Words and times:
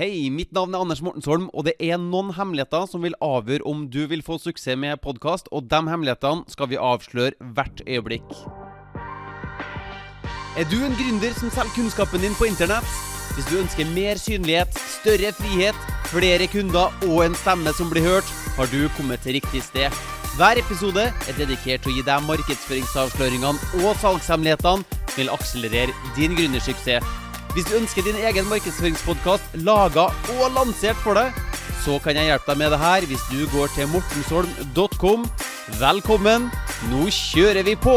Hei, 0.00 0.30
mitt 0.32 0.54
navn 0.56 0.72
er 0.72 0.80
Anders 0.80 1.02
Mortensholm, 1.04 1.50
og 1.52 1.66
det 1.66 1.74
er 1.76 1.98
noen 2.00 2.30
hemmeligheter 2.32 2.86
som 2.88 3.02
vil 3.04 3.12
avgjøre 3.20 3.66
om 3.68 3.82
du 3.92 3.98
vil 4.08 4.22
få 4.24 4.38
suksess 4.40 4.78
med 4.80 4.96
podkast, 5.04 5.50
og 5.52 5.66
de 5.68 5.76
hemmelighetene 5.92 6.48
skal 6.48 6.70
vi 6.70 6.78
avsløre 6.80 7.36
hvert 7.52 7.82
øyeblikk. 7.84 8.32
Er 10.56 10.64
du 10.72 10.78
en 10.80 10.96
gründer 10.96 11.36
som 11.36 11.52
selger 11.52 11.76
kunnskapen 11.76 12.24
din 12.24 12.38
på 12.40 12.48
internett? 12.48 12.96
Hvis 13.36 13.52
du 13.52 13.60
ønsker 13.60 13.92
mer 13.92 14.16
synlighet, 14.16 14.72
større 14.96 15.36
frihet, 15.36 15.86
flere 16.08 16.48
kunder 16.48 16.96
og 17.12 17.20
en 17.26 17.36
stemme 17.44 17.76
som 17.76 17.92
blir 17.92 18.08
hørt, 18.08 18.36
har 18.56 18.72
du 18.72 18.88
kommet 18.96 19.20
til 19.20 19.36
riktig 19.36 19.66
sted. 19.68 19.92
Hver 20.40 20.64
episode 20.64 21.10
er 21.12 21.36
dedikert 21.36 21.84
til 21.84 21.92
å 21.92 21.98
gi 22.00 22.08
deg 22.08 22.30
markedsføringsavsløringene 22.32 23.84
og 23.84 23.92
salgshemmelighetene 24.00 25.02
som 25.10 25.18
vil 25.20 25.36
akselerere 25.36 26.14
din 26.16 26.40
gründersuksess. 26.40 27.20
Hvis 27.50 27.66
du 27.66 27.72
ønsker 27.74 28.04
din 28.06 28.14
egen 28.14 28.46
markedsføringspodkast 28.46 29.56
laga 29.66 30.04
og 30.36 30.52
lansert 30.54 30.98
for 31.02 31.18
deg, 31.18 31.34
så 31.82 31.96
kan 31.98 32.14
jeg 32.14 32.28
hjelpe 32.28 32.46
deg 32.52 32.60
med 32.60 32.70
det 32.70 32.78
her 32.78 33.06
hvis 33.10 33.24
du 33.26 33.40
går 33.50 33.72
til 33.74 33.88
mortensholm.com. 33.90 35.24
Velkommen, 35.80 36.46
nå 36.92 37.08
kjører 37.10 37.66
vi 37.66 37.74
på! 37.74 37.96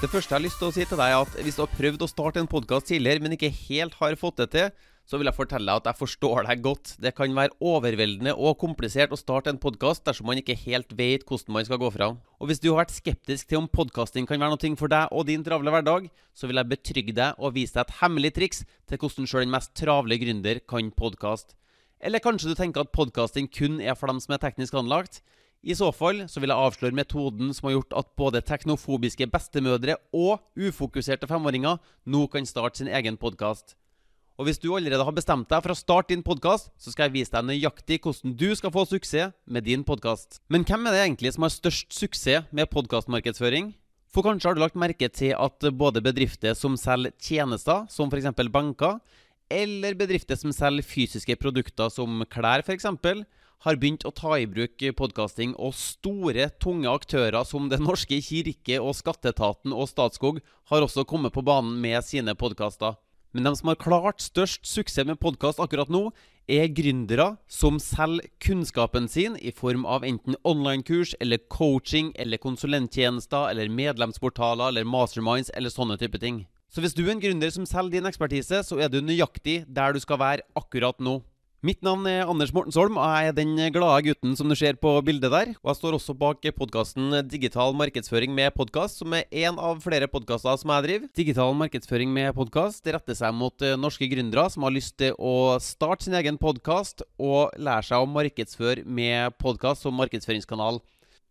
Det 0.00 0.10
første 0.10 0.32
jeg 0.32 0.38
har 0.40 0.46
lyst 0.48 0.58
til 0.58 0.72
å 0.72 0.74
si 0.74 0.82
til 0.82 0.98
deg, 0.98 1.14
er 1.14 1.22
at 1.22 1.38
hvis 1.44 1.60
du 1.60 1.62
har 1.62 1.74
prøvd 1.76 2.02
å 2.02 2.10
starte 2.10 2.42
en 2.42 2.50
podkast 2.50 2.90
tidligere, 2.90 3.22
men 3.22 3.38
ikke 3.38 3.52
helt 3.68 3.94
har 4.02 4.18
fått 4.18 4.42
det 4.42 4.48
til, 4.56 4.70
så 5.10 5.18
vil 5.18 5.26
jeg 5.26 5.34
fortelle 5.34 5.66
deg 5.66 5.80
at 5.80 5.88
jeg 5.90 5.98
forstår 5.98 6.46
deg 6.46 6.60
godt. 6.62 6.92
Det 7.02 7.10
kan 7.18 7.32
være 7.34 7.56
overveldende 7.66 8.30
og 8.38 8.60
komplisert 8.62 9.10
å 9.10 9.18
starte 9.18 9.50
en 9.50 9.58
podkast 9.58 10.04
dersom 10.06 10.28
man 10.30 10.38
ikke 10.38 10.54
helt 10.62 10.94
vet 10.94 11.24
hvordan 11.26 11.56
man 11.56 11.66
skal 11.66 11.80
gå 11.82 11.88
fra. 11.96 12.12
Og 12.38 12.46
hvis 12.46 12.62
du 12.62 12.68
har 12.68 12.84
vært 12.84 12.94
skeptisk 12.94 13.50
til 13.50 13.58
om 13.58 13.66
podkasting 13.66 14.28
kan 14.30 14.38
være 14.38 14.54
noe 14.54 14.78
for 14.78 14.92
deg 14.92 15.10
og 15.10 15.26
din 15.26 15.42
travle 15.42 15.74
hverdag, 15.74 16.06
så 16.30 16.46
vil 16.46 16.62
jeg 16.62 16.70
betrygge 16.76 17.16
deg 17.18 17.42
og 17.42 17.56
vise 17.58 17.74
deg 17.74 17.88
et 17.88 17.98
hemmelig 18.04 18.32
triks 18.38 18.62
til 18.86 19.02
hvordan 19.02 19.26
sjøl 19.32 19.44
den 19.48 19.56
mest 19.56 19.74
travle 19.82 20.20
gründer 20.22 20.62
kan 20.70 20.94
podkast. 20.94 21.56
Eller 21.98 22.22
kanskje 22.22 22.54
du 22.54 22.54
tenker 22.54 22.86
at 22.86 22.94
podkasting 22.94 23.50
kun 23.50 23.82
er 23.82 23.98
for 23.98 24.06
dem 24.06 24.22
som 24.22 24.38
er 24.38 24.44
teknisk 24.46 24.78
anlagt? 24.78 25.24
I 25.66 25.74
så 25.74 25.90
fall 25.92 26.22
så 26.30 26.40
vil 26.40 26.54
jeg 26.54 26.68
avsløre 26.70 26.96
metoden 26.96 27.50
som 27.52 27.66
har 27.66 27.80
gjort 27.80 27.98
at 27.98 28.14
både 28.16 28.46
teknofobiske 28.46 29.26
bestemødre 29.34 29.98
og 30.14 30.38
ufokuserte 30.54 31.28
femåringer 31.28 31.82
nå 32.06 32.26
kan 32.30 32.46
starte 32.46 32.80
sin 32.80 32.94
egen 32.94 33.18
podkast. 33.20 33.74
Og 34.40 34.46
hvis 34.48 34.56
du 34.56 34.70
allerede 34.72 35.04
har 35.04 35.12
bestemt 35.12 35.50
deg 35.52 35.60
for 35.60 35.74
å 35.74 35.76
starte 35.76 36.14
din 36.14 36.22
podkast, 36.24 36.70
så 36.80 36.88
skal 36.88 37.10
jeg 37.10 37.18
vise 37.18 37.32
deg 37.34 37.44
nøyaktig 37.44 37.98
hvordan 38.00 38.32
du 38.40 38.46
skal 38.56 38.72
få 38.72 38.86
suksess 38.88 39.34
med 39.44 39.66
din 39.68 39.82
podkast. 39.84 40.38
Men 40.48 40.64
hvem 40.64 40.88
er 40.88 40.96
det 40.96 41.02
egentlig 41.02 41.34
som 41.34 41.44
har 41.44 41.52
størst 41.52 41.92
suksess 41.92 42.46
med 42.48 42.70
podkastmarkedsføring? 42.72 43.74
For 44.08 44.24
kanskje 44.24 44.48
har 44.48 44.56
du 44.56 44.62
lagt 44.62 44.78
merke 44.80 45.10
til 45.12 45.34
at 45.36 45.66
både 45.76 46.00
bedrifter 46.00 46.56
som 46.56 46.78
selger 46.80 47.12
tjenester, 47.20 47.84
som 47.92 48.08
f.eks. 48.08 48.30
banker, 48.48 48.96
eller 49.52 50.00
bedrifter 50.00 50.40
som 50.40 50.56
selger 50.56 50.88
fysiske 50.88 51.36
produkter 51.36 51.92
som 51.92 52.24
klær 52.32 52.64
f.eks., 52.64 52.88
har 53.60 53.76
begynt 53.76 54.08
å 54.08 54.14
ta 54.16 54.38
i 54.40 54.48
bruk 54.48 54.80
podkasting, 54.96 55.52
og 55.60 55.76
store, 55.76 56.48
tunge 56.64 56.88
aktører 56.88 57.44
som 57.44 57.68
Den 57.68 57.84
norske 57.84 58.22
kirke 58.24 58.80
og 58.80 58.96
Skatteetaten 58.96 59.76
og 59.76 59.92
Statskog 59.92 60.40
har 60.72 60.88
også 60.88 61.04
kommet 61.04 61.36
på 61.36 61.44
banen 61.44 61.76
med 61.84 62.00
sine 62.08 62.32
podkaster. 62.32 62.96
Men 63.32 63.46
de 63.46 63.54
som 63.56 63.70
har 63.70 63.78
klart 63.78 64.22
størst 64.24 64.66
suksess 64.66 65.06
med 65.06 65.20
podkast 65.22 65.60
akkurat 65.62 65.90
nå, 65.92 66.08
er 66.50 66.66
gründere 66.74 67.36
som 67.46 67.76
selger 67.78 68.26
kunnskapen 68.42 69.06
sin 69.08 69.36
i 69.38 69.52
form 69.54 69.84
av 69.86 70.02
enten 70.06 70.34
online-kurs 70.42 71.14
eller 71.22 71.38
coaching 71.52 72.10
eller 72.18 72.42
konsulenttjenester 72.42 73.52
eller 73.52 73.70
medlemsportaler 73.70 74.72
eller 74.72 74.88
masterminds 74.88 75.52
eller 75.54 75.70
sånne 75.70 75.98
type 76.00 76.18
ting. 76.18 76.42
Så 76.70 76.82
hvis 76.82 76.94
du 76.94 77.04
er 77.04 77.14
en 77.14 77.22
gründer 77.22 77.50
som 77.54 77.66
selger 77.66 77.98
din 77.98 78.10
ekspertise, 78.10 78.64
så 78.66 78.78
er 78.82 78.90
du 78.90 78.98
nøyaktig 79.02 79.62
der 79.66 79.94
du 79.94 80.02
skal 80.02 80.18
være 80.22 80.46
akkurat 80.58 80.98
nå. 80.98 81.20
Mitt 81.60 81.82
navn 81.84 82.06
er 82.08 82.22
Anders 82.24 82.54
Mortensholm, 82.56 82.94
og 82.96 83.04
jeg 83.04 83.28
er 83.28 83.34
den 83.36 83.50
glade 83.74 84.06
gutten 84.06 84.32
som 84.32 84.48
du 84.48 84.54
ser 84.56 84.78
på 84.80 84.94
bildet 85.04 85.28
der. 85.28 85.50
Og 85.60 85.68
jeg 85.68 85.76
står 85.76 85.96
også 85.98 86.14
bak 86.16 86.46
podkasten 86.56 87.18
Digital 87.28 87.74
markedsføring 87.76 88.32
med 88.32 88.54
podkast, 88.56 89.02
som 89.02 89.12
er 89.12 89.26
én 89.28 89.60
av 89.60 89.82
flere 89.84 90.08
podkaster 90.08 90.56
som 90.56 90.72
jeg 90.72 90.86
driver. 90.86 91.10
Digital 91.20 91.52
markedsføring 91.60 92.14
med 92.16 92.32
podkast 92.32 92.88
retter 92.88 93.18
seg 93.18 93.36
mot 93.36 93.60
eh, 93.60 93.76
norske 93.76 94.08
gründere 94.08 94.46
som 94.48 94.64
har 94.64 94.72
lyst 94.72 94.96
til 95.02 95.12
å 95.20 95.58
starte 95.60 96.08
sin 96.08 96.16
egen 96.16 96.40
podkast 96.40 97.04
og 97.20 97.52
lære 97.60 97.90
seg 97.90 98.06
å 98.06 98.08
markedsføre 98.08 98.86
med 98.88 99.36
podkast 99.36 99.84
som 99.84 100.00
markedsføringskanal. 100.00 100.80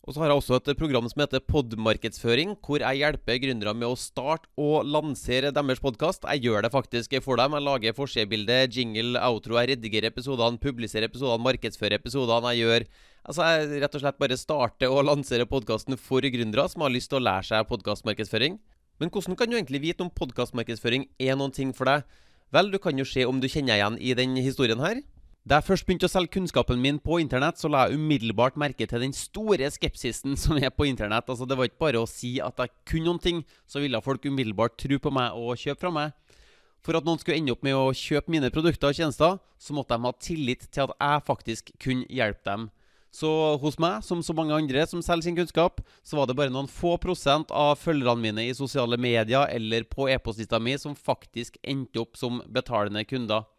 Og 0.07 0.15
så 0.15 0.21
har 0.21 0.31
jeg 0.31 0.39
også 0.39 0.57
et 0.57 0.79
program 0.79 1.07
som 1.11 1.21
heter 1.21 1.43
Podmarkedsføring, 1.43 2.55
hvor 2.63 2.79
jeg 2.81 3.01
hjelper 3.01 3.41
gründere 3.43 3.73
med 3.75 3.91
å 3.91 3.97
starte 3.99 4.47
og 4.57 4.87
lansere 4.87 5.51
deres 5.53 5.81
podkast. 5.83 6.23
Jeg 6.23 6.47
gjør 6.47 6.65
det 6.65 6.71
faktisk 6.73 7.17
for 7.25 7.37
dem. 7.37 7.57
Jeg 7.57 7.65
lager 7.67 7.97
forsidebilde, 7.97 8.61
jingle, 8.73 9.19
outro. 9.27 9.59
Jeg 9.59 9.75
redigerer 9.75 10.09
episodene, 10.09 10.61
publiserer 10.63 11.09
episodene, 11.11 11.45
markedsfører 11.49 11.99
episodene. 11.99 12.55
Jeg 12.55 12.65
gjør 12.65 12.89
Altså, 13.29 13.43
jeg 13.43 13.81
rett 13.83 13.95
og 13.97 14.01
slett 14.01 14.17
bare 14.17 14.38
starter 14.39 14.93
og 14.95 15.03
lanserer 15.05 15.45
podkasten 15.45 15.97
for 15.99 16.23
gründere 16.23 16.63
som 16.71 16.85
har 16.85 16.93
lyst 16.93 17.11
til 17.11 17.19
å 17.19 17.25
lære 17.27 17.45
seg 17.49 17.67
podkastmarkedsføring. 17.69 18.55
Men 18.97 19.11
hvordan 19.13 19.35
kan 19.38 19.51
du 19.51 19.57
egentlig 19.57 19.83
vite 19.83 20.05
om 20.05 20.09
podkastmarkedsføring 20.15 21.05
er 21.19 21.38
noen 21.38 21.53
ting 21.53 21.75
for 21.75 21.91
deg? 21.91 22.07
Vel, 22.55 22.71
du 22.71 22.79
kan 22.81 22.97
jo 22.97 23.05
se 23.05 23.27
om 23.29 23.38
du 23.43 23.45
kjenner 23.51 23.75
igjen 23.75 23.99
i 24.01 24.15
den 24.17 24.39
historien 24.39 24.81
her. 24.81 25.03
Da 25.49 25.57
jeg 25.57 25.65
først 25.65 25.85
begynte 25.87 26.05
å 26.05 26.11
selge 26.11 26.35
kunnskapen 26.35 26.77
min 26.77 26.99
på 27.01 27.15
internett, 27.23 27.57
så 27.57 27.71
la 27.73 27.87
jeg 27.87 27.97
umiddelbart 27.97 28.57
merke 28.61 28.85
til 28.85 29.01
den 29.01 29.15
store 29.17 29.65
skepsisen 29.73 30.37
som 30.37 30.59
er 30.61 30.69
på 30.69 30.85
internett. 30.85 31.25
Altså, 31.25 31.47
det 31.49 31.57
var 31.57 31.65
ikke 31.65 31.81
bare 31.87 32.03
å 32.03 32.09
si 32.09 32.35
at 32.37 32.61
jeg 32.61 32.69
kunne 32.91 33.07
noen 33.07 33.21
ting, 33.23 33.39
så 33.65 33.81
ville 33.81 33.97
folk 34.05 34.27
umiddelbart 34.29 34.77
tro 34.77 34.99
på 35.01 35.13
meg 35.17 35.33
og 35.33 35.57
kjøpe 35.57 35.81
fra 35.81 35.93
meg. 35.95 36.38
For 36.85 36.99
at 37.01 37.09
noen 37.09 37.17
skulle 37.17 37.41
ende 37.41 37.57
opp 37.57 37.65
med 37.65 37.73
å 37.73 37.89
kjøpe 37.97 38.29
mine 38.29 38.53
produkter 38.53 38.93
og 38.93 39.01
tjenester, 39.01 39.41
så 39.57 39.73
måtte 39.73 39.97
de 39.97 40.05
ha 40.05 40.13
tillit 40.21 40.69
til 40.69 40.85
at 40.85 40.93
jeg 41.01 41.27
faktisk 41.33 41.73
kunne 41.81 42.05
hjelpe 42.13 42.45
dem. 42.45 42.69
Så 43.09 43.33
hos 43.57 43.81
meg, 43.81 44.05
som 44.05 44.21
så 44.21 44.38
mange 44.38 44.53
andre 44.53 44.85
som 44.85 45.01
selger 45.01 45.31
sin 45.31 45.39
kunnskap, 45.41 45.81
så 46.05 46.19
var 46.19 46.29
det 46.29 46.38
bare 46.38 46.53
noen 46.53 46.69
få 46.69 46.99
prosent 47.01 47.49
av 47.49 47.79
følgerne 47.81 48.21
mine 48.21 48.51
i 48.51 48.53
sosiale 48.53 49.01
medier 49.01 49.49
eller 49.49 49.89
på 49.89 50.11
e-postlista 50.13 50.61
mi 50.61 50.77
som 50.77 50.93
faktisk 50.93 51.57
endte 51.65 52.05
opp 52.05 52.21
som 52.21 52.43
betalende 52.53 53.01
kunder. 53.09 53.49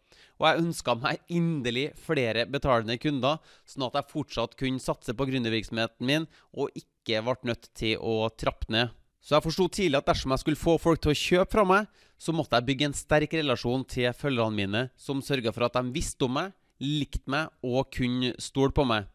Og 0.41 0.47
jeg 0.47 0.63
ønska 0.63 0.95
meg 0.97 1.19
inderlig 1.29 1.91
flere 2.01 2.47
betalende 2.49 2.97
kunder, 2.97 3.37
sånn 3.69 3.85
at 3.85 3.99
jeg 3.99 4.09
fortsatt 4.09 4.55
kunne 4.57 4.81
satse 4.81 5.13
på 5.13 5.27
gründervirksomheten 5.29 6.07
min 6.09 6.25
og 6.57 6.73
ikke 6.73 7.21
ble 7.27 7.51
nødt 7.51 7.69
til 7.77 8.01
å 8.01 8.25
trappe 8.33 8.73
ned. 8.73 8.89
Så 9.21 9.35
jeg 9.35 9.45
forsto 9.45 9.67
tidlig 9.69 9.99
at 9.99 10.07
dersom 10.09 10.33
jeg 10.33 10.41
skulle 10.41 10.57
få 10.57 10.79
folk 10.81 11.03
til 11.03 11.13
å 11.13 11.19
kjøpe 11.19 11.53
fra 11.53 11.65
meg, 11.69 11.91
så 12.17 12.33
måtte 12.33 12.57
jeg 12.57 12.65
bygge 12.71 12.87
en 12.89 12.97
sterk 12.97 13.35
relasjon 13.37 13.85
til 13.85 14.09
følgerne 14.17 14.57
mine, 14.57 14.81
som 14.97 15.21
sørga 15.21 15.53
for 15.53 15.67
at 15.67 15.77
de 15.77 15.93
visste 15.93 16.25
om 16.25 16.33
meg, 16.39 16.55
likte 16.81 17.29
meg 17.29 17.53
og 17.61 17.91
kunne 17.93 18.33
stole 18.41 18.73
på 18.73 18.85
meg. 18.89 19.05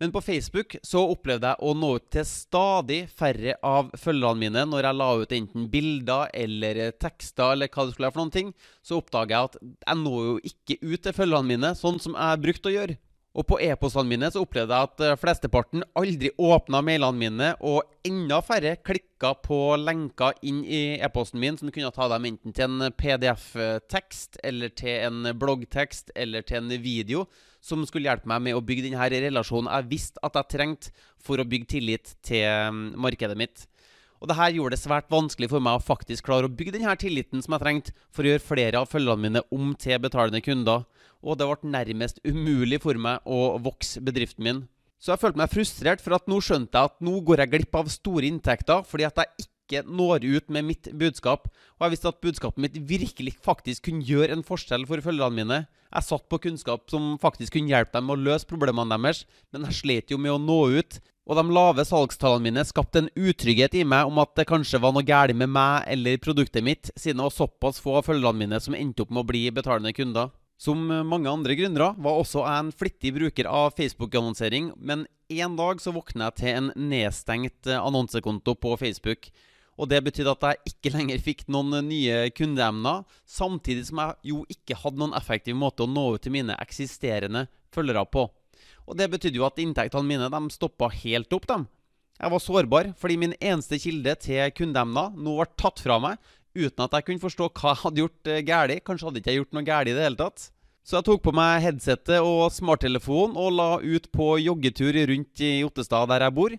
Men 0.00 0.12
på 0.12 0.22
Facebook 0.24 0.78
så 0.82 1.02
opplevde 1.12 1.50
jeg 1.50 1.60
å 1.60 1.74
nå 1.76 1.90
ut 1.98 2.06
til 2.14 2.24
stadig 2.24 3.02
færre 3.12 3.58
av 3.60 3.90
følgerne 4.00 4.40
mine 4.40 4.62
når 4.70 4.86
jeg 4.88 4.96
la 4.96 5.08
ut 5.20 5.34
enten 5.36 5.66
bilder 5.72 6.32
eller 6.40 6.80
tekster 6.96 7.52
eller 7.52 7.68
hva 7.68 7.84
det 7.84 7.92
skulle 7.92 8.08
være 8.08 8.16
for 8.16 8.22
noen 8.22 8.32
ting. 8.32 8.54
Så 8.80 9.02
oppdager 9.02 9.36
jeg 9.36 9.50
at 9.50 9.60
jeg 9.60 10.00
når 10.00 10.24
jo 10.24 10.34
ikke 10.52 10.78
ut 10.86 11.04
til 11.04 11.16
følgerne 11.18 11.52
mine 11.52 11.74
sånn 11.76 12.00
som 12.00 12.16
jeg 12.16 12.42
brukte 12.46 12.72
å 12.72 12.76
gjøre. 12.78 12.96
Og 13.30 13.46
på 13.46 13.60
e-postene 13.62 14.10
mine 14.10 14.30
så 14.32 14.40
opplevde 14.42 14.74
jeg 14.74 14.88
at 14.88 15.02
eh, 15.06 15.18
flesteparten 15.20 15.84
aldri 15.98 16.32
åpna 16.34 16.80
mailene 16.82 17.20
mine, 17.20 17.50
og 17.62 17.84
enda 18.06 18.40
færre 18.42 18.72
klikka 18.82 19.36
på 19.44 19.58
lenker 19.78 20.34
inn 20.48 20.64
i 20.64 20.80
e-posten 20.98 21.38
min 21.42 21.60
som 21.60 21.70
kunne 21.70 21.92
ta 21.94 22.08
dem 22.10 22.26
enten 22.32 22.56
til 22.56 22.66
en 22.66 22.90
PDF-tekst, 22.98 24.40
eller 24.42 24.74
til 24.74 25.06
en 25.06 25.30
bloggtekst, 25.38 26.10
eller 26.18 26.42
til 26.48 26.64
en 26.64 26.82
video, 26.82 27.28
som 27.60 27.82
skulle 27.88 28.08
hjelpe 28.08 28.28
meg 28.30 28.42
med 28.48 28.56
å 28.56 28.62
bygge 28.64 28.86
denne 28.88 29.08
relasjonen 29.12 29.70
jeg 29.70 29.90
visste 29.90 30.22
at 30.26 30.38
jeg 30.38 30.52
trengte 30.56 30.94
for 31.20 31.40
å 31.40 31.46
bygge 31.46 31.74
tillit 31.76 32.14
til 32.24 32.46
mm, 32.46 32.86
markedet 33.00 33.36
mitt. 33.38 33.66
Og 34.20 34.28
det 34.28 34.36
her 34.36 34.52
gjorde 34.52 34.76
det 34.76 34.82
svært 34.82 35.08
vanskelig 35.12 35.48
for 35.48 35.64
meg 35.64 35.78
å 35.78 35.84
faktisk 35.84 36.26
klare 36.28 36.48
å 36.48 36.52
bygge 36.52 36.74
denne 36.76 36.96
tilliten 37.00 37.40
som 37.44 37.56
jeg 37.56 37.62
trengte 37.62 37.94
for 38.12 38.24
å 38.24 38.34
gjøre 38.34 38.44
flere 38.44 38.82
av 38.82 38.90
følgene 38.90 39.24
mine 39.24 39.42
om 39.56 39.72
til 39.80 40.00
betalende 40.02 40.42
kunder. 40.44 40.84
Og 41.24 41.38
det 41.40 41.48
ble 41.48 41.72
nærmest 41.72 42.20
umulig 42.24 42.80
for 42.84 43.00
meg 43.00 43.24
å 43.24 43.56
vokse 43.64 44.00
bedriften 44.04 44.44
min. 44.44 44.60
Så 45.00 45.14
jeg 45.14 45.22
følte 45.22 45.40
meg 45.40 45.52
frustrert, 45.52 46.02
for 46.04 46.12
at 46.12 46.26
nå 46.28 46.36
skjønte 46.44 46.76
jeg 46.76 46.90
at 46.90 46.98
nå 47.00 47.14
går 47.24 47.40
jeg 47.40 47.52
glipp 47.54 47.78
av 47.80 47.88
store 47.92 48.28
inntekter 48.28 48.84
fordi 48.84 49.08
at 49.08 49.22
jeg 49.22 49.46
ikke 49.46 49.59
når 49.86 50.26
ut 50.26 50.48
med 50.50 50.66
mitt 50.66 50.90
budskap. 50.98 51.46
Og 51.78 51.86
jeg 51.86 51.94
visste 51.94 52.10
at 52.10 52.20
budskapet 52.20 52.62
mitt 52.62 52.78
virkelig 52.88 53.36
faktisk 53.40 53.86
kunne 53.88 54.04
gjøre 54.04 54.34
en 54.34 54.44
forskjell 54.46 54.86
for 54.88 55.02
følgerne 55.04 55.38
mine. 55.38 55.60
Jeg 55.90 56.06
satt 56.06 56.26
på 56.30 56.38
kunnskap 56.42 56.90
som 56.90 57.16
faktisk 57.22 57.56
kunne 57.56 57.72
hjelpe 57.72 57.96
dem 57.96 58.06
med 58.10 58.18
å 58.18 58.26
løse 58.30 58.46
problemene 58.46 58.94
deres, 58.94 59.24
men 59.50 59.66
jeg 59.66 59.80
slet 59.80 60.12
jo 60.12 60.18
med 60.22 60.34
å 60.34 60.42
nå 60.42 60.60
ut. 60.78 61.00
Og 61.30 61.38
de 61.38 61.54
lave 61.54 61.84
salgstallene 61.86 62.48
mine 62.48 62.66
skapte 62.66 63.04
en 63.04 63.10
utrygghet 63.14 63.76
i 63.78 63.86
meg 63.86 64.08
om 64.10 64.18
at 64.22 64.32
det 64.38 64.48
kanskje 64.50 64.80
var 64.82 64.94
noe 64.96 65.06
galt 65.06 65.36
med 65.38 65.52
meg 65.54 65.86
eller 65.92 66.22
produktet 66.22 66.64
mitt, 66.66 66.90
siden 66.98 67.20
det 67.20 67.28
var 67.28 67.36
såpass 67.36 67.78
få 67.82 68.00
av 68.00 68.08
følgerne 68.08 68.42
mine 68.42 68.58
som 68.62 68.74
endte 68.74 69.04
opp 69.04 69.14
med 69.14 69.22
å 69.22 69.30
bli 69.30 69.44
betalende 69.54 69.94
kunder. 69.94 70.32
Som 70.60 70.82
mange 71.08 71.30
andre 71.30 71.54
gründere 71.56 71.94
var 71.96 72.18
også 72.20 72.42
jeg 72.44 72.62
en 72.62 72.74
flittig 72.76 73.14
bruker 73.16 73.46
av 73.48 73.70
Facebook-annonsering, 73.78 74.74
men 74.76 75.06
en 75.32 75.54
dag 75.56 75.80
så 75.80 75.94
våkna 75.94 76.28
jeg 76.28 76.40
til 76.42 76.50
en 76.58 76.72
nedstengt 76.90 77.70
annonsekonto 77.78 78.58
på 78.60 78.74
Facebook. 78.82 79.30
Og 79.80 79.88
det 79.88 80.02
betydde 80.04 80.34
at 80.34 80.44
jeg 80.44 80.74
ikke 80.74 80.92
lenger 80.92 81.22
fikk 81.24 81.46
noen 81.48 81.78
nye 81.88 82.26
kundeemner, 82.36 83.06
samtidig 83.24 83.86
som 83.88 84.02
jeg 84.02 84.32
jo 84.32 84.42
ikke 84.52 84.76
hadde 84.82 85.00
noen 85.00 85.16
effektiv 85.16 85.56
måte 85.56 85.86
å 85.86 85.88
nå 85.88 86.04
ut 86.16 86.24
til 86.24 86.34
mine 86.34 86.56
eksisterende 86.60 87.46
følgere 87.72 88.04
på. 88.12 88.26
Og 88.90 88.98
det 88.98 89.08
betydde 89.12 89.40
jo 89.40 89.46
at 89.48 89.60
inntektene 89.62 90.04
mine 90.04 90.28
de 90.28 90.40
stoppa 90.52 90.90
helt 91.00 91.32
opp, 91.32 91.48
dem. 91.48 91.64
Jeg 92.20 92.32
var 92.34 92.44
sårbar 92.44 92.92
fordi 93.00 93.16
min 93.16 93.32
eneste 93.40 93.78
kilde 93.80 94.12
til 94.20 94.52
kundeemner 94.52 95.14
nå 95.16 95.38
ble 95.38 95.48
tatt 95.56 95.80
fra 95.80 95.96
meg 96.02 96.18
uten 96.52 96.84
at 96.84 96.96
jeg 96.98 97.06
kunne 97.06 97.22
forstå 97.22 97.46
hva 97.54 97.72
jeg 97.72 97.80
hadde 97.84 98.02
gjort 98.02 98.30
eh, 98.30 98.42
galt. 98.44 98.82
Kanskje 98.84 99.06
hadde 99.08 99.22
ikke 99.22 99.32
jeg 99.32 99.40
gjort 99.40 99.56
noe 99.56 99.68
galt 99.68 99.88
i 99.88 99.94
det 99.96 100.04
hele 100.04 100.20
tatt. 100.20 100.50
Så 100.84 100.98
jeg 100.98 101.06
tok 101.06 101.22
på 101.24 101.32
meg 101.36 101.62
headsetet 101.64 102.18
og 102.24 102.50
smarttelefonen 102.52 103.38
og 103.38 103.54
la 103.54 103.70
ut 103.80 104.08
på 104.12 104.32
joggetur 104.42 104.96
rundt 105.12 105.42
i 105.44 105.60
Ottestad, 105.64 106.10
der 106.10 106.26
jeg 106.26 106.36
bor. 106.36 106.56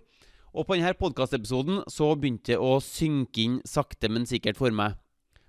Og 0.52 0.66
på 0.68 0.76
denne 0.76 0.92
podkastepisoden 1.00 1.80
så 1.88 2.10
begynte 2.12 2.52
det 2.52 2.60
å 2.60 2.76
synke 2.84 3.40
inn 3.40 3.60
sakte, 3.64 4.10
men 4.12 4.28
sikkert 4.28 4.58
for 4.60 4.74
meg. 4.76 4.98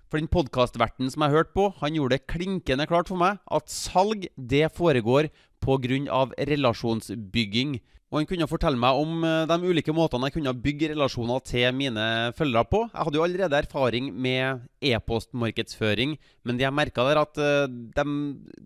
For 0.08 0.16
den 0.16 0.30
podkastverten 0.32 1.10
som 1.12 1.26
jeg 1.26 1.34
hørte 1.34 1.52
på, 1.56 1.66
han 1.82 1.96
gjorde 1.96 2.16
det 2.16 2.28
klinkende 2.30 2.86
klart 2.88 3.10
for 3.12 3.20
meg 3.20 3.42
at 3.44 3.72
salg, 3.72 4.28
det 4.36 4.70
foregår 4.72 5.28
pga. 5.64 6.24
relasjonsbygging. 6.48 7.80
Og 8.12 8.20
han 8.20 8.28
kunne 8.30 8.46
fortelle 8.46 8.78
meg 8.78 8.94
om 9.00 9.24
eh, 9.26 9.44
de 9.50 9.56
ulike 9.66 9.92
måtene 9.96 10.28
jeg 10.28 10.36
kunne 10.36 10.52
bygge 10.62 10.92
relasjoner 10.92 11.40
til 11.42 11.72
mine 11.74 12.04
følgere 12.38 12.68
på. 12.70 12.82
Jeg 12.92 13.08
hadde 13.08 13.18
jo 13.18 13.24
allerede 13.24 13.58
erfaring 13.58 14.12
med 14.14 14.68
e-postmarkedsføring, 14.78 16.14
men 16.46 16.60
det 16.60 16.62
jeg 16.62 16.76
merka 16.78 17.08
der, 17.08 17.24
at 17.24 17.40
eh, 17.42 17.64
de, 17.66 18.04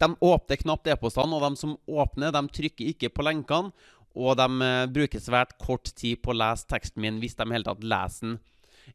de 0.02 0.11
åpner 0.20 0.61
knapt 0.61 0.90
e-postene, 0.93 1.32
og 1.32 1.46
de 1.46 1.62
som 1.62 1.79
åpner, 1.88 2.35
de 2.35 2.44
trykker 2.61 2.93
ikke 2.93 3.14
på 3.14 3.25
lenkene. 3.25 3.73
Og 4.18 4.34
de 4.40 4.46
eh, 4.66 4.84
bruker 4.90 5.22
svært 5.22 5.54
kort 5.62 5.90
tid 5.94 6.18
på 6.24 6.34
å 6.34 6.38
lese 6.40 6.66
teksten 6.70 7.04
min, 7.04 7.20
hvis 7.22 7.38
de 7.38 7.46
i 7.46 7.54
hele 7.54 7.68
tatt 7.68 7.84
leser 7.86 8.26
den. 8.26 8.38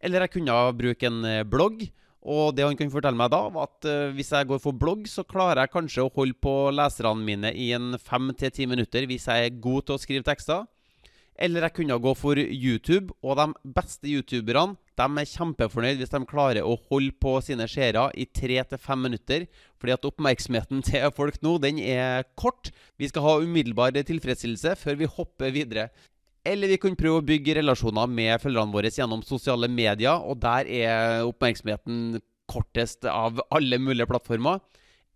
Eller 0.04 0.26
jeg 0.26 0.36
kunne 0.36 0.56
bruke 0.76 1.08
en 1.08 1.22
blogg. 1.48 1.86
Og 2.24 2.54
det 2.56 2.64
han 2.64 2.78
kunne 2.80 2.94
fortelle 2.94 3.20
meg 3.20 3.34
da, 3.34 3.42
var 3.52 3.68
at 3.68 3.88
uh, 3.90 4.14
hvis 4.16 4.32
jeg 4.32 4.48
går 4.48 4.62
for 4.64 4.76
blogg, 4.80 5.04
så 5.12 5.26
klarer 5.28 5.66
jeg 5.66 5.74
kanskje 5.74 6.06
å 6.06 6.12
holde 6.16 6.38
på 6.40 6.54
leserne 6.72 7.20
mine 7.20 7.52
i 7.52 7.74
en 7.76 7.98
fem 8.00 8.32
til 8.40 8.54
ti 8.56 8.68
minutter 8.70 9.04
hvis 9.10 9.28
jeg 9.28 9.50
er 9.50 9.58
god 9.64 9.90
til 9.90 9.98
å 9.98 10.00
skrive 10.00 10.24
tekster. 10.28 10.64
Eller 11.36 11.68
jeg 11.68 11.76
kunne 11.82 12.00
gå 12.00 12.14
for 12.16 12.40
YouTube, 12.40 13.12
og 13.26 13.36
de 13.42 13.74
beste 13.76 14.08
youtuberne 14.08 14.78
de 15.00 15.06
er 15.20 15.30
kjempefornøyd 15.30 16.00
hvis 16.00 16.12
de 16.14 16.22
klarer 16.30 16.66
å 16.66 16.76
holde 16.92 17.16
på 17.22 17.36
sine 17.42 17.66
seere 17.70 18.06
i 18.14 18.28
tre 18.30 18.60
til 18.70 18.82
fem 18.82 19.02
minutter. 19.08 19.48
Fordi 19.82 19.96
at 19.96 20.08
oppmerksomheten 20.10 20.84
til 20.90 21.08
folk 21.16 21.40
nå, 21.46 21.58
den 21.64 21.82
er 21.82 22.28
kort. 22.40 22.70
Vi 23.02 23.10
skal 23.10 23.26
ha 23.26 23.38
umiddelbar 23.42 23.96
tilfredsstillelse 23.98 24.76
før 24.82 25.00
vi 25.02 25.10
hopper 25.10 25.56
videre. 25.56 25.90
Eller 26.44 26.74
vi 26.74 26.78
kunne 26.82 27.00
prøve 27.00 27.22
å 27.22 27.26
bygge 27.26 27.56
relasjoner 27.62 28.10
med 28.12 28.42
følgerne 28.44 28.76
våre 28.76 28.92
gjennom 28.92 29.22
sosiale 29.24 29.70
medier, 29.72 30.20
og 30.20 30.42
der 30.44 30.68
er 30.68 31.24
oppmerksomheten 31.24 32.20
kortest 32.52 33.08
av 33.08 33.40
alle 33.54 33.80
mulige 33.80 34.10
plattformer. 34.12 34.60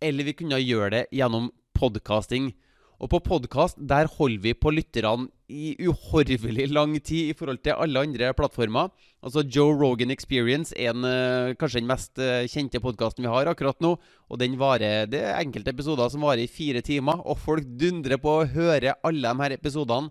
Eller 0.00 0.24
vi 0.24 0.34
kunne 0.38 0.60
gjøre 0.62 0.94
det 0.94 1.02
gjennom 1.14 1.50
podkasting. 1.76 2.54
Og 2.98 3.12
på 3.12 3.20
podkast 3.22 3.76
der 3.78 4.08
holder 4.10 4.42
vi 4.48 4.54
på 4.56 4.72
lytterne 4.72 5.28
i 5.48 5.72
uhorvelig 5.80 6.68
lang 6.70 6.92
tid 7.00 7.30
i 7.30 7.36
forhold 7.36 7.62
til 7.64 7.76
alle 7.80 8.02
andre 8.04 8.30
plattformer. 8.36 8.90
Altså 9.24 9.42
Joe 9.44 9.72
Rogan 9.72 10.12
Experience 10.12 10.74
er 10.76 10.92
en, 10.92 11.04
eh, 11.04 11.54
kanskje 11.56 11.80
den 11.80 11.88
mest 11.88 12.18
eh, 12.18 12.46
kjente 12.46 12.80
podkasten 12.80 13.24
vi 13.24 13.32
har 13.32 13.48
akkurat 13.48 13.80
nå. 13.80 13.96
Og 14.28 14.38
den 14.38 14.58
varer, 14.58 15.06
Det 15.08 15.20
er 15.20 15.40
enkelte 15.40 15.72
episoder 15.72 16.10
som 16.10 16.20
varer 16.20 16.44
i 16.44 16.46
fire 16.46 16.82
timer, 16.82 17.20
og 17.24 17.38
folk 17.38 17.64
dundrer 17.64 18.18
på 18.18 18.28
å 18.28 18.48
høre 18.48 18.94
alle 19.02 19.34
de 19.34 19.42
her 19.42 19.56
episodene. 19.56 20.10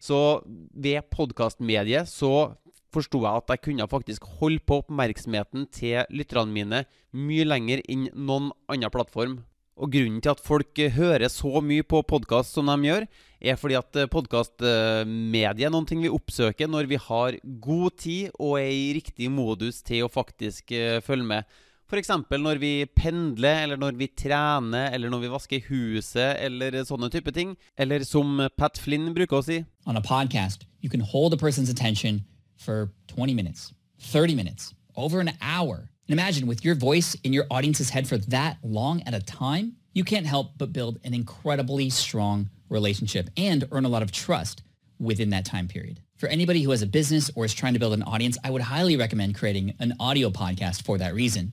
Så 0.00 0.42
ved 0.74 1.08
podkastmediet 1.10 2.08
så 2.08 2.56
forsto 2.92 3.22
jeg 3.22 3.38
at 3.38 3.48
jeg 3.48 3.62
kunne 3.62 3.88
faktisk 3.88 4.24
holde 4.40 4.60
på 4.66 4.82
oppmerksomheten 4.82 5.70
til 5.70 6.02
lytterne 6.10 6.52
mine 6.52 6.84
mye 7.14 7.44
lenger 7.46 7.82
enn 7.88 8.08
noen 8.12 8.50
annen 8.68 8.90
plattform. 8.92 9.44
Og 9.80 9.92
Grunnen 9.94 10.20
til 10.20 10.34
at 10.34 10.42
folk 10.44 10.76
hører 10.76 11.30
så 11.32 11.62
mye 11.64 11.82
på 11.82 12.02
podkast 12.04 12.52
som 12.52 12.68
de 12.68 12.90
gjør, 12.90 13.06
er 13.42 13.58
fordi 13.58 13.74
at 13.78 13.98
podkastmediet 14.12 15.66
er 15.66 15.72
noen 15.74 15.88
ting 15.88 16.02
vi 16.04 16.12
oppsøker 16.12 16.70
når 16.70 16.88
vi 16.90 17.00
har 17.08 17.38
god 17.64 17.98
tid 17.98 18.30
og 18.38 18.60
er 18.60 18.70
i 18.70 18.92
riktig 18.96 19.30
modus 19.34 19.82
til 19.82 20.06
å 20.06 20.12
faktisk 20.12 20.70
eh, 20.76 21.00
følge 21.02 21.26
med. 21.34 21.60
F.eks. 21.92 22.08
når 22.08 22.56
vi 22.56 22.86
pendler, 22.96 23.66
eller 23.66 23.76
når 23.76 23.98
vi 24.00 24.06
trener, 24.16 24.94
eller 24.94 25.10
når 25.12 25.20
vi 25.26 25.28
vasker 25.28 25.66
huset, 25.66 26.38
eller 26.40 26.78
sånne 26.88 27.10
type 27.12 27.34
ting. 27.36 27.52
Eller 27.76 28.00
som 28.08 28.40
Pat 28.56 28.80
Flynn 28.80 29.10
bruker 29.12 29.36
å 29.36 29.44
si. 29.44 29.58
On 29.84 29.98
a 29.98 30.00
podcast, 30.00 30.64
you 30.80 30.88
can 30.88 31.04
hold 31.04 31.34
a 31.34 31.36
person's 31.36 31.68
attention 31.68 32.24
for 32.56 32.88
20 33.08 33.34
minutes, 33.34 33.74
30 33.98 34.34
minutes, 34.34 34.72
over 34.96 35.20
an 35.20 35.32
hour. 35.42 35.90
And 36.08 36.18
imagine 36.18 36.46
with 36.46 36.64
your 36.64 36.74
voice 36.74 37.14
in 37.24 37.34
your 37.34 37.44
audience's 37.50 37.90
head 37.90 38.08
for 38.08 38.16
that 38.16 38.56
long 38.64 39.02
at 39.02 39.12
a 39.12 39.20
time, 39.20 39.76
you 39.92 40.04
can't 40.04 40.26
help 40.26 40.58
but 40.58 40.72
build 40.72 40.98
an 41.04 41.14
incredibly 41.14 41.90
strong 41.90 42.50
relationship 42.68 43.30
and 43.36 43.68
earn 43.70 43.84
a 43.84 43.88
lot 43.88 44.02
of 44.02 44.12
trust 44.12 44.62
within 44.98 45.30
that 45.30 45.44
time 45.44 45.68
period. 45.68 46.00
For 46.16 46.28
anybody 46.28 46.62
who 46.62 46.70
has 46.70 46.82
a 46.82 46.86
business 46.86 47.30
or 47.34 47.44
is 47.44 47.54
trying 47.54 47.74
to 47.74 47.80
build 47.80 47.94
an 47.94 48.04
audience, 48.04 48.38
I 48.44 48.50
would 48.50 48.62
highly 48.62 48.96
recommend 48.96 49.34
creating 49.34 49.74
an 49.80 49.94
audio 49.98 50.30
podcast 50.30 50.82
for 50.82 50.98
that 50.98 51.14
reason. 51.14 51.52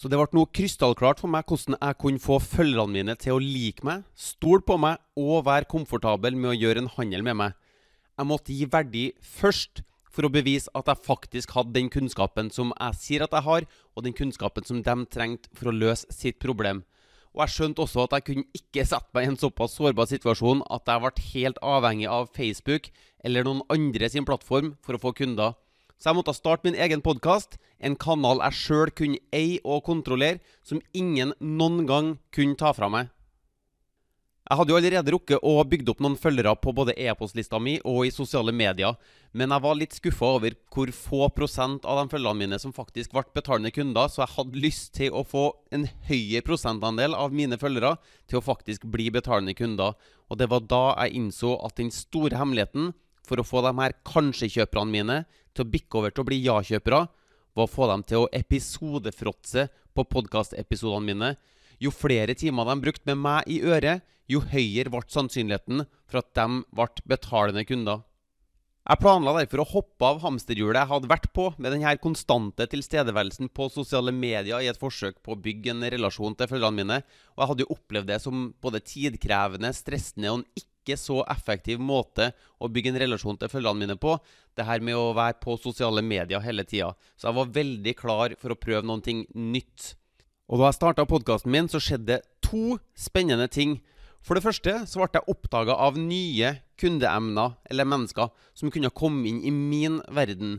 Så 0.00 0.08
det 0.08 0.16
ble 0.16 0.32
noe 0.32 0.48
krystallklart 0.48 1.18
for 1.20 1.28
meg 1.28 1.44
hvordan 1.44 1.76
jeg 1.76 1.96
kunne 2.00 2.22
få 2.24 2.38
følgerne 2.40 2.94
mine 2.94 3.14
til 3.20 3.36
å 3.36 3.40
like 3.42 3.84
meg, 3.84 4.06
stole 4.16 4.64
på 4.64 4.78
meg 4.80 4.96
og 5.20 5.44
være 5.44 5.68
komfortabel 5.68 6.38
med 6.40 6.54
å 6.54 6.56
gjøre 6.56 6.84
en 6.84 6.92
handel 6.94 7.24
med 7.26 7.36
meg. 7.36 7.58
Jeg 8.16 8.28
måtte 8.30 8.56
gi 8.56 8.68
verdi 8.72 9.02
først 9.20 9.82
for 10.08 10.24
å 10.24 10.32
bevise 10.32 10.72
at 10.76 10.88
jeg 10.88 11.04
faktisk 11.04 11.52
hadde 11.56 11.76
den 11.76 11.90
kunnskapen 11.92 12.48
som 12.52 12.72
jeg 12.72 12.96
sier 13.00 13.26
at 13.26 13.36
jeg 13.36 13.44
har, 13.44 13.68
og 13.92 14.06
den 14.06 14.16
kunnskapen 14.16 14.64
som 14.64 14.80
de 14.84 14.96
trengte 15.12 15.52
for 15.52 15.68
å 15.68 15.76
løse 15.76 16.08
sitt 16.12 16.40
problem. 16.40 16.80
Og 17.36 17.44
jeg 17.44 17.54
skjønte 17.54 17.84
også 17.84 18.04
at 18.04 18.16
jeg 18.16 18.26
kunne 18.26 18.58
ikke 18.58 18.84
sette 18.88 19.14
meg 19.14 19.26
i 19.26 19.30
en 19.30 19.38
såpass 19.38 19.76
sårbar 19.78 20.08
situasjon 20.10 20.64
at 20.74 20.90
jeg 20.90 21.02
ble 21.04 21.26
helt 21.30 21.60
avhengig 21.62 22.08
av 22.10 22.30
Facebook 22.34 22.90
eller 23.24 23.46
noen 23.46 23.62
andre 23.70 24.08
sin 24.10 24.26
plattform 24.26 24.74
for 24.82 24.96
å 24.96 25.02
få 25.02 25.12
kunder. 25.14 25.54
Så 26.00 26.10
jeg 26.10 26.16
måtte 26.16 26.34
starte 26.34 26.64
min 26.64 26.78
egen 26.80 27.02
podkast, 27.04 27.58
en 27.78 27.94
kanal 28.00 28.40
jeg 28.46 28.56
sjøl 28.56 28.90
kunne 28.96 29.20
eie 29.36 29.60
og 29.68 29.84
kontrollere, 29.84 30.40
som 30.64 30.80
ingen 30.96 31.34
noen 31.38 31.84
gang 31.86 32.14
kunne 32.34 32.56
ta 32.56 32.72
fra 32.72 32.88
meg. 32.88 33.10
Jeg 34.50 34.58
hadde 34.58 34.72
jo 34.72 34.78
allerede 34.80 35.12
rukket 35.14 35.44
å 35.46 35.52
bygd 35.62 35.92
opp 35.92 36.00
noen 36.02 36.16
følgere 36.18 36.56
på 36.58 36.72
både 36.74 36.96
e-postlista 36.98 37.60
mi 37.62 37.76
og 37.86 38.00
i 38.08 38.08
sosiale 38.10 38.50
medier, 38.50 38.96
men 39.30 39.52
jeg 39.54 39.62
var 39.62 39.76
litt 39.78 39.92
skuffa 39.94 40.26
over 40.40 40.56
hvor 40.74 40.90
få 40.90 41.28
prosent 41.36 41.84
av 41.86 42.00
de 42.00 42.10
følgerne 42.10 42.40
mine 42.40 42.58
som 42.58 42.72
faktisk 42.74 43.14
ble 43.14 43.22
betalende 43.36 43.70
kunder, 43.70 44.10
så 44.10 44.24
jeg 44.24 44.34
hadde 44.34 44.62
lyst 44.64 44.90
til 44.98 45.14
å 45.14 45.22
få 45.22 45.44
en 45.70 45.86
høyere 46.08 46.42
prosentandel 46.42 47.14
av 47.14 47.30
mine 47.30 47.60
følgere 47.62 47.92
til 48.26 48.40
å 48.40 48.42
faktisk 48.48 48.88
bli 48.90 49.06
betalende 49.14 49.54
kunder. 49.54 49.94
Og 50.26 50.42
det 50.42 50.50
var 50.50 50.66
da 50.66 50.82
jeg 51.04 51.20
innså 51.20 51.54
at 51.62 51.78
den 51.78 51.94
store 51.94 52.42
hemmeligheten 52.42 52.90
for 53.30 53.38
å 53.38 53.46
få 53.46 53.62
de 53.62 53.70
her 53.78 53.94
kanskje-kjøperne 54.02 54.96
mine 54.96 55.20
til 55.54 55.62
å 55.62 55.70
bikke 55.76 56.02
over 56.02 56.10
til 56.10 56.26
å 56.26 56.30
bli 56.32 56.42
ja-kjøpere, 56.42 57.04
var 57.54 57.70
å 57.70 57.70
få 57.70 57.86
dem 57.94 58.02
til 58.02 58.24
å 58.24 58.30
episodefråtse 58.34 59.68
på 59.94 60.10
podkastepisodene 60.10 61.06
mine. 61.06 61.32
Jo 61.80 61.92
flere 61.94 62.36
timer 62.36 62.68
de 62.68 62.76
brukte 62.84 63.08
med 63.08 63.22
meg 63.24 63.48
i 63.48 63.62
øret, 63.64 64.04
jo 64.30 64.42
høyere 64.52 64.92
ble 64.92 65.02
sannsynligheten 65.10 65.86
for 66.06 66.20
at 66.20 66.30
de 66.36 66.62
ble 66.76 67.04
betalende 67.08 67.64
kunder. 67.66 68.04
Jeg 68.90 68.98
planla 68.98 69.34
derfor 69.36 69.60
å 69.62 69.68
hoppe 69.70 70.06
av 70.08 70.22
hamsterhjulet 70.22 70.80
jeg 70.80 70.90
hadde 70.90 71.10
vært 71.10 71.28
på, 71.36 71.44
med 71.60 71.74
denne 71.74 71.92
konstante 72.02 72.64
tilstedeværelsen 72.72 73.50
på 73.54 73.68
sosiale 73.70 74.10
medier 74.10 74.64
i 74.64 74.70
et 74.70 74.80
forsøk 74.80 75.20
på 75.22 75.36
å 75.36 75.38
bygge 75.44 75.74
en 75.74 75.84
relasjon 75.94 76.34
til 76.34 76.48
følgerne 76.50 76.80
mine, 76.80 76.98
og 77.36 77.42
jeg 77.42 77.50
hadde 77.52 77.66
jo 77.66 77.76
opplevd 77.76 78.10
det 78.10 78.18
som 78.24 78.48
både 78.64 78.82
tidkrevende, 78.82 79.70
stressende 79.76 80.32
og 80.32 80.40
en 80.40 80.64
ikke 80.64 80.96
så 80.98 81.20
effektiv 81.30 81.78
måte 81.84 82.32
å 82.58 82.70
bygge 82.72 82.94
en 82.94 83.00
relasjon 83.04 83.38
til 83.38 83.52
følgerne 83.52 83.84
mine 83.84 83.98
på. 84.00 84.16
Det 84.56 84.66
her 84.66 84.82
med 84.82 84.98
å 84.98 85.12
være 85.14 85.38
på 85.44 85.54
sosiale 85.60 86.02
medier 86.02 86.42
hele 86.42 86.64
tida. 86.66 86.90
Så 87.14 87.28
jeg 87.28 87.36
var 87.36 87.56
veldig 87.60 87.96
klar 88.00 88.34
for 88.40 88.56
å 88.56 88.58
prøve 88.58 88.88
noe 88.88 89.20
nytt. 89.36 89.92
Og 90.50 90.58
da 90.58 90.66
jeg 90.66 90.80
starta 90.80 91.06
podkasten 91.06 91.52
min, 91.54 91.68
så 91.70 91.78
skjedde 91.78 92.18
to 92.42 92.80
spennende 92.98 93.46
ting. 93.46 93.78
For 94.20 94.34
det 94.34 94.42
første 94.42 94.80
så 94.90 94.98
ble 94.98 95.20
jeg 95.20 95.30
oppdaga 95.30 95.76
av 95.78 95.94
nye 95.96 96.56
kundeemner, 96.80 97.54
eller 97.70 97.86
mennesker, 97.86 98.32
som 98.58 98.72
kunne 98.74 98.90
komme 98.90 99.28
inn 99.30 99.38
i 99.46 99.52
min 99.54 100.00
verden. 100.10 100.58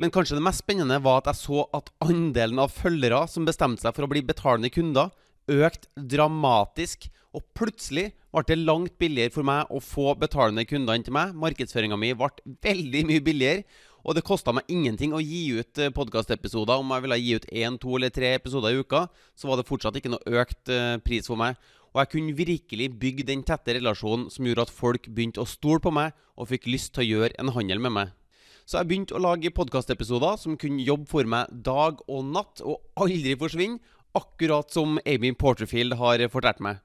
Men 0.00 0.14
kanskje 0.14 0.38
det 0.38 0.46
mest 0.46 0.62
spennende 0.64 1.00
var 1.04 1.20
at 1.20 1.32
jeg 1.32 1.42
så 1.42 1.66
at 1.76 1.90
andelen 2.06 2.62
av 2.62 2.72
følgere 2.72 3.26
som 3.28 3.44
bestemte 3.44 3.84
seg 3.84 3.94
for 3.96 4.06
å 4.06 4.10
bli 4.10 4.24
betalende 4.24 4.70
kunder, 4.72 5.12
økte 5.50 5.90
dramatisk. 6.08 7.10
Og 7.36 7.44
plutselig 7.58 8.06
ble 8.32 8.44
det 8.48 8.56
langt 8.62 8.94
billigere 9.00 9.34
for 9.34 9.44
meg 9.44 9.68
å 9.68 9.82
få 9.84 10.14
betalende 10.16 10.64
kunder 10.68 10.96
inn 10.96 11.04
til 11.04 11.16
meg. 11.16 11.34
Markedsføringa 11.36 11.98
mi 12.00 12.14
ble 12.16 12.30
veldig 12.64 13.04
mye 13.10 13.24
billigere. 13.26 13.66
Og 14.06 14.14
det 14.14 14.24
kosta 14.26 14.54
meg 14.54 14.68
ingenting 14.70 15.14
å 15.14 15.22
gi 15.22 15.58
ut 15.58 15.80
eh, 15.82 15.92
podkastepisoder. 15.94 16.78
Om 16.78 16.94
jeg 16.94 17.04
ville 17.04 17.18
gi 17.18 17.34
ut 17.38 17.48
én, 17.50 17.78
to 17.80 17.96
eller 17.98 18.12
tre 18.14 18.34
episoder 18.36 18.74
i 18.74 18.82
uka, 18.82 19.06
så 19.34 19.50
var 19.50 19.58
det 19.58 19.66
fortsatt 19.68 19.98
ikke 19.98 20.12
noe 20.12 20.38
økt 20.40 20.70
uh, 20.72 21.00
pris 21.02 21.26
for 21.26 21.40
meg. 21.40 21.58
Og 21.94 22.02
jeg 22.02 22.12
kunne 22.12 22.36
virkelig 22.36 22.88
bygge 23.00 23.26
den 23.30 23.42
tette 23.46 23.74
relasjonen 23.74 24.28
som 24.30 24.46
gjorde 24.46 24.68
at 24.68 24.74
folk 24.74 25.08
begynte 25.10 25.42
å 25.42 25.48
stole 25.48 25.82
på 25.82 25.92
meg 25.94 26.14
og 26.38 26.50
fikk 26.52 26.68
lyst 26.70 26.94
til 26.94 27.04
å 27.04 27.08
gjøre 27.08 27.38
en 27.40 27.52
handel 27.56 27.82
med 27.82 27.96
meg. 27.96 28.16
Så 28.68 28.78
jeg 28.78 28.90
begynte 28.90 29.16
å 29.16 29.22
lage 29.24 29.52
podkastepisoder 29.56 30.36
som 30.40 30.58
kunne 30.60 30.84
jobbe 30.84 31.08
for 31.08 31.28
meg 31.28 31.48
dag 31.64 32.02
og 32.04 32.26
natt, 32.28 32.60
og 32.60 32.84
aldri 33.00 33.32
forsvinne, 33.40 33.80
akkurat 34.16 34.68
som 34.72 34.98
Amy 35.08 35.32
Porterfield 35.36 35.96
har 36.00 36.22
fortalt 36.32 36.60
meg. 36.64 36.82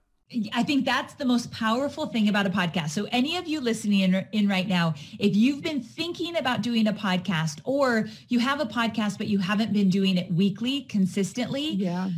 I 0.54 0.64
think 0.64 0.86
that's 0.86 1.14
the 1.14 1.26
most 1.26 1.52
powerful 1.52 2.08
thing 2.08 2.28
about 2.28 2.46
a 2.46 2.50
podcast. 2.50 2.90
So 2.90 3.08
any 3.12 3.38
of 3.38 3.48
you 3.48 3.62
listening 3.62 4.00
in, 4.00 4.28
in, 4.32 4.48
right 4.48 4.68
now, 4.68 4.96
if 5.20 5.36
you've 5.36 5.62
been 5.62 5.82
thinking 5.82 6.38
about 6.38 6.62
doing 6.62 6.88
a 6.88 6.94
podcast 6.94 7.60
or 7.66 8.08
you 8.30 8.40
have 8.40 8.60
a 8.60 8.66
podcast, 8.66 9.18
but 9.18 9.28
you 9.28 9.38
haven't 9.38 9.74
been 9.74 9.90
doing 9.90 10.18
it 10.18 10.32
weekly, 10.32 10.84
consistently, 10.84 11.72
yeah. 11.72 12.10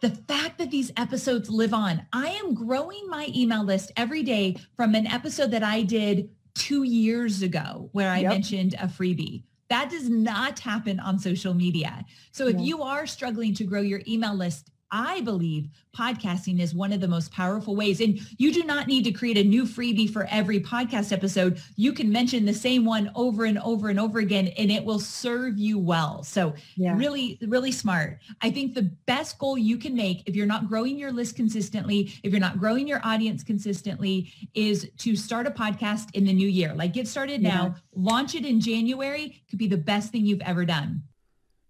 the 0.00 0.10
fact 0.10 0.58
that 0.58 0.70
these 0.70 0.92
episodes 0.96 1.48
live 1.48 1.72
on, 1.72 2.04
I 2.12 2.28
am 2.44 2.54
growing 2.54 3.06
my 3.08 3.30
email 3.34 3.64
list 3.64 3.90
every 3.96 4.22
day 4.22 4.56
from 4.76 4.94
an 4.94 5.06
episode 5.06 5.50
that 5.52 5.62
I 5.62 5.82
did 5.82 6.28
two 6.54 6.82
years 6.82 7.42
ago 7.42 7.88
where 7.92 8.10
I 8.10 8.18
yep. 8.18 8.32
mentioned 8.32 8.74
a 8.74 8.86
freebie. 8.86 9.44
That 9.70 9.88
does 9.88 10.10
not 10.10 10.58
happen 10.58 11.00
on 11.00 11.18
social 11.18 11.54
media. 11.54 12.04
So 12.32 12.48
if 12.48 12.56
yeah. 12.56 12.62
you 12.62 12.82
are 12.82 13.06
struggling 13.06 13.54
to 13.54 13.64
grow 13.64 13.80
your 13.80 14.02
email 14.06 14.34
list, 14.34 14.71
I 14.92 15.22
believe 15.22 15.68
podcasting 15.96 16.60
is 16.60 16.74
one 16.74 16.92
of 16.92 17.00
the 17.00 17.08
most 17.08 17.32
powerful 17.32 17.74
ways. 17.74 18.00
And 18.00 18.20
you 18.38 18.52
do 18.52 18.62
not 18.64 18.86
need 18.86 19.04
to 19.04 19.12
create 19.12 19.38
a 19.38 19.44
new 19.44 19.64
freebie 19.64 20.10
for 20.10 20.26
every 20.30 20.60
podcast 20.60 21.12
episode. 21.12 21.60
You 21.76 21.92
can 21.92 22.12
mention 22.12 22.44
the 22.44 22.52
same 22.52 22.84
one 22.84 23.10
over 23.14 23.46
and 23.46 23.58
over 23.58 23.88
and 23.88 23.98
over 23.98 24.18
again, 24.18 24.48
and 24.58 24.70
it 24.70 24.84
will 24.84 24.98
serve 24.98 25.58
you 25.58 25.78
well. 25.78 26.22
So 26.22 26.54
yeah. 26.76 26.96
really, 26.96 27.38
really 27.42 27.72
smart. 27.72 28.20
I 28.42 28.50
think 28.50 28.74
the 28.74 28.90
best 29.06 29.38
goal 29.38 29.56
you 29.56 29.78
can 29.78 29.94
make 29.94 30.28
if 30.28 30.36
you're 30.36 30.46
not 30.46 30.68
growing 30.68 30.98
your 30.98 31.12
list 31.12 31.36
consistently, 31.36 32.12
if 32.22 32.30
you're 32.30 32.40
not 32.40 32.58
growing 32.58 32.86
your 32.86 33.00
audience 33.02 33.42
consistently, 33.42 34.30
is 34.54 34.90
to 34.98 35.16
start 35.16 35.46
a 35.46 35.50
podcast 35.50 36.14
in 36.14 36.24
the 36.24 36.32
new 36.32 36.48
year. 36.48 36.74
Like 36.74 36.92
get 36.92 37.08
started 37.08 37.40
yeah. 37.40 37.48
now, 37.48 37.74
launch 37.94 38.34
it 38.34 38.44
in 38.44 38.60
January 38.60 39.42
could 39.48 39.58
be 39.58 39.68
the 39.68 39.76
best 39.76 40.12
thing 40.12 40.26
you've 40.26 40.42
ever 40.42 40.64
done. 40.64 41.02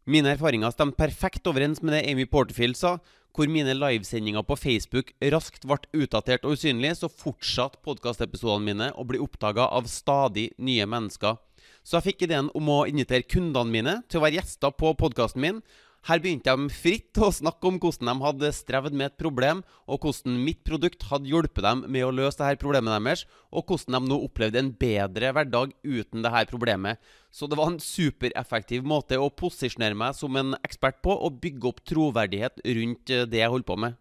Mine 0.02 0.32
erfaringer 0.34 0.72
stemte 0.74 0.98
perfekt 0.98 1.46
overens 1.46 1.78
med 1.78 1.94
det 1.94 2.06
Amy 2.10 2.24
Porterfield 2.26 2.74
sa, 2.74 2.96
hvor 3.32 3.46
mine 3.48 3.72
livesendinger 3.76 4.42
på 4.42 4.56
Facebook 4.58 5.12
raskt 5.32 5.62
ble 5.68 5.78
utdatert 5.94 6.42
og 6.42 6.56
usynlige, 6.56 6.96
så 6.98 7.08
fortsatte 7.08 7.78
podkastepisodene 7.86 8.66
mine 8.66 8.88
å 8.98 9.06
bli 9.06 9.20
oppdaga 9.22 9.68
av 9.70 9.86
stadig 9.86 10.50
nye 10.58 10.88
mennesker. 10.90 11.38
Så 11.86 12.00
jeg 12.00 12.08
fikk 12.10 12.26
ideen 12.26 12.50
om 12.58 12.68
å 12.74 12.82
invitere 12.90 13.22
kundene 13.22 13.70
mine 13.70 13.94
til 14.10 14.18
å 14.18 14.24
være 14.26 14.40
gjester 14.40 14.74
på 14.74 14.90
podkasten 14.98 15.42
min, 15.44 15.62
her 16.08 16.18
begynte 16.18 16.50
de 16.50 16.72
fritt 16.74 17.18
å 17.22 17.28
snakke 17.30 17.68
om 17.68 17.76
hvordan 17.78 18.08
de 18.10 18.24
hadde 18.24 18.48
strevd 18.56 18.96
med 18.96 19.12
et 19.12 19.20
problem, 19.20 19.60
og 19.86 20.02
hvordan 20.02 20.40
mitt 20.42 20.62
produkt 20.66 21.06
hadde 21.12 21.30
hjulpet 21.30 21.62
dem 21.62 21.84
med 21.86 22.06
å 22.06 22.10
løse 22.14 22.40
dette 22.40 22.58
problemet 22.62 22.90
deres, 22.96 23.22
og 23.54 23.70
hvordan 23.70 23.98
de 24.00 24.10
nå 24.10 24.18
opplevde 24.26 24.58
en 24.58 24.72
bedre 24.74 25.30
hverdag 25.36 25.76
uten 25.86 26.26
dette 26.26 26.50
problemet. 26.50 26.98
Så 27.30 27.46
det 27.46 27.58
var 27.60 27.70
en 27.70 27.78
supereffektiv 27.82 28.82
måte 28.82 29.20
å 29.20 29.30
posisjonere 29.30 29.96
meg 29.98 30.18
som 30.18 30.34
en 30.36 30.56
ekspert 30.66 30.98
på, 31.06 31.14
og 31.14 31.38
bygge 31.44 31.70
opp 31.70 31.84
troverdighet 31.86 32.64
rundt 32.66 33.14
eh, 33.14 33.28
det 33.30 33.44
jeg 33.44 33.54
holdt 33.54 33.70
på 33.70 33.78
med. 33.78 33.94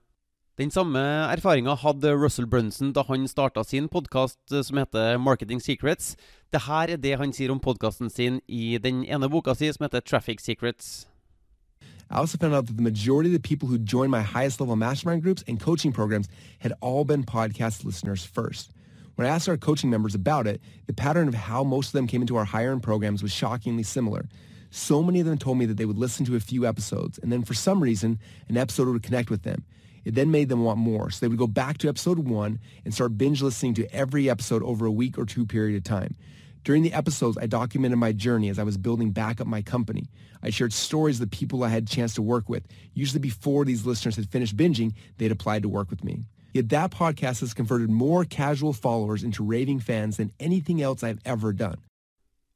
Den 0.60 0.74
samme 0.74 1.00
erfaringa 1.32 1.78
hadde 1.80 2.12
Russell 2.18 2.46
Brunson 2.46 2.92
da 2.94 3.06
han 3.08 3.24
starta 3.30 3.64
sin 3.64 3.88
podkast 3.90 4.52
eh, 4.52 4.66
som 4.66 4.82
heter 4.82 5.22
Marketing 5.22 5.62
Secrets. 5.62 6.18
Dette 6.52 6.82
er 6.82 6.98
det 6.98 7.14
han 7.22 7.32
sier 7.34 7.54
om 7.54 7.62
podkasten 7.62 8.10
sin 8.10 8.42
i 8.50 8.76
den 8.82 9.06
ene 9.06 9.30
boka 9.32 9.56
si 9.56 9.70
som 9.72 9.86
heter 9.86 10.02
Traffic 10.02 10.42
Secrets. 10.44 11.11
I 12.12 12.18
also 12.18 12.38
found 12.38 12.54
out 12.54 12.68
that 12.68 12.76
the 12.76 12.84
majority 12.84 13.30
of 13.30 13.34
the 13.34 13.48
people 13.48 13.70
who 13.70 13.78
joined 13.78 14.12
my 14.12 14.22
highest 14.22 14.60
level 14.60 14.76
mastermind 14.76 15.24
groups 15.24 15.46
and 15.48 15.58
coaching 15.58 15.94
programs 15.94 16.28
had 16.60 16.74
all 16.82 17.06
been 17.06 17.24
podcast 17.24 17.86
listeners 17.86 18.26
first. 18.26 18.74
When 19.16 19.26
I 19.26 19.30
asked 19.30 19.48
our 19.48 19.56
coaching 19.56 19.90
members 19.90 20.14
about 20.14 20.46
it, 20.46 20.62
the 20.88 20.94
pattern 20.94 21.30
of 21.30 21.34
how 21.34 21.64
most 21.64 21.88
of 21.88 21.94
them 21.94 22.08
came 22.08 22.20
into 22.20 22.36
our 22.36 22.44
higher 22.44 22.74
end 22.74 22.84
programs 22.84 23.24
was 23.24 23.32
shockingly 23.32 23.84
similar. 23.84 24.28
So 24.72 25.02
many 25.02 25.22
of 25.22 25.26
them 25.26 25.38
told 25.38 25.58
me 25.58 25.66
that 25.68 25.78
they 25.78 25.86
would 25.86 25.98
listen 25.98 26.26
to 26.26 26.36
a 26.36 26.42
few 26.42 26.66
episodes, 26.66 27.18
and 27.18 27.32
then 27.32 27.44
for 27.44 27.54
some 27.54 27.82
reason, 27.82 28.20
an 28.50 28.58
episode 28.58 28.90
would 28.90 29.04
connect 29.04 29.30
with 29.30 29.44
them. 29.44 29.64
It 30.04 30.16
then 30.16 30.32
made 30.32 30.50
them 30.50 30.64
want 30.64 30.80
more, 30.80 31.12
so 31.12 31.20
they 31.20 31.30
would 31.30 31.38
go 31.38 31.48
back 31.48 31.78
to 31.80 31.88
episode 31.88 32.20
one 32.20 32.60
and 32.84 32.94
start 32.94 33.18
binge 33.18 33.42
listening 33.42 33.74
to 33.76 33.94
every 33.94 34.30
episode 34.30 34.64
over 34.64 34.86
a 34.86 34.92
week 34.92 35.18
or 35.18 35.26
two 35.26 35.46
period 35.46 35.78
of 35.78 35.84
time. 35.84 36.16
During 36.64 36.84
the 36.84 36.94
episodes, 36.94 37.40
I 37.42 37.48
documented 37.48 37.98
my 37.98 38.12
journey 38.12 38.50
as 38.50 38.60
I 38.60 38.64
was 38.64 38.78
building 38.78 39.12
back 39.12 39.42
up 39.42 39.48
my 39.48 39.64
company. 39.64 40.10
I 40.44 40.52
shared 40.52 40.74
stories 40.74 41.20
of 41.20 41.28
the 41.28 41.36
people 41.36 41.64
I 41.64 41.70
had 41.70 41.84
a 41.84 41.88
chance 41.88 42.14
to 42.16 42.22
work 42.22 42.50
with. 42.50 42.68
Usually 42.94 43.20
before 43.20 43.66
these 43.66 43.86
listeners 43.86 44.16
had 44.16 44.30
finished 44.30 44.56
binging, 44.56 44.94
they'd 45.18 45.32
applied 45.32 45.64
to 45.64 45.70
work 45.70 45.90
with 45.90 46.04
me. 46.04 46.26
Yet 46.54 46.70
that 46.70 46.92
podcast 46.92 47.40
has 47.40 47.56
converted 47.56 47.90
more 47.90 48.26
casual 48.26 48.74
followers 48.74 49.24
into 49.24 49.44
raving 49.44 49.80
fans 49.80 50.18
than 50.18 50.34
anything 50.40 50.82
else 50.82 51.02
I've 51.02 51.22
ever 51.26 51.52
done. 51.52 51.78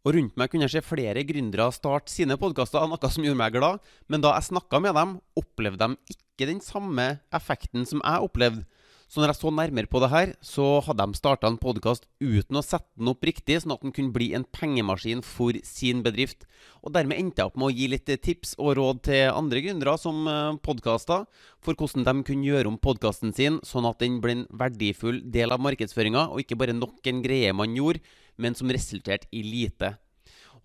Og 0.06 0.14
rundt 0.14 0.36
meg 0.38 0.52
kunne 0.52 0.68
jeg 0.68 0.76
se 0.76 0.86
flere 0.86 1.24
gründere 1.26 1.66
starte 1.74 2.14
sine 2.14 2.38
podkaster, 2.38 2.84
noe 2.86 3.10
som 3.10 3.26
gjorde 3.26 3.40
meg 3.40 3.56
glad. 3.56 3.82
Men 4.06 4.22
da 4.22 4.36
jeg 4.36 4.52
snakka 4.52 4.78
med 4.84 4.94
dem, 4.94 5.16
opplevde 5.34 5.82
de 5.82 6.14
ikke 6.14 6.46
den 6.52 6.62
samme 6.62 7.08
effekten 7.34 7.88
som 7.90 8.04
jeg 8.06 8.28
opplevde. 8.28 8.68
Så 9.06 9.22
når 9.22 9.32
jeg 9.32 9.38
så 9.38 9.52
nærmere 9.54 9.90
på 9.90 10.00
det 10.02 10.10
her, 10.10 10.32
så 10.42 10.64
hadde 10.82 11.06
de 11.06 11.18
starta 11.18 11.50
en 11.50 11.60
podkast 11.62 12.08
uten 12.18 12.58
å 12.58 12.64
sette 12.66 12.90
den 12.98 13.12
opp 13.12 13.26
riktig, 13.28 13.60
sånn 13.62 13.76
at 13.76 13.84
den 13.86 13.94
kunne 13.94 14.16
bli 14.16 14.32
en 14.34 14.48
pengemaskin 14.50 15.22
for 15.26 15.58
sin 15.68 16.02
bedrift. 16.06 16.48
Og 16.82 16.96
dermed 16.96 17.22
endte 17.22 17.44
jeg 17.44 17.52
opp 17.52 17.60
med 17.62 17.70
å 17.70 17.76
gi 17.76 17.90
litt 17.94 18.10
tips 18.26 18.56
og 18.58 18.74
råd 18.80 19.04
til 19.06 19.30
andre 19.30 19.62
gründere 19.62 19.96
som 20.02 20.26
eh, 20.32 20.58
podkaster, 20.66 21.28
for 21.62 21.78
hvordan 21.78 22.08
de 22.08 22.26
kunne 22.26 22.50
gjøre 22.50 22.72
om 22.72 22.82
podkasten 22.82 23.36
sin 23.38 23.62
sånn 23.66 23.86
at 23.90 24.02
den 24.02 24.18
ble 24.26 24.40
en 24.40 24.48
verdifull 24.50 25.22
del 25.32 25.54
av 25.54 25.62
markedsføringa, 25.64 26.32
og 26.34 26.42
ikke 26.42 26.58
bare 26.60 26.78
nok 26.78 27.06
en 27.12 27.22
greie 27.26 27.54
man 27.54 27.78
gjorde, 27.78 28.02
men 28.42 28.58
som 28.58 28.74
resulterte 28.74 29.30
i 29.32 29.46
lite. 29.46 29.96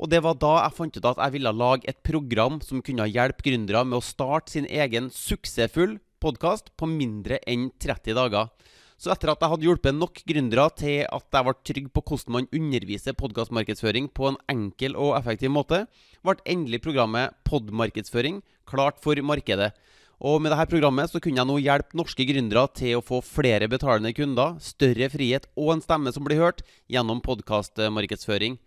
Og 0.00 0.08
det 0.08 0.22
var 0.24 0.38
da 0.40 0.54
jeg 0.62 0.76
fant 0.78 0.96
ut 0.96 1.06
at 1.12 1.18
jeg 1.20 1.36
ville 1.36 1.52
lage 1.52 1.84
et 1.90 1.98
program 2.06 2.56
som 2.64 2.80
kunne 2.80 3.04
hjelpe 3.04 3.44
gründere 3.44 3.84
med 3.84 4.00
å 4.00 4.04
starte 4.04 4.56
sin 4.56 4.64
egen 4.64 5.12
suksessfull 5.12 5.98
podkast 6.20 6.70
på 6.78 6.88
mindre 6.90 7.40
enn 7.48 7.70
30 7.80 8.16
dager. 8.18 8.50
Så 9.00 9.08
etter 9.14 9.32
at 9.32 9.40
jeg 9.40 9.48
hadde 9.48 9.64
hjulpet 9.64 9.96
nok 9.96 10.20
gründere 10.28 10.66
til 10.76 11.06
at 11.08 11.36
jeg 11.36 11.46
ble 11.46 11.54
trygg 11.64 11.86
på 11.94 12.02
hvordan 12.04 12.34
man 12.36 12.48
underviser 12.52 13.16
podkastmarkedsføring 13.16 14.10
på 14.12 14.28
en 14.28 14.36
enkel 14.52 14.98
og 15.00 15.14
effektiv 15.16 15.54
måte, 15.54 15.86
ble 16.20 16.36
endelig 16.44 16.82
programmet 16.84 17.32
Podmarkedsføring 17.48 18.42
klart 18.68 19.00
for 19.00 19.16
markedet. 19.24 19.70
Og 20.20 20.36
med 20.44 20.52
dette 20.52 20.68
programmet 20.68 21.08
så 21.08 21.16
kunne 21.16 21.40
jeg 21.40 21.48
nå 21.48 21.56
hjelpe 21.64 21.96
norske 21.96 22.26
gründere 22.28 22.66
til 22.76 22.98
å 22.98 23.04
få 23.04 23.22
flere 23.24 23.70
betalende 23.72 24.12
kunder, 24.12 24.58
større 24.60 25.08
frihet 25.08 25.48
og 25.56 25.72
en 25.72 25.84
stemme 25.84 26.12
som 26.12 26.26
blir 26.26 26.42
hørt 26.42 26.60
gjennom 26.92 27.22
podkastmarkedsføring. 27.24 28.60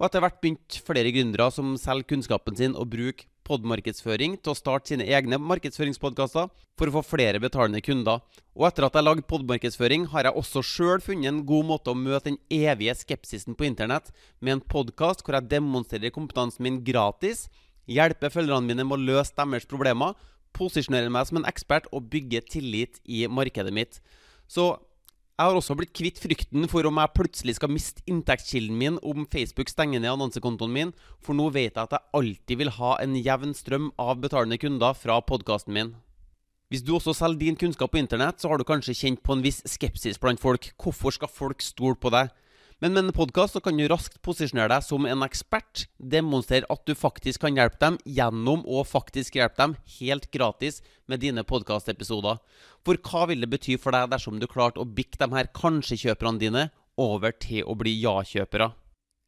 Og 0.00 0.08
etter 0.08 0.24
hvert 0.24 0.40
begynte 0.40 0.80
flere 0.80 1.12
gründere 1.12 1.50
som 1.52 1.76
selger 1.78 2.08
kunnskapen 2.14 2.56
sin, 2.56 2.72
å 2.72 2.88
bruke 2.88 3.28
podmarkedsføring 3.44 4.36
til 4.40 4.52
å 4.52 4.56
starte 4.58 4.92
sine 4.92 5.06
egne 5.06 5.38
markedsføringspodkaster 5.40 6.48
for 6.78 6.90
å 6.90 6.94
få 6.96 7.02
flere 7.06 7.40
betalende 7.42 7.82
kunder. 7.84 8.22
Og 8.56 8.66
etter 8.68 8.86
at 8.86 8.98
jeg 8.98 9.06
lagde 9.06 9.26
podmarkedsføring, 9.30 10.08
har 10.12 10.28
jeg 10.28 10.40
også 10.40 10.62
sjøl 10.64 11.04
funnet 11.04 11.30
en 11.30 11.42
god 11.46 11.68
måte 11.68 11.92
å 11.92 11.98
møte 11.98 12.30
den 12.30 12.40
evige 12.52 12.96
skepsisen 12.98 13.56
på 13.58 13.68
internett 13.68 14.10
med 14.40 14.56
en 14.56 14.64
podkast 14.74 15.24
hvor 15.24 15.38
jeg 15.38 15.50
demonstrerer 15.52 16.14
kompetansen 16.14 16.64
min 16.66 16.82
gratis, 16.86 17.46
hjelper 17.90 18.32
følgerne 18.32 18.68
mine 18.68 18.86
med 18.88 18.98
å 18.98 19.06
løse 19.12 19.36
deres 19.36 19.68
problemer, 19.68 20.14
posisjonerer 20.54 21.12
meg 21.12 21.28
som 21.28 21.40
en 21.40 21.48
ekspert 21.50 21.88
og 21.92 22.08
bygger 22.12 22.46
tillit 22.50 23.00
i 23.04 23.24
markedet 23.26 23.74
mitt. 23.74 24.00
Så 24.48 24.74
jeg 25.34 25.50
har 25.50 25.56
også 25.58 25.74
blitt 25.74 25.90
kvitt 25.90 26.20
frykten 26.22 26.68
for 26.70 26.86
om 26.86 26.98
jeg 27.00 27.10
plutselig 27.16 27.56
skal 27.56 27.72
miste 27.74 28.04
inntektskilden 28.06 28.76
min 28.78 29.00
om 29.02 29.24
Facebook 29.26 29.72
stenger 29.72 29.98
ned 29.98 30.12
annonsekontoen 30.12 30.70
min, 30.70 30.92
for 31.18 31.34
nå 31.34 31.48
vet 31.50 31.74
jeg 31.74 31.82
at 31.82 31.96
jeg 31.96 32.06
alltid 32.14 32.60
vil 32.60 32.70
ha 32.76 32.92
en 33.02 33.16
jevn 33.18 33.54
strøm 33.58 33.88
av 33.98 34.20
betalende 34.22 34.60
kunder 34.62 34.94
fra 34.94 35.18
podkasten 35.26 35.74
min. 35.74 35.90
Hvis 36.70 36.84
du 36.86 36.94
også 36.94 37.16
selger 37.18 37.42
din 37.42 37.58
kunnskap 37.58 37.90
på 37.90 37.98
internett, 37.98 38.38
så 38.38 38.52
har 38.52 38.62
du 38.62 38.66
kanskje 38.66 38.94
kjent 38.94 39.24
på 39.26 39.34
en 39.34 39.42
viss 39.42 39.58
skepsis 39.66 40.22
blant 40.22 40.42
folk. 40.42 40.70
Hvorfor 40.78 41.18
skal 41.18 41.30
folk 41.30 41.66
stole 41.66 41.98
på 41.98 42.14
deg? 42.14 42.30
Men 42.82 42.92
med 42.92 43.04
en 43.04 43.14
podkast 43.14 43.54
kan 43.62 43.76
du 43.78 43.84
raskt 43.86 44.16
posisjonere 44.26 44.72
deg 44.72 44.82
som 44.82 45.04
en 45.06 45.22
ekspert, 45.22 45.84
demonstrere 45.98 46.66
at 46.72 46.82
du 46.88 46.96
faktisk 46.98 47.44
kan 47.44 47.54
hjelpe 47.54 47.78
dem 47.78 47.98
gjennom 48.02 48.64
å 48.66 48.82
faktisk 48.82 49.36
hjelpe 49.38 49.60
dem 49.60 49.76
helt 50.00 50.26
gratis 50.34 50.80
med 51.06 51.22
dine 51.22 51.44
podkastepisoder. 51.46 52.40
For 52.82 52.98
hva 52.98 53.28
vil 53.30 53.44
det 53.44 53.50
bety 53.52 53.76
for 53.78 53.94
deg 53.94 54.10
dersom 54.10 54.40
du 54.42 54.48
klarte 54.50 54.82
å 54.82 54.88
bikke 54.90 55.20
de 55.22 55.28
her 55.36 55.50
kanskje-kjøperne 55.54 56.42
dine 56.42 56.64
over 56.98 57.36
til 57.38 57.62
å 57.62 57.76
bli 57.78 57.94
ja-kjøpere? 58.02 58.72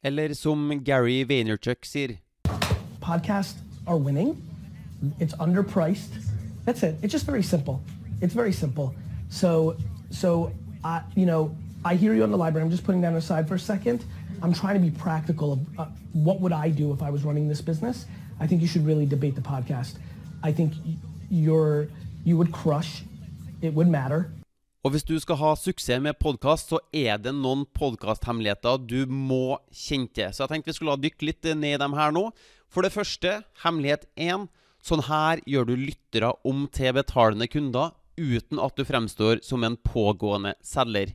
Eller 0.03 0.35
som 0.35 0.67
Gary 0.83 1.23
Vaynerchuk 1.26 1.87
sier 1.87 2.19
Podcasts 2.99 3.62
are 3.87 3.97
winning. 3.97 4.35
It's 5.21 5.35
underpriced. 5.38 6.19
That's 6.65 6.83
it. 6.83 6.97
It's 7.00 7.12
just 7.12 7.26
very 7.26 7.45
simple. 7.45 7.81
It's 8.21 8.35
very 8.35 8.53
simple. 8.53 8.93
So, 9.31 9.76
so, 10.11 10.50
I, 10.83 11.03
you 11.15 11.26
know, 11.26 11.55
I 11.87 11.95
hear 11.95 12.14
you 12.14 12.25
on 12.25 12.33
the 12.33 12.43
library. 12.45 12.64
I'm 12.64 12.71
just 12.76 12.85
putting 12.85 13.02
that 13.02 13.14
aside 13.14 13.47
for 13.47 13.55
a 13.55 13.64
second. 13.73 14.05
I'm 14.43 14.52
trying 14.52 14.75
to 14.75 14.85
be 14.88 14.90
practical 14.90 15.52
of 15.52 15.61
uh, 15.78 15.87
what 16.26 16.40
would 16.40 16.52
I 16.52 16.69
do 16.69 16.93
if 16.93 17.00
I 17.00 17.11
was 17.11 17.23
running 17.23 17.47
this 17.49 17.62
business. 17.71 18.07
I 18.40 18.47
think 18.49 18.61
you 18.61 18.69
should 18.73 18.85
really 18.85 19.07
debate 19.07 19.37
the 19.37 19.47
podcast. 19.55 19.93
I 20.43 20.50
think 20.52 20.73
you're 21.31 21.87
you 22.25 22.37
would 22.37 22.52
crush. 22.52 22.90
It 23.62 23.73
would 23.75 23.88
matter. 23.88 24.21
Og 24.85 24.90
hvis 24.90 25.05
du 25.05 25.19
skal 25.19 25.37
ha 25.37 25.55
suksess 25.55 26.02
med 26.02 26.19
podkast, 26.21 26.69
så 26.71 26.78
er 26.95 27.16
det 27.19 27.33
noen 27.35 27.64
podkasthemmeligheter 27.75 28.83
du 28.87 29.07
må 29.07 29.59
kjenne 29.71 30.11
til. 30.14 30.31
Så 30.35 30.43
jeg 30.45 30.52
tenkte 30.52 30.71
vi 30.71 30.76
skulle 30.78 30.99
dykke 31.02 31.26
litt 31.26 31.49
ned 31.55 31.75
i 31.75 31.81
dem 31.83 31.95
her 31.99 32.14
nå. 32.14 32.28
For 32.71 32.83
det 32.83 32.95
første, 32.95 33.40
hemmelighet 33.62 34.07
én. 34.19 34.49
Sånn 34.83 35.02
her 35.07 35.43
gjør 35.47 35.71
du 35.71 35.75
lyttere 35.78 36.33
om 36.47 36.66
til 36.71 36.95
betalende 36.99 37.47
kunder 37.50 37.95
uten 38.19 38.59
at 38.62 38.78
du 38.78 38.85
fremstår 38.87 39.43
som 39.47 39.66
en 39.66 39.78
pågående 39.87 40.55
selger. 40.62 41.14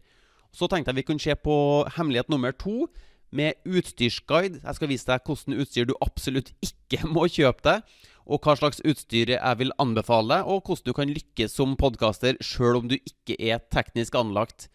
Så 0.51 0.67
tenkte 0.67 0.91
jeg 0.91 1.01
vi 1.01 1.07
kunne 1.07 1.23
se 1.23 1.35
på 1.35 1.55
hemmelighet 1.95 2.31
nummer 2.31 2.51
to 2.51 2.87
med 3.31 3.55
utstyrsguide. 3.63 4.59
Jeg 4.59 4.77
skal 4.77 4.91
vise 4.91 5.07
deg 5.07 5.27
hvordan 5.27 5.59
utstyr 5.63 5.87
du 5.87 5.95
absolutt 6.03 6.51
ikke 6.63 7.05
må 7.15 7.27
kjøpe 7.31 7.67
deg 7.67 7.99
og 8.31 8.43
hva 8.45 8.53
slags 8.55 8.83
utstyr 8.87 9.33
jeg 9.33 9.59
vil 9.59 9.73
anbefale, 9.81 10.43
og 10.45 10.67
hvordan 10.67 10.87
du 10.87 10.93
kan 10.95 11.09
lykkes 11.11 11.55
som 11.57 11.73
podkaster 11.79 12.37
sjøl 12.43 12.77
om 12.81 12.91
du 12.91 12.99
ikke 12.99 13.35
er 13.39 13.63
teknisk 13.73 14.15
anlagt. 14.15 14.69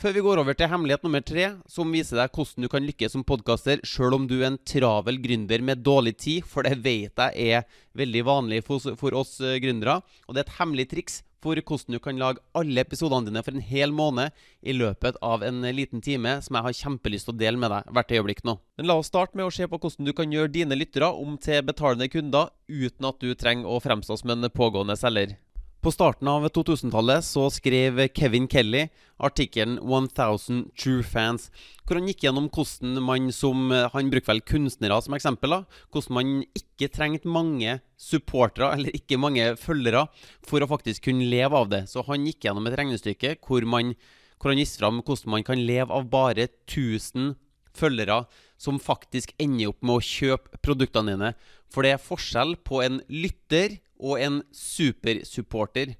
Før 0.00 0.14
vi 0.16 0.22
går 0.24 0.40
over 0.40 0.56
til 0.56 0.70
hemmelighet 0.72 1.04
nummer 1.04 1.20
tre, 1.22 1.48
som 1.68 1.92
viser 1.92 2.18
deg 2.18 2.32
hvordan 2.32 2.64
du 2.64 2.70
kan 2.72 2.86
lykkes 2.86 3.12
som 3.14 3.26
podkaster 3.28 3.82
sjøl 3.86 4.16
om 4.16 4.24
du 4.30 4.38
er 4.40 4.48
en 4.52 4.60
travel 4.66 5.20
gründer 5.22 5.62
med 5.62 5.82
dårlig 5.84 6.14
tid, 6.22 6.46
for 6.48 6.66
det 6.66 6.80
vet 6.82 7.20
jeg 7.20 7.58
er 7.58 7.66
veldig 7.98 8.24
vanlig 8.26 8.62
for, 8.66 9.18
oss 9.18 9.36
eh, 9.42 9.60
gründere. 9.62 10.00
Og 10.26 10.34
det 10.34 10.42
er 10.42 10.48
et 10.48 10.56
hemmelig 10.60 10.88
triks 10.94 11.20
for 11.42 11.58
hvordan 11.58 11.96
du 11.96 12.00
kan 12.02 12.20
lage 12.20 12.42
alle 12.58 12.84
episodene 12.84 13.28
dine 13.28 13.42
for 13.44 13.56
en 13.56 13.66
hel 13.66 13.92
måned 13.94 14.32
i 14.62 14.74
løpet 14.76 15.18
av 15.22 15.44
en 15.46 15.62
liten 15.74 16.02
time, 16.04 16.38
som 16.44 16.58
jeg 16.58 16.66
har 16.68 16.78
kjempelyst 16.80 17.28
til 17.28 17.34
å 17.34 17.40
dele 17.42 17.60
med 17.60 17.74
deg 17.74 17.92
hvert 17.92 18.14
øyeblikk 18.16 18.44
nå. 18.48 18.56
Men 18.78 18.88
la 18.88 18.98
oss 19.00 19.10
starte 19.12 19.38
med 19.38 19.48
å 19.48 19.54
se 19.54 19.68
på 19.68 19.80
hvordan 19.82 20.08
du 20.08 20.14
kan 20.16 20.32
gjøre 20.32 20.54
dine 20.54 20.78
lyttere 20.78 21.10
om 21.12 21.38
til 21.40 21.64
betalende 21.66 22.10
kunder 22.12 22.52
uten 22.68 23.08
at 23.10 23.22
du 23.22 23.34
trenger 23.34 23.68
å 23.68 23.82
fremstå 23.82 24.22
som 24.22 24.34
en 24.34 24.50
pågående 24.52 24.98
selger. 24.98 25.36
På 25.82 25.90
starten 25.90 26.28
av 26.30 26.44
2000-tallet 26.46 27.24
så 27.26 27.48
skrev 27.50 27.96
Kevin 28.14 28.44
Kelly 28.46 28.84
artikkelen 29.18 29.80
1000 29.82 30.60
True 30.78 31.02
Fans, 31.02 31.48
hvor 31.82 31.98
han 31.98 32.06
gikk 32.06 32.22
gjennom 32.22 32.46
hvordan 32.54 33.00
man 33.02 33.32
som 33.34 33.72
Han 33.90 34.12
bruker 34.12 34.30
vel 34.30 34.44
kunstnere 34.46 35.00
som 35.02 35.16
eksempel. 35.18 35.50
da, 35.50 35.64
Hvordan 35.90 36.14
man 36.14 36.30
ikke 36.54 36.86
trengte 36.86 37.26
mange 37.26 37.80
supportere, 37.98 38.70
eller 38.76 38.94
ikke 38.94 39.18
mange 39.18 39.56
følgere, 39.58 40.06
for 40.46 40.62
å 40.62 40.70
faktisk 40.70 41.08
kunne 41.10 41.26
leve 41.26 41.58
av 41.58 41.66
det. 41.74 41.88
Så 41.90 42.06
han 42.06 42.30
gikk 42.30 42.46
gjennom 42.46 42.70
et 42.70 42.78
regnestykke 42.78 43.34
hvor, 43.42 43.66
man, 43.66 43.96
hvor 44.38 44.54
han 44.54 44.62
viste 44.62 44.78
fram 44.78 45.02
hvordan 45.02 45.34
man 45.34 45.42
kan 45.50 45.66
leve 45.66 45.90
av 45.90 46.06
bare 46.14 46.46
1000 46.46 47.34
følgere 47.74 48.22
som 48.60 48.78
faktisk 48.78 49.34
ender 49.42 49.72
opp 49.72 49.82
med 49.82 49.98
å 49.98 50.06
kjøpe 50.06 50.62
produktene 50.62 51.16
dine. 51.16 51.34
For 51.72 51.86
det 51.86 51.96
er 51.96 52.02
forskjell 52.02 52.56
på 52.66 52.82
en 52.84 53.00
lytter 53.08 53.78
og 54.02 54.20
en 54.20 54.40
supersupporter. 54.52 55.94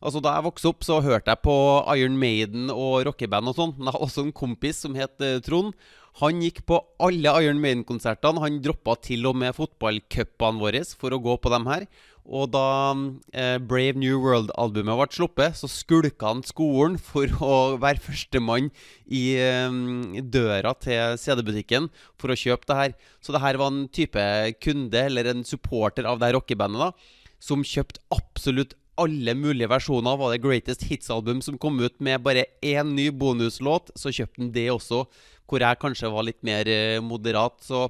Altså 0.00 0.22
Da 0.24 0.32
jeg 0.38 0.46
vokste 0.46 0.70
opp, 0.70 0.84
så 0.86 1.00
hørte 1.04 1.28
jeg 1.28 1.44
på 1.44 1.54
Iron 1.92 2.16
Maiden 2.16 2.70
og 2.72 3.04
rockeband 3.10 3.50
og 3.50 3.58
sånn. 3.58 3.74
Men 3.76 3.90
jeg 3.90 3.96
hadde 3.96 4.06
også 4.06 4.24
en 4.24 4.36
kompis 4.36 4.80
som 4.86 4.96
het 4.96 5.20
uh, 5.20 5.40
Trond. 5.44 5.74
Han 6.22 6.40
gikk 6.42 6.62
på 6.66 6.78
alle 7.04 7.34
Iron 7.44 7.60
Maiden-konsertene. 7.60 8.40
Han 8.42 8.62
droppa 8.64 8.96
til 9.04 9.28
og 9.28 9.36
med 9.42 9.54
fotballcupene 9.56 10.62
våre 10.62 10.82
for 10.96 11.12
å 11.12 11.20
gå 11.22 11.36
på 11.36 11.52
dem 11.52 11.68
her. 11.68 11.84
Og 12.24 12.50
da 12.54 12.94
eh, 13.32 13.56
Brave 13.58 13.98
New 13.98 14.18
World-albumet 14.22 14.98
ble 14.98 15.06
sluppet, 15.14 15.56
så 15.58 15.70
skulka 15.70 16.32
han 16.32 16.42
skolen 16.46 16.98
for 17.00 17.30
å 17.42 17.54
være 17.82 18.02
førstemann 18.04 18.68
i 19.06 19.24
eh, 19.40 20.20
døra 20.22 20.74
til 20.78 21.16
CD-butikken 21.20 21.88
for 22.20 22.32
å 22.34 22.38
kjøpe 22.38 22.68
det 22.70 22.80
her. 22.82 22.98
Så 23.24 23.34
det 23.34 23.42
her 23.42 23.58
var 23.60 23.72
en 23.72 23.88
type 23.88 24.26
kunde, 24.62 25.06
eller 25.08 25.32
en 25.32 25.46
supporter 25.48 26.06
av 26.06 26.20
det 26.20 26.30
her 26.30 26.38
rockebandet, 26.38 26.90
da 26.90 27.18
som 27.40 27.64
kjøpte 27.64 28.02
absolutt 28.14 28.76
alle 29.00 29.34
mulige 29.38 29.70
versjoner. 29.70 30.18
Var 30.20 30.34
det 30.34 30.42
Greatest 30.44 30.86
Hits-album 30.90 31.40
som 31.44 31.58
kom 31.58 31.80
ut 31.80 31.96
med 32.04 32.22
bare 32.24 32.46
én 32.60 32.94
ny 32.96 33.08
bonuslåt, 33.10 33.92
så 33.96 34.12
kjøpte 34.12 34.44
han 34.44 34.52
det 34.54 34.68
også, 34.72 35.04
hvor 35.48 35.64
jeg 35.64 35.80
kanskje 35.82 36.12
var 36.12 36.28
litt 36.28 36.40
mer 36.46 36.68
eh, 36.68 37.00
moderat. 37.02 37.58
Så 37.64 37.88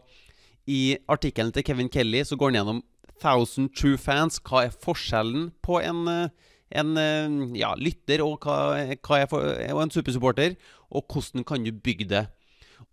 i 0.70 0.96
artikkelen 1.10 1.52
til 1.52 1.66
Kevin 1.66 1.90
Kelly 1.92 2.22
så 2.24 2.38
går 2.38 2.52
han 2.52 2.60
gjennom 2.60 2.82
1000 3.20 3.70
True 3.76 3.98
Fans. 4.00 4.40
Hva 4.40 4.64
er 4.66 4.74
forskjellen 4.84 5.50
på 5.62 5.78
en, 5.84 6.08
eh, 6.08 6.50
en 6.80 6.96
eh, 6.96 7.58
ja, 7.60 7.74
lytter 7.76 8.24
og 8.24 8.40
hva, 8.44 8.80
hva 8.96 9.22
for, 9.30 9.44
og 9.44 9.82
en 9.84 9.94
supersupporter, 9.94 10.56
og 10.90 11.06
hvordan 11.06 11.44
kan 11.44 11.64
du 11.64 11.72
bygge 11.72 12.08
det? 12.10 12.26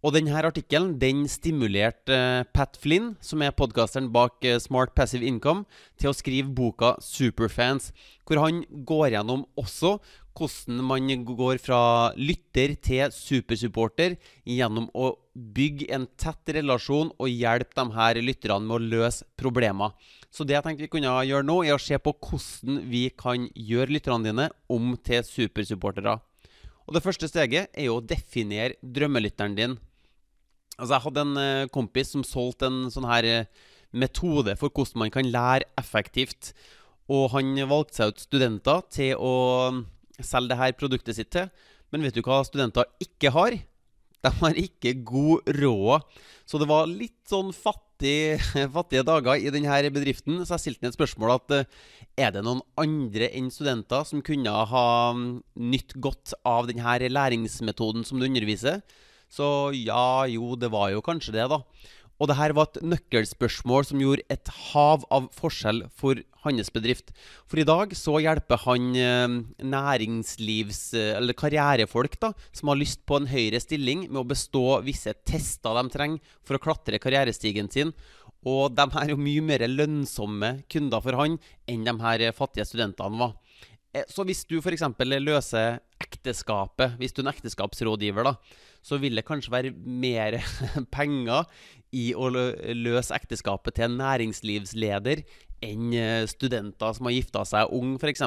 Og 0.05 0.13
denne 0.13 0.35
artikkelen 0.35 0.99
den 1.01 1.23
stimulerte 1.31 2.13
uh, 2.13 2.43
Pat 2.53 2.77
Flynn, 2.77 3.15
som 3.23 3.41
er 3.41 3.55
podkasteren 3.55 4.11
bak 4.13 4.45
Smart 4.61 4.91
Passive 4.93 5.25
Income, 5.25 5.65
til 5.97 6.11
å 6.11 6.13
skrive 6.13 6.53
boka 6.53 6.93
Superfans, 7.01 7.89
hvor 8.27 8.43
han 8.43 8.61
går 8.85 9.15
gjennom 9.15 9.47
også 9.57 9.95
hvordan 10.37 10.83
man 10.85 11.25
går 11.25 11.57
fra 11.61 11.79
lytter 12.17 12.75
til 12.83 13.13
supersupporter 13.13 14.17
gjennom 14.45 14.87
å 14.93 15.15
bygge 15.33 15.89
en 15.93 16.05
tett 16.19 16.53
relasjon 16.57 17.09
og 17.17 17.31
hjelpe 17.31 17.73
de 17.77 17.97
her 17.97 18.21
lytterne 18.21 18.65
med 18.65 18.77
å 18.77 18.89
løse 18.93 19.25
problemer. 19.39 19.95
Så 20.29 20.45
det 20.45 20.57
jeg 20.57 20.65
tenkte 20.65 20.85
vi 20.85 20.91
kunne 20.93 21.15
gjøre 21.25 21.45
nå, 21.47 21.61
er 21.65 21.75
å 21.77 21.81
se 21.81 21.97
på 21.97 22.13
hvordan 22.13 22.83
vi 22.91 23.07
kan 23.17 23.49
gjøre 23.55 23.95
lytterne 23.95 24.29
dine 24.29 24.49
om 24.69 24.93
til 25.01 25.25
supersupportere. 25.25 26.17
Og 26.87 26.95
Det 26.95 27.03
første 27.03 27.27
steget 27.27 27.73
er 27.73 27.89
jo 27.89 27.97
å 27.97 28.05
definere 28.05 28.77
drømmelytteren 28.81 29.57
din. 29.57 29.75
Altså, 30.77 30.93
jeg 30.93 31.05
hadde 31.07 31.25
en 31.25 31.39
uh, 31.41 31.69
kompis 31.73 32.13
som 32.13 32.23
solgte 32.23 32.69
en 32.69 32.85
sånn 32.93 33.09
her 33.09 33.27
uh, 33.27 33.67
metode 33.97 34.53
for 34.59 34.71
hvordan 34.71 35.03
man 35.03 35.11
kan 35.11 35.27
lære 35.27 35.67
effektivt. 35.79 36.53
Og 37.11 37.31
han 37.33 37.55
valgte 37.67 37.97
seg 37.97 38.13
ut 38.13 38.23
studenter 38.23 38.83
til 38.93 39.19
å 39.19 39.33
selge 40.25 40.53
det 40.53 40.59
her 40.61 40.77
produktet 40.77 41.17
sitt 41.17 41.31
til. 41.33 41.49
Men 41.93 42.03
vet 42.03 42.17
du 42.17 42.23
hva 42.25 42.41
studenter 42.45 42.87
ikke 43.03 43.31
har? 43.35 43.57
De 44.25 44.31
har 44.41 44.59
ikke 44.59 44.95
god 45.07 45.51
råd. 45.59 46.05
Så 46.47 46.59
det 46.59 46.67
var 46.69 46.89
litt 46.89 47.19
sånn 47.29 47.53
fattig, 47.55 48.39
fattige 48.77 49.05
dager 49.07 49.39
i 49.39 49.51
denne 49.53 49.79
bedriften. 49.93 50.41
Så 50.43 50.55
jeg 50.55 50.65
stilte 50.65 50.87
ham 50.87 50.93
et 50.93 50.97
spørsmål 50.97 51.35
at 51.37 51.55
uh, 51.55 51.83
er 52.17 52.33
det 52.35 52.43
noen 52.45 52.63
andre 52.79 53.29
enn 53.37 53.51
studenter 53.53 54.07
som 54.07 54.23
kunne 54.25 54.51
ha 54.71 54.87
mm, 55.15 55.27
nytt 55.69 55.97
godt 56.03 56.35
av 56.47 56.69
denne 56.69 57.11
læringsmetoden 57.13 58.07
som 58.07 58.19
du 58.19 58.27
underviser? 58.27 58.81
Så 59.27 59.45
ja, 59.75 60.25
jo, 60.31 60.55
det 60.55 60.71
var 60.71 60.91
jo 60.93 61.03
kanskje 61.03 61.35
det, 61.35 61.47
da. 61.51 61.61
Og 62.17 62.29
det 62.29 62.37
her 62.39 62.53
var 62.57 62.71
et 62.71 62.81
nøkkelspørsmål 62.81 63.85
som 63.85 64.01
gjorde 64.01 64.25
et 64.33 64.49
hav 64.71 65.03
av 65.13 65.27
forskjell 65.37 65.83
for 65.93 66.17
hans 66.47 66.71
bedrift. 66.73 67.11
For 67.45 67.61
i 67.61 67.67
dag 67.67 67.93
så 67.97 68.17
hjelper 68.23 68.63
han 68.63 68.87
eh, 68.97 69.35
næringslivs- 69.61 70.95
eller 70.97 71.37
karrierefolk 71.37 72.17
da, 72.23 72.31
som 72.51 72.71
har 72.71 72.79
lyst 72.81 73.03
på 73.05 73.19
en 73.19 73.29
høyere 73.29 73.61
stilling, 73.61 74.07
med 74.09 74.23
å 74.23 74.29
bestå 74.33 74.79
visse 74.85 75.13
tester 75.27 75.77
de 75.77 75.93
trenger 75.93 76.37
for 76.47 76.57
å 76.57 76.63
klatre 76.63 77.01
karrierestigen 77.03 77.69
sin. 77.73 77.93
Og 78.47 78.73
de 78.73 78.85
her 78.93 79.03
er 79.03 79.13
jo 79.13 79.21
mye 79.21 79.43
mer 79.43 79.65
lønnsomme 79.69 80.51
kunder 80.71 81.03
for 81.03 81.17
han 81.19 81.37
enn 81.69 81.85
de 81.85 81.95
her 82.01 82.25
fattige 82.37 82.67
studentene 82.69 83.21
var. 83.21 83.35
Eh, 83.97 84.05
så 84.11 84.25
hvis 84.27 84.45
du 84.47 84.57
f.eks. 84.59 84.85
løser 85.21 85.79
ekteskapet, 86.03 86.97
hvis 86.99 87.15
du 87.15 87.21
er 87.21 87.27
en 87.27 87.33
ekteskapsrådgiver, 87.33 88.27
da, 88.27 88.35
så 88.85 88.99
vil 89.01 89.17
det 89.17 89.25
kanskje 89.27 89.53
være 89.53 89.73
mer 89.73 90.39
penger 90.95 91.47
i 91.95 92.11
å 92.15 92.29
løse 92.29 93.15
ekteskapet 93.15 93.77
til 93.77 93.87
en 93.87 94.01
næringslivsleder 94.01 95.23
enn 95.65 95.93
eh, 95.97 96.25
studenter 96.29 96.97
som 96.97 97.09
har 97.09 97.17
gifta 97.17 97.45
seg 97.47 97.73
ung, 97.73 97.95
f.eks. 97.97 98.25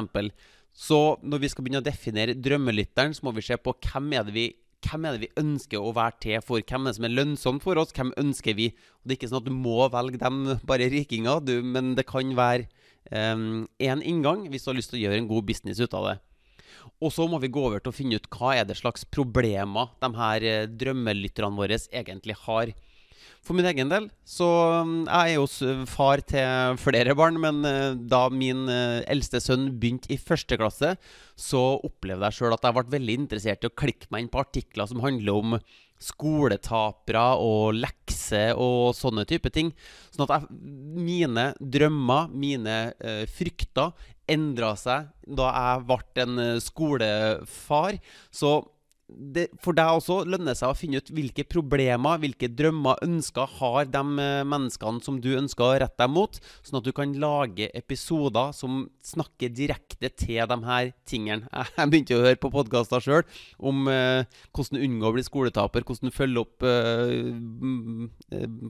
Så 0.71 0.99
når 1.23 1.43
vi 1.43 1.51
skal 1.51 1.65
begynne 1.65 1.83
å 1.83 1.85
definere 1.85 2.37
drømmelytteren, 2.37 3.15
så 3.15 3.27
må 3.27 3.35
vi 3.35 3.43
se 3.45 3.57
på 3.59 3.75
hvem 3.75 4.11
er 4.17 4.27
det 4.27 4.35
vi 4.37 4.49
hvem 4.81 5.03
er 5.05 5.13
det 5.13 5.27
vi 5.27 5.35
ønsker 5.37 5.77
å 5.77 5.91
være 5.93 6.17
til 6.23 6.39
for? 6.41 6.63
Hvem 6.65 6.87
er 6.87 6.89
det 6.89 6.97
som 6.97 7.05
er 7.05 7.13
lønnsomt 7.13 7.61
for 7.61 7.77
oss? 7.77 7.91
Hvem 7.93 8.15
ønsker 8.17 8.55
vi? 8.57 8.71
Og 8.73 9.05
det 9.05 9.13
er 9.13 9.19
ikke 9.19 9.29
sånn 9.29 9.43
at 9.43 9.49
du 9.49 9.53
må 9.53 9.85
velge 9.93 10.17
dem 10.17 10.39
bare 10.65 10.87
rikinger, 10.89 11.43
du, 11.45 11.59
men 11.61 11.91
det 11.97 12.07
kan 12.09 12.33
være 12.33 12.65
én 13.09 13.65
um, 13.97 14.03
inngang 14.05 14.45
hvis 14.51 14.65
du 14.65 14.71
har 14.71 14.77
lyst 14.77 14.93
til 14.93 15.01
å 15.01 15.03
gjøre 15.05 15.21
en 15.21 15.31
god 15.31 15.47
business 15.47 15.81
ut 15.81 15.95
av 15.97 16.09
det. 16.09 16.17
Og 17.01 17.11
så 17.13 17.25
må 17.29 17.39
vi 17.41 17.49
gå 17.51 17.63
over 17.65 17.81
til 17.81 17.91
å 17.91 17.95
finne 17.95 18.19
ut 18.19 18.29
hva 18.33 18.53
er 18.59 18.67
det 18.67 18.77
slags 18.79 19.03
problemer 19.09 19.91
de 20.03 20.09
her 20.17 20.45
eh, 20.47 20.69
drømmelytterne 20.69 21.57
våre 21.57 21.77
egentlig 21.89 22.37
har. 22.45 22.71
For 23.41 23.57
min 23.57 23.65
egen 23.65 23.89
del 23.89 24.07
så 24.27 24.47
mm, 24.85 25.07
Jeg 25.07 25.31
er 25.31 25.35
jo 25.39 25.85
far 25.89 26.21
til 26.29 26.77
flere 26.81 27.15
barn, 27.17 27.39
men 27.41 27.65
eh, 27.65 27.97
da 27.97 28.27
min 28.33 28.67
eh, 28.69 29.01
eldste 29.09 29.41
sønn 29.41 29.71
begynte 29.81 30.11
i 30.13 30.19
første 30.21 30.57
klasse, 30.61 30.95
så 31.33 31.63
opplevde 31.81 32.29
jeg 32.29 32.37
sjøl 32.37 32.57
at 32.57 32.67
jeg 32.67 32.77
ble 32.77 32.97
veldig 32.97 33.17
interessert 33.23 33.65
i 33.65 33.71
å 33.71 33.77
klikke 33.83 34.11
meg 34.13 34.25
inn 34.25 34.33
på 34.33 34.43
artikler 34.43 34.89
som 34.89 35.01
handler 35.05 35.41
om 35.41 35.57
skoletapere 36.01 37.25
og 37.41 37.77
lekser 37.77 38.57
og 38.59 38.95
sånne 38.97 39.25
type 39.29 39.51
ting. 39.53 39.71
Sånn 40.11 40.25
at 40.27 40.35
jeg, 40.35 40.59
mine 40.97 41.51
drømmer, 41.61 42.31
mine 42.33 42.77
uh, 42.97 43.23
frykter, 43.29 43.93
endra 44.31 44.73
seg 44.79 45.09
da 45.27 45.49
jeg 45.51 45.87
ble 45.89 46.25
en 46.25 46.43
skolefar. 46.63 47.97
Så 48.33 48.59
det, 49.11 49.47
for 49.61 49.75
deg 49.75 49.97
også 49.97 50.21
lønner 50.29 50.55
seg 50.57 50.71
å 50.71 50.77
finne 50.77 51.01
ut 51.01 51.09
hvilke 51.13 51.43
problemer, 51.49 52.19
hvilke 52.21 52.49
drømmer, 52.51 53.01
ønsker 53.05 53.49
har 53.59 53.89
de 53.91 54.01
eh, 54.23 54.43
menneskene 54.47 55.03
som 55.03 55.19
du 55.21 55.29
ønsker 55.37 55.65
å 55.65 55.79
rette 55.83 55.99
deg 55.99 56.13
mot, 56.13 56.39
sånn 56.65 56.79
at 56.79 56.87
du 56.87 56.91
kan 56.95 57.13
lage 57.21 57.69
episoder 57.77 58.53
som 58.55 58.85
snakker 59.05 59.53
direkte 59.53 60.11
til 60.15 60.41
de 60.49 60.57
her 60.67 60.91
tingene. 61.07 61.49
Jeg 61.77 61.91
begynte 61.91 62.17
å 62.17 62.25
høre 62.25 62.39
på 62.41 62.53
podkaster 62.53 63.03
sjøl 63.03 63.25
om 63.59 63.85
eh, 63.91 64.23
hvordan 64.55 64.81
unngå 64.81 65.11
å 65.11 65.15
bli 65.17 65.25
skoletaper, 65.27 65.85
hvordan 65.87 66.15
følge 66.15 66.45
opp 66.45 66.67
eh, 66.67 67.31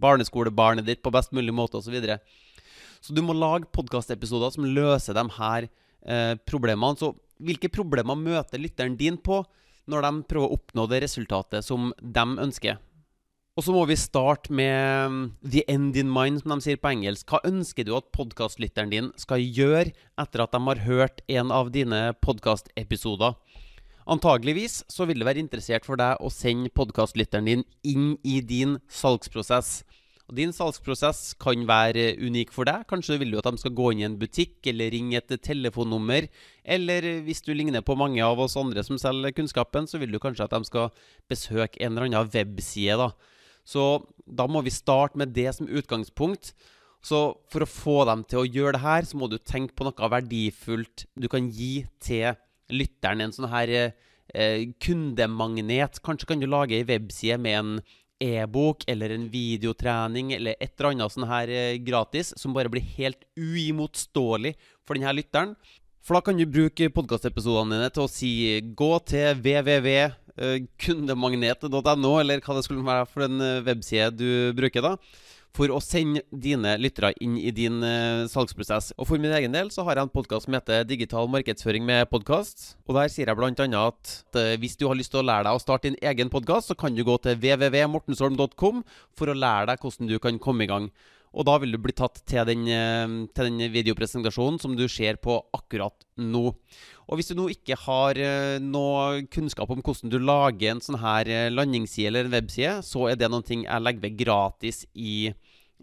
barneskolebarnet 0.01 0.87
ditt 0.87 1.03
på 1.05 1.13
best 1.13 1.35
mulig 1.37 1.55
måte 1.55 1.79
osv. 1.79 1.91
Så, 1.91 1.95
videre. 1.99 2.21
så 3.03 3.11
du 3.11 3.19
må 3.25 3.33
lage 3.35 3.67
podkastepisoder 3.75 4.53
som 4.55 4.63
løser 4.63 5.17
de 5.17 5.25
her 5.35 5.67
eh, 5.67 6.37
problemene. 6.47 6.95
Så 6.95 7.11
hvilke 7.41 7.71
problemer 7.73 8.15
møter 8.15 8.61
lytteren 8.61 8.95
din 8.99 9.17
på 9.19 9.41
når 9.89 10.05
de 10.05 10.11
prøver 10.29 10.47
å 10.47 10.57
oppnå 10.57 10.87
det 10.91 11.01
resultatet 11.05 11.65
som 11.65 11.91
de 12.01 12.25
ønsker? 12.43 12.79
Og 13.59 13.65
så 13.65 13.73
må 13.75 13.81
vi 13.89 13.97
starte 13.99 14.53
med 14.55 15.11
mm, 15.11 15.23
the 15.43 15.65
end 15.69 15.97
in 15.99 16.11
mind, 16.11 16.39
som 16.39 16.53
de 16.53 16.63
sier 16.63 16.79
på 16.79 16.93
engelsk. 16.93 17.27
Hva 17.27 17.41
ønsker 17.47 17.83
du 17.83 17.91
at 17.97 18.07
podkastlytteren 18.15 18.93
din 18.93 19.09
skal 19.19 19.43
gjøre 19.43 19.91
etter 20.21 20.43
at 20.45 20.55
de 20.55 20.61
har 20.69 20.85
hørt 20.85 21.19
en 21.27 21.51
av 21.51 21.73
dine 21.75 21.99
podkastepisoder? 22.23 23.35
Antageligvis 24.11 24.81
så 24.89 25.05
vil 25.05 25.19
det 25.21 25.27
være 25.27 25.43
interessert 25.43 25.85
for 25.85 25.99
deg 25.99 26.23
å 26.23 26.31
sende 26.33 26.71
podkastlytteren 26.73 27.49
din 27.49 27.65
inn 27.83 28.15
i 28.23 28.39
din 28.39 28.79
salgsprosess. 28.89 29.81
Og 30.31 30.37
Din 30.39 30.53
salgsprosess 30.55 31.33
kan 31.43 31.65
være 31.67 32.13
unik 32.23 32.53
for 32.55 32.63
deg. 32.63 32.85
Kanskje 32.87 33.17
vil 33.19 33.33
du 33.33 33.39
at 33.41 33.49
de 33.51 33.59
skal 33.59 33.73
gå 33.75 33.89
inn 33.91 33.99
i 33.99 34.07
en 34.07 34.15
butikk 34.19 34.63
eller 34.71 34.93
ringe 34.93 35.19
et 35.19 35.33
telefonnummer. 35.43 36.29
Eller 36.63 37.07
hvis 37.25 37.43
du 37.43 37.51
ligner 37.51 37.83
på 37.83 37.97
mange 37.99 38.23
av 38.23 38.39
oss 38.39 38.55
andre 38.55 38.85
som 38.87 38.95
selger 39.01 39.35
kunnskapen, 39.35 39.91
så 39.91 39.99
vil 39.99 40.15
du 40.15 40.21
kanskje 40.23 40.47
at 40.47 40.55
de 40.55 40.63
skal 40.69 40.87
besøke 41.27 41.83
en 41.83 41.97
eller 41.97 42.07
annen 42.07 42.31
webside. 42.31 42.95
da. 42.95 43.11
Så 43.67 44.07
da 44.23 44.47
må 44.47 44.63
vi 44.63 44.71
starte 44.71 45.19
med 45.19 45.35
det 45.35 45.51
som 45.57 45.67
utgangspunkt. 45.67 46.53
Så 47.03 47.19
for 47.51 47.65
å 47.65 47.67
få 47.67 47.97
dem 48.07 48.23
til 48.23 48.39
å 48.39 48.47
gjøre 48.47 48.77
det 48.77 48.85
her, 48.85 49.03
så 49.03 49.19
må 49.19 49.27
du 49.27 49.35
tenke 49.37 49.75
på 49.75 49.83
noe 49.83 50.11
verdifullt 50.15 51.09
du 51.19 51.27
kan 51.27 51.49
gi 51.51 51.83
til 51.99 52.39
lytteren. 52.71 53.25
En 53.25 53.35
sånn 53.35 53.51
her 53.51 53.67
eh, 53.75 54.69
kundemagnet. 54.79 55.99
Kanskje 56.05 56.29
kan 56.29 56.39
du 56.39 56.47
lage 56.47 56.77
ei 56.77 56.87
webside 56.87 57.41
med 57.41 57.57
en 57.59 57.73
e-bok 58.21 58.83
eller 58.91 59.09
en 59.15 59.29
videotrening 59.31 60.27
eller 60.37 60.53
et 60.61 60.73
eller 60.75 60.89
annet 60.91 61.13
sånn 61.15 61.29
her 61.29 61.47
eh, 61.49 61.79
gratis 61.81 62.27
som 62.37 62.53
bare 62.55 62.69
blir 62.71 62.85
helt 62.97 63.21
uimotståelig 63.39 64.53
for 64.85 64.93
denne 64.95 65.13
lytteren. 65.17 65.51
For 66.01 66.13
da 66.17 66.21
kan 66.25 66.37
du 66.37 66.45
bruke 66.49 66.93
podkastepisodene 66.93 67.75
dine 67.77 67.89
til 67.93 68.03
å 68.05 68.07
si 68.09 68.61
gå 68.77 68.99
til 69.09 69.27
www.kundemagnet.no, 69.37 72.19
eller 72.21 72.39
hva 72.41 72.53
det 72.57 72.63
skulle 72.65 72.87
være 72.87 73.05
for 73.09 73.21
en 73.27 73.37
eh, 73.45 73.65
webside 73.67 74.17
du 74.17 74.29
bruker 74.57 74.81
da 74.85 74.93
for 75.55 75.71
å 75.71 75.79
sende 75.83 76.23
dine 76.31 76.77
lyttere 76.79 77.11
inn 77.23 77.35
i 77.39 77.51
din 77.55 77.81
uh, 77.83 78.27
salgsprosess. 78.31 78.91
Og 78.97 79.07
For 79.09 79.21
min 79.21 79.33
egen 79.35 79.55
del 79.55 79.71
så 79.73 79.85
har 79.87 79.99
jeg 79.99 80.07
en 80.07 80.13
podkast 80.13 80.47
som 80.47 80.55
heter 80.55 80.85
Digital 80.87 81.29
markedsføring 81.31 81.85
med 81.87 82.07
podkast. 82.11 82.75
Og 82.87 82.95
Der 82.97 83.11
sier 83.11 83.31
jeg 83.31 83.39
bl.a. 83.39 83.51
at 83.51 84.13
uh, 84.37 84.53
hvis 84.61 84.77
du 84.79 84.87
har 84.87 84.99
lyst 84.99 85.13
til 85.13 85.21
å 85.23 85.27
lære 85.27 85.49
deg 85.49 85.59
å 85.59 85.63
starte 85.63 85.89
din 85.89 85.99
egen 85.99 86.31
podkast, 86.31 86.71
så 86.71 86.77
kan 86.79 86.95
du 86.95 87.03
gå 87.07 87.17
til 87.23 87.39
www.mortensholm.com 87.39 88.83
for 89.19 89.31
å 89.31 89.37
lære 89.37 89.73
deg 89.73 89.83
hvordan 89.83 90.11
du 90.11 90.19
kan 90.23 90.39
komme 90.39 90.67
i 90.67 90.71
gang. 90.71 90.91
Og 91.31 91.47
da 91.47 91.55
vil 91.63 91.75
du 91.75 91.79
bli 91.79 91.95
tatt 91.95 92.23
til 92.27 92.47
den, 92.47 92.65
uh, 92.67 93.27
til 93.35 93.51
den 93.51 93.75
videopresentasjonen 93.75 94.59
som 94.63 94.79
du 94.79 94.87
ser 94.91 95.19
på 95.19 95.41
akkurat 95.57 96.07
nå. 96.19 96.51
Og 97.11 97.19
hvis 97.19 97.27
du 97.27 97.35
nå 97.35 97.49
ikke 97.51 97.75
har 97.75 98.15
uh, 98.15 98.57
noe 98.63 99.25
kunnskap 99.33 99.71
om 99.73 99.81
hvordan 99.83 100.11
du 100.13 100.15
lager 100.23 100.71
en 100.71 100.79
sånn 100.83 101.01
her 101.01 101.27
uh, 101.27 101.49
landingsside 101.51 102.07
eller 102.07 102.29
en 102.29 102.37
webside, 102.37 102.77
så 102.87 103.09
er 103.11 103.19
det 103.19 103.27
noen 103.27 103.43
ting 103.43 103.65
jeg 103.65 103.83
legger 103.83 104.05
ved 104.05 104.15
gratis 104.21 104.85
i, 104.95 105.33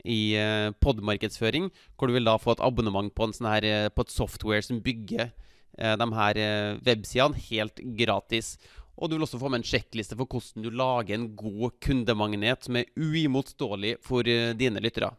i 0.09 0.21
uh, 0.41 0.71
podmarkedsføring. 0.81 1.69
Hvor 2.01 2.09
du 2.09 2.17
vil 2.17 2.31
da 2.31 2.39
få 2.41 2.57
et 2.57 2.65
abonnement 2.65 3.13
på, 3.13 3.29
sånn 3.37 3.51
her, 3.53 3.93
på 3.93 4.09
et 4.09 4.15
software 4.15 4.65
som 4.65 4.81
bygger 4.81 5.31
de 5.79 6.07
her 6.11 6.39
websidene 6.83 7.39
helt 7.53 7.79
gratis. 7.95 8.57
Og 8.99 9.07
du 9.07 9.15
vil 9.15 9.23
også 9.23 9.39
få 9.39 9.47
med 9.53 9.61
en 9.61 9.69
sjekkliste 9.69 10.17
for 10.19 10.27
hvordan 10.27 10.65
du 10.65 10.73
lager 10.75 11.15
en 11.15 11.29
god 11.39 11.77
kundemagnet 11.85 12.67
som 12.67 12.81
er 12.81 12.89
uimotståelig 12.99 13.93
for 14.03 14.27
dine 14.59 14.83
lyttere. 14.83 15.13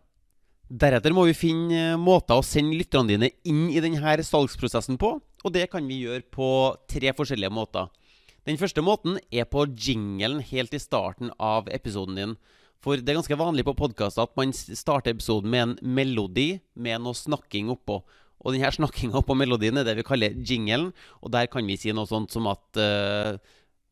Deretter 0.68 1.16
må 1.16 1.24
vi 1.30 1.38
finne 1.38 1.94
måter 2.02 2.42
å 2.42 2.44
sende 2.44 2.76
lytterne 2.76 3.14
dine 3.14 3.32
inn 3.48 3.70
i 3.72 3.80
denne 3.80 4.26
salgsprosessen 4.26 5.00
på, 5.00 5.16
og 5.44 5.54
det 5.56 5.70
kan 5.72 5.86
vi 5.88 6.02
gjøre 6.04 6.26
på 6.34 6.50
tre 6.90 7.14
forskjellige 7.16 7.54
måter. 7.54 7.90
Den 8.48 8.58
første 8.60 8.82
måten 8.82 9.20
er 9.32 9.46
på 9.46 9.66
jinglen 9.68 10.40
helt 10.42 10.74
i 10.74 10.82
starten 10.82 11.32
av 11.40 11.70
episoden 11.72 12.18
din. 12.18 12.38
For 12.80 12.96
det 12.96 13.12
er 13.12 13.20
ganske 13.20 13.38
vanlig 13.40 13.66
på 13.68 13.76
podkaster 13.76 14.24
at 14.24 14.36
man 14.40 14.54
starter 14.56 15.12
episoden 15.12 15.52
med 15.52 15.66
en 15.66 15.76
melodi 16.00 16.62
med 16.80 17.04
noe 17.04 17.18
snakking 17.18 17.72
oppå. 17.74 18.00
Og 18.40 18.56
denne 18.56 18.72
snakkinga 18.72 19.20
oppå 19.20 19.36
melodien 19.36 19.78
er 19.78 19.88
det 19.88 19.98
vi 20.00 20.08
kaller 20.08 20.36
jinglen, 20.48 20.94
og 21.20 21.34
der 21.36 21.50
kan 21.52 21.68
vi 21.68 21.76
si 21.80 21.92
noe 21.92 22.08
sånt 22.08 22.32
som 22.32 22.48
at 22.52 22.80
uh, 22.80 23.36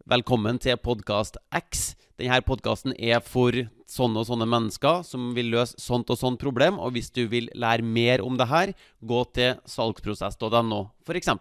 Velkommen 0.07 0.55
til 0.55 0.77
podkast 0.79 1.35
X. 1.51 1.97
Denne 2.17 2.39
podkasten 2.41 2.95
er 2.97 3.19
for 3.21 3.53
sånne 3.87 4.23
og 4.23 4.25
sånne 4.25 4.47
mennesker 4.49 5.03
som 5.05 5.29
vil 5.37 5.51
løse 5.53 5.77
sånt 5.77 6.09
og 6.09 6.17
sånt 6.17 6.41
problem. 6.41 6.79
Og 6.81 6.95
hvis 6.95 7.11
du 7.13 7.27
vil 7.29 7.51
lære 7.53 7.85
mer 7.85 8.23
om 8.25 8.39
det 8.39 8.49
her, 8.49 8.73
gå 9.05 9.21
til 9.37 9.59
salgsprosess.no, 9.69 10.81
f.eks. 11.05 11.33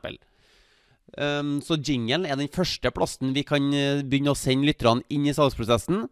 Um, 1.16 1.58
så 1.64 1.78
jingelen 1.80 2.26
er 2.28 2.36
den 2.36 2.50
første 2.52 2.90
plassen 2.92 3.30
vi 3.32 3.44
kan 3.46 3.70
eh, 3.72 4.02
begynne 4.04 4.34
å 4.34 4.36
sende 4.36 4.68
lytterne 4.68 5.06
inn 5.08 5.24
i 5.24 5.32
salgsprosessen. 5.36 6.02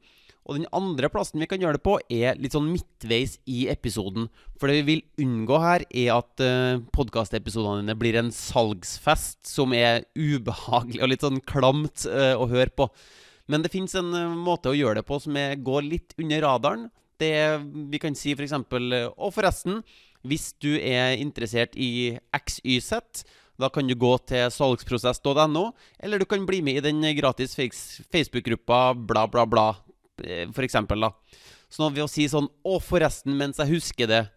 Og 0.44 0.58
den 0.58 0.66
andre 0.76 1.10
plassen 1.12 1.40
vi 1.40 1.48
kan 1.48 1.60
gjøre 1.60 1.76
det 1.76 1.84
på, 1.84 1.96
er 2.12 2.40
litt 2.40 2.56
sånn 2.56 2.70
midtveis 2.70 3.38
i 3.48 3.66
episoden. 3.72 4.30
For 4.60 4.68
det 4.68 4.78
vi 4.80 4.94
vil 4.94 5.26
unngå 5.26 5.60
her, 5.60 5.84
er 5.88 6.08
at 6.14 6.40
uh, 6.40 6.48
eh, 6.48 6.80
podkastepisodene 6.96 7.84
dine 7.84 7.98
blir 8.00 8.16
en 8.20 8.32
salgsfest 8.32 9.42
som 9.50 9.76
er 9.76 10.06
ubehagelig 10.16 11.04
og 11.04 11.12
litt 11.12 11.28
sånn 11.28 11.44
klamt 11.44 12.08
uh, 12.08 12.32
å 12.40 12.48
høre 12.48 12.72
på. 12.72 12.88
Men 13.50 13.64
det 13.64 13.72
fins 13.72 13.94
en 13.98 14.10
uh, 14.14 14.34
måte 14.36 14.72
å 14.72 14.76
gjøre 14.76 15.00
det 15.00 15.08
på 15.08 15.20
som 15.20 15.36
er, 15.36 15.56
går 15.60 15.86
litt 15.86 16.14
under 16.20 16.44
radaren. 16.46 16.90
Det 17.20 17.32
Vi 17.92 18.00
kan 18.02 18.16
si 18.18 18.32
f.eks.: 18.34 18.56
Og 19.14 19.30
forresten, 19.34 19.82
hvis 20.24 20.52
du 20.58 20.74
er 20.80 21.18
interessert 21.20 21.76
i 21.76 22.18
XYZ 22.34 23.24
da 23.60 23.68
kan 23.70 23.86
du 23.86 23.94
gå 23.94 24.10
til 24.26 24.48
salgsprosess.no, 24.50 25.68
eller 26.02 26.18
du 26.18 26.26
kan 26.26 26.46
bli 26.46 26.60
med 26.64 26.80
i 26.80 26.86
den 26.88 27.04
gratis 27.14 27.54
Facebook-gruppa 27.54 28.94
bla, 28.98 29.28
bla, 29.30 29.44
bla 29.46 29.68
f.eks. 30.18 30.54
for 30.54 30.66
eksempel, 30.66 31.06
da. 31.06 31.12
Så 31.70 31.88
ved 31.90 32.04
å 32.04 32.10
si 32.10 32.26
sånn 32.30 32.46
'Å, 32.46 32.78
forresten, 32.82 33.34
mens 33.36 33.58
jeg 33.58 33.74
husker 33.74 34.06
det' 34.06 34.28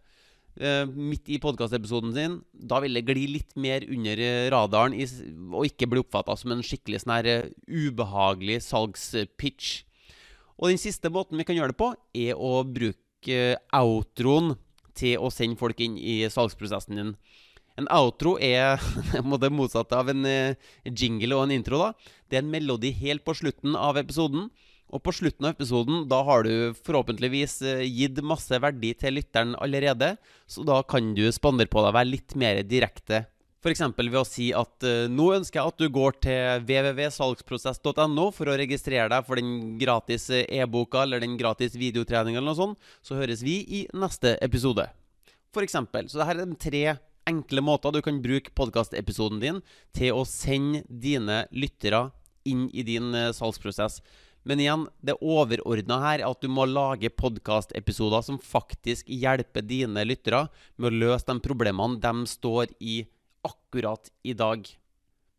midt 0.57 1.29
i 1.29 1.39
podkastepisoden 1.41 2.13
sin, 2.15 2.37
da 2.51 2.79
vil 2.81 2.97
det 2.97 3.05
gli 3.07 3.27
litt 3.35 3.55
mer 3.59 3.85
under 3.85 4.21
eh, 4.23 4.49
radaren 4.53 4.95
og 5.53 5.67
ikke 5.67 5.89
bli 5.91 6.01
oppfatta 6.01 6.35
som 6.39 6.53
en 6.53 6.63
skikkelig 6.65 7.03
sånn 7.03 7.15
her 7.15 7.29
uh, 7.29 7.49
ubehagelig 7.69 8.63
salgspitch. 8.65 9.83
Og 10.57 10.71
den 10.71 10.81
siste 10.81 11.11
måten 11.13 11.37
vi 11.37 11.45
kan 11.45 11.57
gjøre 11.57 11.75
det 11.75 11.79
på, 11.79 11.91
er 12.17 12.33
å 12.37 12.63
bruke 12.65 13.41
outroen 13.75 14.55
til 14.97 15.21
å 15.21 15.29
sende 15.33 15.59
folk 15.59 15.77
inn 15.83 15.99
i 16.01 16.23
salgsprosessen 16.33 16.97
din. 16.97 17.11
En 17.77 17.89
outro 17.93 18.39
er 18.41 18.81
det 19.43 19.53
motsatte 19.53 19.99
av 19.99 20.09
en 20.09 20.25
jingle 20.89 21.37
og 21.37 21.45
en 21.45 21.53
intro. 21.59 21.77
da 21.77 21.91
Det 22.25 22.39
er 22.39 22.45
en 22.45 22.55
melodi 22.55 22.89
helt 22.97 23.21
på 23.27 23.37
slutten 23.37 23.77
av 23.77 24.01
episoden 24.01 24.49
og 24.87 25.03
på 25.03 25.11
slutten 25.11 25.47
av 25.47 25.55
episoden, 25.55 26.05
da 26.07 26.21
har 26.23 26.45
du 26.47 26.75
forhåpentligvis 26.87 27.57
eh, 27.67 27.85
gitt 27.87 28.21
masse 28.23 28.55
verdi 28.63 28.93
til 28.95 29.17
lytteren 29.17 29.55
allerede, 29.59 30.13
så 30.47 30.63
da 30.67 30.79
kan 30.87 31.11
du 31.17 31.25
spandere 31.35 31.71
på 31.71 31.83
deg 31.83 31.91
å 31.91 31.97
være 31.97 32.11
litt 32.13 32.37
mer 32.39 32.61
direkte. 32.63 33.25
F.eks. 33.57 33.81
ved 33.97 34.15
å 34.15 34.23
si 34.23 34.51
at 34.55 34.85
uh, 34.85 35.09
nå 35.11 35.31
ønsker 35.35 35.59
jeg 35.59 35.71
at 35.73 35.81
du 35.81 35.89
går 35.91 36.19
til 36.23 36.61
www.salgsprosess.no 36.63 38.27
for 38.35 38.47
å 38.47 38.55
registrere 38.59 39.09
deg 39.11 39.25
for 39.27 39.41
den 39.41 39.75
gratis 39.81 40.29
eh, 40.31 40.45
e-boka 40.61 41.01
eller 41.03 41.23
den 41.23 41.35
gratis 41.39 41.75
videotreninga 41.75 42.39
eller 42.39 42.53
noe 42.53 42.59
sånt. 42.59 42.91
Så 43.03 43.17
høres 43.19 43.41
vi 43.43 43.57
i 43.65 43.81
neste 43.97 44.37
episode. 44.45 44.85
For 45.51 45.65
eksempel. 45.65 46.07
Så 46.07 46.21
dette 46.21 46.37
er 46.37 46.45
de 46.45 46.59
tre 46.61 46.83
enkle 47.27 47.65
måter 47.65 47.91
du 47.91 47.99
kan 48.05 48.21
bruke 48.23 48.53
podkastepisoden 48.55 49.41
din 49.41 49.59
til 49.97 50.15
å 50.15 50.23
sende 50.29 50.85
dine 50.87 51.41
lyttere 51.51 52.05
inn 52.47 52.69
i 52.71 52.85
din 52.87 53.11
salgsprosess. 53.35 53.99
Men 54.47 54.61
igjen, 54.63 54.87
det 55.03 55.17
overordna 55.19 55.99
her 56.05 56.21
er 56.21 56.29
at 56.29 56.39
du 56.43 56.47
må 56.47 56.63
lage 56.69 57.11
podkastepisoder 57.11 58.23
som 58.23 58.39
faktisk 58.39 59.09
hjelper 59.11 59.65
dine 59.67 60.05
lyttere 60.07 60.45
med 60.79 60.89
å 60.91 60.99
løse 61.03 61.27
de 61.27 61.43
problemene 61.43 61.99
de 61.99 62.29
står 62.31 62.71
i 62.79 63.01
akkurat 63.47 64.07
i 64.23 64.35
dag. 64.37 64.63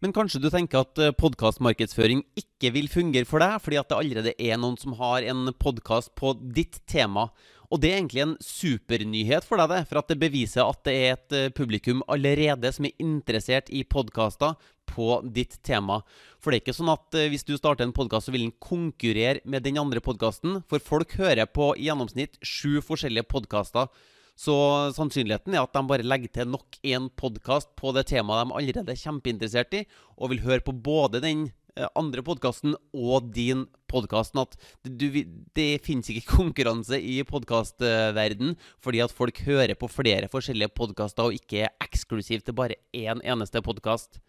Men 0.05 0.12
kanskje 0.14 0.42
du 0.44 0.51
tenker 0.53 0.85
at 0.85 1.01
eh, 1.03 1.14
podkastmarkedsføring 1.16 2.21
ikke 2.38 2.71
vil 2.77 2.87
fungere 2.92 3.27
for 3.27 3.42
deg, 3.42 3.57
fordi 3.64 3.81
at 3.81 3.88
det 3.90 3.97
allerede 3.97 4.35
er 4.38 4.61
noen 4.61 4.77
som 4.79 4.94
har 5.01 5.25
en 5.27 5.49
podkast 5.59 6.12
på 6.18 6.37
ditt 6.55 6.79
tema. 6.87 7.31
Og 7.68 7.81
det 7.83 7.90
er 7.90 7.99
egentlig 7.99 8.23
en 8.23 8.37
supernyhet 8.44 9.44
for 9.49 9.59
deg, 9.61 9.73
det, 9.73 9.81
for 9.90 10.01
at 10.01 10.12
det 10.12 10.21
beviser 10.21 10.62
at 10.68 10.85
det 10.87 10.94
er 10.94 11.16
et 11.16 11.35
eh, 11.37 11.51
publikum 11.57 12.05
allerede 12.07 12.71
som 12.77 12.87
er 12.87 12.94
interessert 13.03 13.73
i 13.75 13.83
podkaster 13.88 14.55
på 14.88 15.20
ditt 15.22 15.59
tema. 15.66 16.01
For 16.40 16.51
det 16.51 16.59
er 16.59 16.64
ikke 16.64 16.77
sånn 16.79 16.92
at 16.92 17.18
eh, 17.18 17.29
hvis 17.33 17.46
du 17.46 17.55
starter 17.59 17.87
en 17.87 17.94
podkast, 17.96 18.29
så 18.29 18.35
vil 18.35 18.46
den 18.46 18.57
konkurrere 18.62 19.42
med 19.44 19.66
den 19.66 19.81
andre 19.81 20.03
podkasten. 20.05 20.62
For 20.70 20.83
folk 20.83 21.16
hører 21.20 21.48
på 21.51 21.72
i 21.77 21.88
gjennomsnitt 21.88 22.40
sju 22.42 22.81
forskjellige 22.85 23.29
podkaster. 23.31 23.90
Så 24.38 24.55
sannsynligheten 24.94 25.57
er 25.57 25.64
at 25.64 25.74
de 25.74 25.83
bare 25.90 26.07
legger 26.07 26.31
til 26.31 26.53
nok 26.53 26.79
én 26.87 27.09
podkast 27.18 27.72
på 27.79 27.90
det 27.96 28.07
temaet 28.12 28.46
de 28.46 28.59
allerede 28.61 28.94
er 28.94 29.01
kjempeinteressert 29.01 29.81
i, 29.81 29.87
og 30.14 30.31
vil 30.31 30.44
høre 30.44 30.62
på 30.62 30.77
både 30.79 31.22
den 31.24 31.48
Eh, 31.79 31.87
andre 31.94 32.24
podkasten 32.27 32.74
og 32.96 33.31
din 33.35 33.66
podkast. 33.90 34.35
At 34.38 34.57
det, 34.83 35.24
det 35.55 35.68
finnes 35.87 36.11
ikke 36.11 36.35
konkurranse 36.40 36.98
i 36.98 37.20
podkastverden 37.29 38.57
fordi 38.85 39.03
at 39.05 39.14
folk 39.14 39.42
hører 39.46 39.79
på 39.79 39.90
flere 39.92 40.31
forskjellige 40.33 40.74
podkaster 40.74 41.29
og 41.29 41.38
ikke 41.38 41.66
er 41.66 41.77
eksklusivt 41.85 42.48
til 42.48 42.59
bare 42.59 42.81
én 42.96 43.22
eneste 43.22 43.62
podkast. 43.64 44.20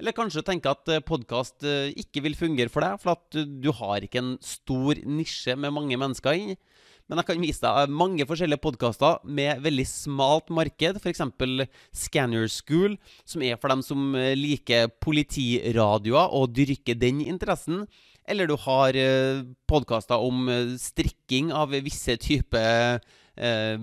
Eller 0.00 0.16
kanskje 0.16 0.44
tenke 0.46 0.72
at 0.72 0.88
eh, 0.88 1.02
podkast 1.04 1.66
eh, 1.68 1.92
ikke 2.00 2.24
vil 2.24 2.38
fungere 2.38 2.72
for 2.72 2.84
deg, 2.84 2.96
for 3.02 3.18
at 3.18 3.40
du 3.60 3.70
har 3.76 4.02
ikke 4.02 4.22
en 4.22 4.34
stor 4.44 4.98
nisje 5.04 5.56
med 5.60 5.76
mange 5.76 5.98
mennesker 6.00 6.38
inn. 6.40 6.56
Men 7.10 7.18
jeg 7.18 7.26
kan 7.26 7.40
vise 7.42 7.62
deg 7.64 7.90
mange 7.98 8.22
forskjellige 8.22 8.62
podkaster 8.62 9.16
med 9.26 9.64
veldig 9.64 9.84
smalt 9.90 10.52
marked. 10.54 11.00
F.eks. 11.00 11.24
Scanner 11.90 12.46
School, 12.46 12.94
som 13.26 13.42
er 13.42 13.58
for 13.58 13.74
dem 13.74 13.82
som 13.82 14.14
eh, 14.14 14.36
liker 14.38 14.86
politiradioer 15.02 16.30
og 16.38 16.52
dyrker 16.54 16.94
den 16.94 17.18
interessen. 17.24 17.82
Eller 18.30 18.46
du 18.46 18.54
har 18.62 18.94
eh, 18.94 19.42
podkaster 19.66 20.22
om 20.22 20.46
eh, 20.54 20.76
strikking 20.78 21.50
av 21.50 21.74
visse 21.82 22.14
typer 22.22 23.02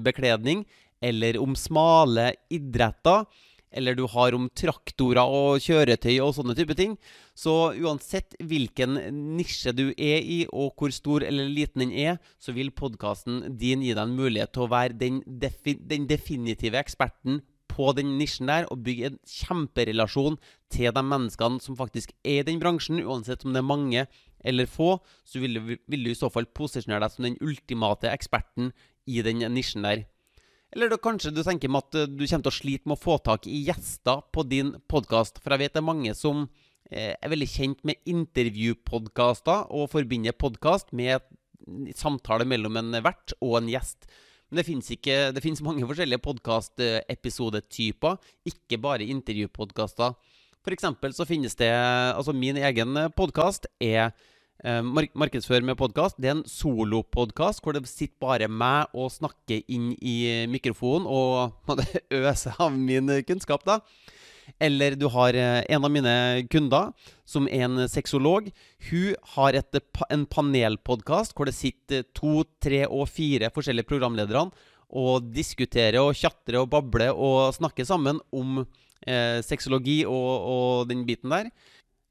bekledning. 0.05 0.61
Eller 1.01 1.39
om 1.41 1.55
smale 1.57 2.29
idretter 2.53 3.23
eller 3.71 3.97
du 3.97 4.05
har 4.09 4.35
om 4.35 4.47
traktorer 4.55 5.21
og 5.21 5.61
kjøretøy 5.63 6.15
og 6.23 6.33
sånne 6.37 6.55
type 6.57 6.75
ting. 6.77 6.95
Så 7.37 7.73
uansett 7.75 8.37
hvilken 8.39 8.99
nisje 9.37 9.73
du 9.75 9.89
er 9.91 10.23
i, 10.23 10.39
og 10.51 10.73
hvor 10.77 10.93
stor 10.95 11.25
eller 11.27 11.49
liten 11.51 11.85
den 11.85 11.93
er, 11.93 12.17
så 12.39 12.55
vil 12.55 12.71
podkasten 12.75 13.43
din 13.59 13.83
gi 13.85 13.93
deg 13.93 14.03
en 14.05 14.17
mulighet 14.17 14.55
til 14.55 14.65
å 14.65 14.71
være 14.71 14.97
den, 14.97 15.21
defi 15.27 15.77
den 15.77 16.07
definitive 16.09 16.79
eksperten 16.79 17.41
på 17.77 17.91
den 17.93 18.15
nisjen 18.17 18.49
der, 18.49 18.65
og 18.73 18.81
bygge 18.85 19.11
en 19.11 19.19
kjemperelasjon 19.29 20.39
til 20.73 20.93
de 20.95 21.03
menneskene 21.05 21.61
som 21.61 21.77
faktisk 21.77 22.15
er 22.23 22.41
i 22.41 22.47
den 22.47 22.61
bransjen. 22.63 23.03
Uansett 23.05 23.45
om 23.45 23.53
det 23.53 23.61
er 23.61 23.69
mange 23.69 24.07
eller 24.47 24.69
få, 24.69 24.97
så 25.27 25.41
vil 25.43 25.57
du, 25.57 25.73
vil 25.85 26.05
du 26.05 26.11
i 26.13 26.17
så 26.17 26.29
fall 26.33 26.47
posisjonere 26.57 27.03
deg 27.05 27.13
som 27.13 27.27
den 27.27 27.39
ultimate 27.43 28.09
eksperten 28.09 28.71
i 29.07 29.21
den 29.25 29.43
nisjen 29.53 29.85
der. 29.85 30.05
Eller 30.75 30.91
da 30.91 30.99
kanskje 30.99 31.31
du 31.31 31.43
tenker 31.45 31.71
med 31.71 31.85
at 31.85 31.95
eh, 31.95 32.09
du 32.11 32.25
kommer 32.25 32.47
til 32.47 32.51
å 32.51 32.59
slite 32.59 32.89
med 32.89 32.97
å 32.97 33.03
få 33.03 33.17
tak 33.23 33.47
i 33.47 33.63
gjester 33.69 34.23
på 34.35 34.43
din 34.47 34.73
podkast. 34.91 35.39
For 35.43 35.55
jeg 35.55 35.63
vet 35.63 35.75
det 35.77 35.81
er 35.81 35.87
mange 35.89 36.13
som 36.17 36.45
eh, 36.91 37.13
er 37.15 37.33
veldig 37.33 37.49
kjent 37.51 37.83
med 37.87 38.01
intervjupodkaster 38.09 39.71
og 39.71 39.91
forbinder 39.93 40.35
podkast 40.35 40.91
med 40.97 41.23
samtale 41.97 42.45
mellom 42.47 42.77
en 42.79 42.99
vert 43.03 43.33
og 43.41 43.59
en 43.61 43.69
gjest. 43.71 44.07
Men 44.47 44.61
det 44.61 44.67
fins 44.67 44.87
Det 44.87 45.43
fins 45.43 45.61
mange 45.61 45.83
forskjellige 45.87 46.23
podkastepisodetyper, 46.23 48.15
ikke 48.47 48.77
bare 48.79 49.03
intervjupodkaster. 49.03 50.15
For 50.63 50.71
eksempel 50.75 51.13
så 51.13 51.25
finnes 51.27 51.55
det 51.55 51.71
Altså, 51.71 52.31
min 52.31 52.55
egen 52.55 52.95
podkast 53.15 53.67
er 53.79 54.11
eh, 54.63 54.81
markedsfør 54.83 55.65
med 55.65 55.77
podkast. 55.79 56.17
Det 56.21 56.31
er 56.31 56.37
en 56.37 56.45
solopodkast 56.49 57.63
hvor 57.63 57.77
det 57.77 57.85
sitter 57.89 58.17
bare 58.23 58.47
meg 58.49 58.93
og 58.93 59.11
snakker 59.13 59.63
inn 59.67 59.91
i 60.01 60.45
mikrofonen 60.49 61.07
og 61.09 61.75
øser 62.21 62.57
av 62.61 62.73
min 62.77 63.11
kunnskap, 63.27 63.65
da. 63.67 63.81
Eller 64.63 64.95
du 64.95 65.07
har 65.11 65.35
eh, 65.35 65.61
en 65.69 65.83
av 65.85 65.91
mine 65.91 66.15
kunder, 66.51 66.93
som 67.27 67.47
er 67.51 67.65
en 67.67 67.83
sexolog. 67.91 68.49
Hun 68.89 69.13
har 69.35 69.57
et, 69.59 69.79
en 70.09 70.25
panelpodkast 70.29 71.35
hvor 71.35 71.49
det 71.49 71.57
sitter 71.57 72.07
to, 72.15 72.41
tre 72.63 72.85
og 72.87 73.07
fire 73.11 73.51
forskjellige 73.53 73.89
programledere 73.89 74.47
og 74.87 75.31
diskuterer 75.35 75.99
og 75.99 76.15
tjatrer 76.15 76.61
og 76.61 76.69
babler 76.71 77.11
og 77.11 77.51
snakker 77.57 77.87
sammen 77.87 78.21
om 78.31 78.61
eh, 79.03 79.43
sexologi 79.43 80.03
og, 80.07 80.29
og 80.53 80.91
den 80.91 81.03
biten 81.07 81.33
der. 81.33 81.51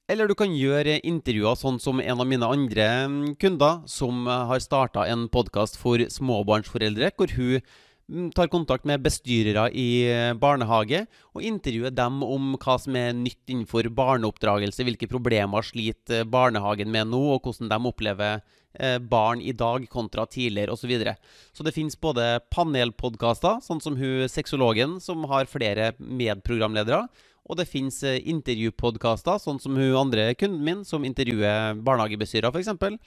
Eller 0.06 0.30
du 0.30 0.36
kan 0.38 0.52
gjøre 0.54 1.00
intervjuer 1.02 1.56
sånn 1.58 1.80
som 1.82 1.98
en 1.98 2.20
av 2.22 2.28
mine 2.30 2.46
andre 2.46 2.84
mm, 3.10 3.32
kunder, 3.42 3.80
som 3.90 4.22
eh, 4.30 4.44
har 4.52 4.62
starta 4.62 5.02
en 5.10 5.26
podkast 5.32 5.80
for 5.80 5.98
småbarnsforeldre, 5.98 7.10
hvor 7.18 7.34
hun 7.34 7.56
mm, 7.58 8.28
tar 8.36 8.52
kontakt 8.52 8.86
med 8.86 9.02
bestyrere 9.02 9.66
i 9.74 10.06
eh, 10.06 10.30
barnehage 10.38 11.02
og 11.34 11.42
intervjuer 11.50 11.90
dem 11.90 12.22
om 12.22 12.54
hva 12.54 12.78
som 12.78 12.94
er 13.02 13.18
nytt 13.18 13.50
innenfor 13.50 13.90
barneoppdragelse, 13.98 14.86
hvilke 14.86 15.10
problemer 15.10 15.66
sliter 15.66 16.22
barnehagen 16.22 16.94
med 16.94 17.10
nå, 17.10 17.24
og 17.34 17.50
hvordan 17.50 17.74
de 17.74 17.82
opplever 17.90 18.38
eh, 18.78 19.00
barn 19.02 19.42
i 19.42 19.58
dag 19.58 19.90
kontra 19.90 20.30
tidligere 20.30 20.78
osv. 20.78 20.86
Så, 20.86 20.94
videre. 20.94 21.18
så 21.50 21.66
det 21.66 21.74
fins 21.74 21.98
både 21.98 22.36
panelpodkaster, 22.54 23.58
sånn 23.66 23.82
som 23.82 23.98
hun 23.98 24.28
sexologen, 24.30 25.00
som 25.02 25.26
har 25.34 25.50
flere 25.50 25.96
medprogramledere, 25.98 27.08
og 27.46 27.60
det 27.60 27.68
fins 27.70 28.00
eh, 28.06 28.18
intervjupodkaster, 28.26 29.38
sånn 29.42 29.60
som 29.62 29.78
hun 29.78 29.94
andre 29.98 30.32
kunden 30.38 30.64
min, 30.66 30.84
som 30.86 31.06
intervjuer 31.06 31.78
barnehagebestyrere, 31.86 32.50
f.eks. 32.50 32.98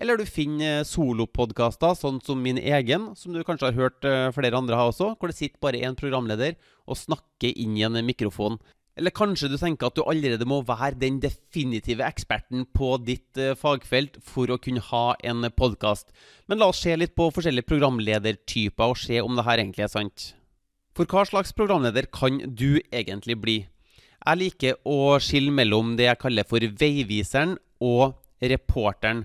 Eller 0.00 0.18
du 0.18 0.24
finner 0.26 0.80
eh, 0.80 0.86
solopodkaster, 0.88 1.96
sånn 1.98 2.20
som 2.24 2.40
min 2.42 2.60
egen, 2.60 3.10
som 3.18 3.36
du 3.36 3.42
kanskje 3.44 3.70
har 3.70 3.80
hørt 3.80 4.08
eh, 4.08 4.30
flere 4.34 4.56
andre 4.58 4.78
ha 4.80 4.88
også, 4.88 5.12
hvor 5.18 5.32
det 5.32 5.38
sitter 5.38 5.60
bare 5.62 5.82
én 5.84 5.98
programleder 5.98 6.56
og 6.88 6.98
snakker 6.98 7.52
inn 7.52 7.76
i 7.76 7.84
en 7.88 8.00
mikrofon. 8.06 8.58
Eller 8.96 9.12
kanskje 9.16 9.48
du 9.48 9.56
tenker 9.56 9.88
at 9.88 9.96
du 9.96 10.02
allerede 10.04 10.44
må 10.48 10.58
være 10.68 10.98
den 11.00 11.16
definitive 11.20 12.04
eksperten 12.04 12.66
på 12.76 12.90
ditt 13.00 13.40
fagfelt 13.56 14.18
for 14.20 14.52
å 14.52 14.58
kunne 14.60 14.84
ha 14.90 15.14
en 15.24 15.48
podkast. 15.56 16.12
Men 16.44 16.60
la 16.60 16.68
oss 16.68 16.82
se 16.84 16.92
litt 16.98 17.14
på 17.16 17.30
forskjellige 17.32 17.70
programledertyper 17.70 18.92
og 18.92 19.00
se 19.00 19.22
om 19.24 19.32
det 19.38 19.46
her 19.48 19.64
egentlig 19.64 19.86
er 19.86 19.94
sant. 19.94 20.26
For 20.92 21.08
hva 21.08 21.24
slags 21.24 21.54
programleder 21.56 22.04
kan 22.12 22.36
du 22.52 22.82
egentlig 22.92 23.38
bli? 23.40 23.58
Jeg 24.22 24.38
liker 24.38 24.76
å 24.86 25.18
skille 25.18 25.50
mellom 25.50 25.96
det 25.98 26.06
jeg 26.06 26.20
kaller 26.22 26.46
for 26.46 26.62
veiviseren 26.78 27.56
og 27.82 28.12
reporteren. 28.38 29.24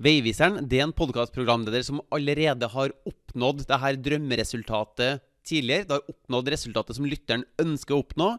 Veiviseren 0.00 0.64
det 0.64 0.78
er 0.78 0.86
en 0.86 0.96
podkastprogramleder 0.96 1.84
som 1.84 2.00
allerede 2.14 2.70
har 2.72 2.94
oppnådd 3.08 3.66
det 3.68 3.80
her 3.82 3.98
drømmeresultatet 4.00 5.20
tidligere. 5.44 5.84
Det 5.84 5.98
har 5.98 6.14
oppnådd 6.14 6.48
resultatet 6.54 6.96
som 6.96 7.08
lytteren 7.08 7.44
ønsker 7.60 7.96
å 7.96 8.00
oppnå. 8.00 8.30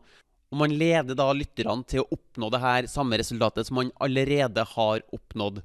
Og 0.52 0.60
man 0.64 0.74
leder 0.74 1.16
da 1.16 1.30
lytterne 1.38 1.86
til 1.88 2.02
å 2.02 2.10
oppnå 2.18 2.50
det 2.50 2.64
her 2.66 2.90
samme 2.90 3.22
resultatet 3.22 3.70
som 3.70 3.78
man 3.78 3.94
allerede 4.02 4.66
har 4.74 5.06
oppnådd. 5.14 5.62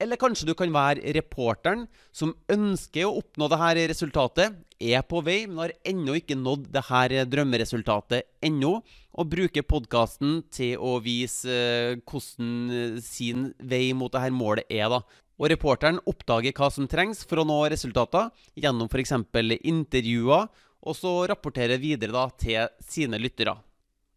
Eller 0.00 0.16
kanskje 0.16 0.48
du 0.48 0.54
kan 0.56 0.70
være 0.72 1.12
reporteren 1.12 1.84
som 2.16 2.32
ønsker 2.48 3.04
å 3.04 3.18
oppnå 3.20 3.50
dette 3.52 3.86
resultatet, 3.92 4.56
er 4.80 5.02
på 5.04 5.20
vei, 5.20 5.42
men 5.44 5.66
har 5.66 5.74
ennå 5.84 6.14
ikke 6.16 6.38
nådd 6.40 6.70
dette 6.72 7.26
drømmeresultatet 7.28 8.30
ennå, 8.48 8.78
og 9.10 9.28
bruker 9.28 9.66
podkasten 9.68 10.38
til 10.48 10.80
å 10.80 10.94
vise 11.04 11.52
eh, 11.52 11.98
hvordan 12.08 12.54
eh, 12.72 13.00
sin 13.04 13.50
vei 13.60 13.90
mot 13.92 14.12
dette 14.14 14.32
målet 14.32 14.72
er. 14.72 14.88
da. 14.88 15.02
Og 15.40 15.52
reporteren 15.52 16.00
oppdager 16.08 16.56
hva 16.56 16.70
som 16.72 16.88
trengs 16.88 17.20
for 17.28 17.42
å 17.42 17.48
nå 17.48 17.60
resultater, 17.72 18.30
gjennom 18.56 18.88
f.eks. 18.88 19.12
intervjuer, 19.60 20.48
og 20.80 20.96
så 20.96 21.12
rapporterer 21.28 21.80
videre 21.80 22.16
da 22.16 22.28
til 22.40 22.72
sine 22.80 23.20
lyttere. 23.20 23.58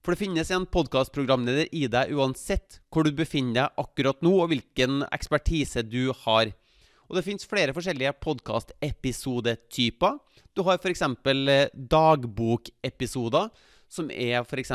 For 0.04 0.12
det 0.12 0.20
finnes 0.20 0.50
en 0.52 0.66
podkastprogramleder 0.68 1.70
i 1.72 1.88
deg 1.88 2.12
uansett 2.12 2.82
hvor 2.92 3.08
du 3.08 3.12
befinner 3.16 3.54
deg 3.62 3.72
akkurat 3.80 4.20
nå, 4.26 4.34
og 4.44 4.50
hvilken 4.52 5.06
ekspertise 5.16 5.80
du 5.88 6.12
har. 6.26 6.52
Og 7.08 7.16
det 7.16 7.24
finnes 7.24 7.48
flere 7.48 7.72
forskjellige 7.76 8.12
podkastepisodetyper. 8.24 10.20
Du 10.52 10.62
har 10.68 10.76
f.eks. 10.76 11.02
Eh, 11.08 11.72
dagbokepisoder, 11.72 13.48
som 13.88 14.12
er 14.12 14.44
f.eks.: 14.44 14.72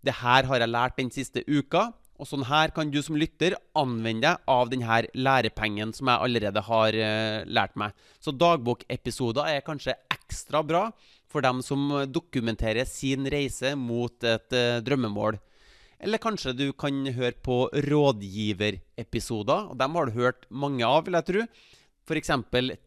Det 0.00 0.14
her 0.22 0.42
har 0.48 0.58
jeg 0.64 0.72
lært 0.72 0.96
den 0.96 1.10
siste 1.12 1.44
uka. 1.44 1.92
Og 2.18 2.26
sånn 2.26 2.48
her 2.48 2.72
kan 2.74 2.90
du 2.90 2.98
som 3.04 3.14
lytter 3.20 3.54
anvende 3.78 4.26
deg 4.26 4.36
av 4.50 4.72
denne 4.72 5.06
lærepengen 5.14 5.92
som 5.94 6.08
jeg 6.10 6.18
allerede 6.24 6.60
har 6.66 6.90
uh, 6.98 7.44
lært 7.46 7.76
meg. 7.78 7.94
Så 8.18 8.34
dagbokepisoder 8.34 9.46
er 9.46 9.62
kanskje 9.66 9.94
ekstra 10.10 10.64
bra 10.66 10.88
for 11.28 11.44
dem 11.44 11.60
som 11.64 11.90
dokumenterer 12.08 12.88
sin 12.88 13.28
reise 13.28 13.74
mot 13.76 14.24
et 14.24 14.56
uh, 14.56 14.80
drømmemål. 14.84 15.38
Eller 15.98 16.22
kanskje 16.22 16.54
du 16.54 16.66
kan 16.78 16.94
høre 17.10 17.34
på 17.42 17.66
rådgiverepisoder. 17.88 19.70
og 19.72 19.78
Dem 19.78 19.96
har 19.98 20.06
du 20.06 20.18
hørt 20.20 20.46
mange 20.48 20.86
av, 20.86 21.04
vil 21.04 21.18
jeg 21.18 21.28
tro. 21.28 21.44
F.eks. 22.08 22.30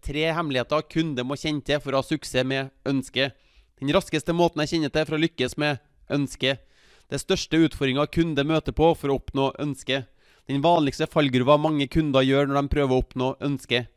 tre 0.01 0.23
hemmeligheter 0.33 0.87
kunder 0.89 1.27
må 1.27 1.37
kjenne 1.37 1.61
til 1.61 1.81
for 1.83 1.93
å 1.93 2.01
ha 2.01 2.07
suksess 2.07 2.47
med 2.47 2.71
ønsket. 2.87 3.35
Den 3.81 3.91
raskeste 3.93 4.33
måten 4.33 4.63
jeg 4.63 4.75
kjenner 4.75 4.93
til 4.93 5.05
for 5.05 5.17
å 5.17 5.21
lykkes 5.21 5.57
med 5.61 5.81
ønsket. 6.09 6.63
Det 7.11 7.19
største 7.19 7.59
utfordringa 7.67 8.07
kunde 8.07 8.47
møter 8.47 8.73
på 8.73 8.93
for 8.95 9.11
å 9.11 9.19
oppnå 9.19 9.51
ønsket. 9.61 10.07
Den 10.47 10.63
vanligste 10.63 11.09
fallgruva 11.11 11.59
mange 11.61 11.89
kunder 11.91 12.23
gjør 12.25 12.47
når 12.47 12.61
de 12.61 12.73
prøver 12.73 12.95
å 12.95 13.03
oppnå 13.03 13.33
ønsket 13.43 13.91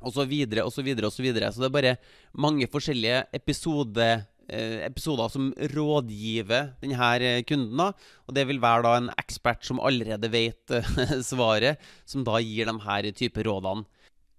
og 0.00 0.14
så 0.14 0.26
videre 0.28 0.64
og 0.66 0.72
så 0.74 0.84
videre 0.86 1.10
og 1.10 1.14
så 1.14 1.24
videre. 1.24 1.50
Så 1.52 1.62
det 1.62 1.68
er 1.68 1.76
bare 1.76 1.94
mange 2.38 2.68
forskjellige 2.70 3.24
episode 3.34 4.06
eh, 4.48 4.80
episoder 4.86 5.30
som 5.32 5.50
rådgiver 5.74 6.74
denne 6.82 7.42
kunden. 7.48 7.76
da, 7.76 7.92
Og 8.26 8.34
det 8.34 8.46
vil 8.48 8.62
være 8.62 8.82
da 8.86 8.96
en 8.96 9.12
ekspert 9.18 9.64
som 9.64 9.80
allerede 9.80 10.30
vet 10.32 10.74
svaret, 11.30 11.78
som 12.06 12.24
da 12.24 12.40
gir 12.40 12.66
de 12.66 12.80
her 12.86 13.10
type 13.12 13.42
rådene. 13.42 13.84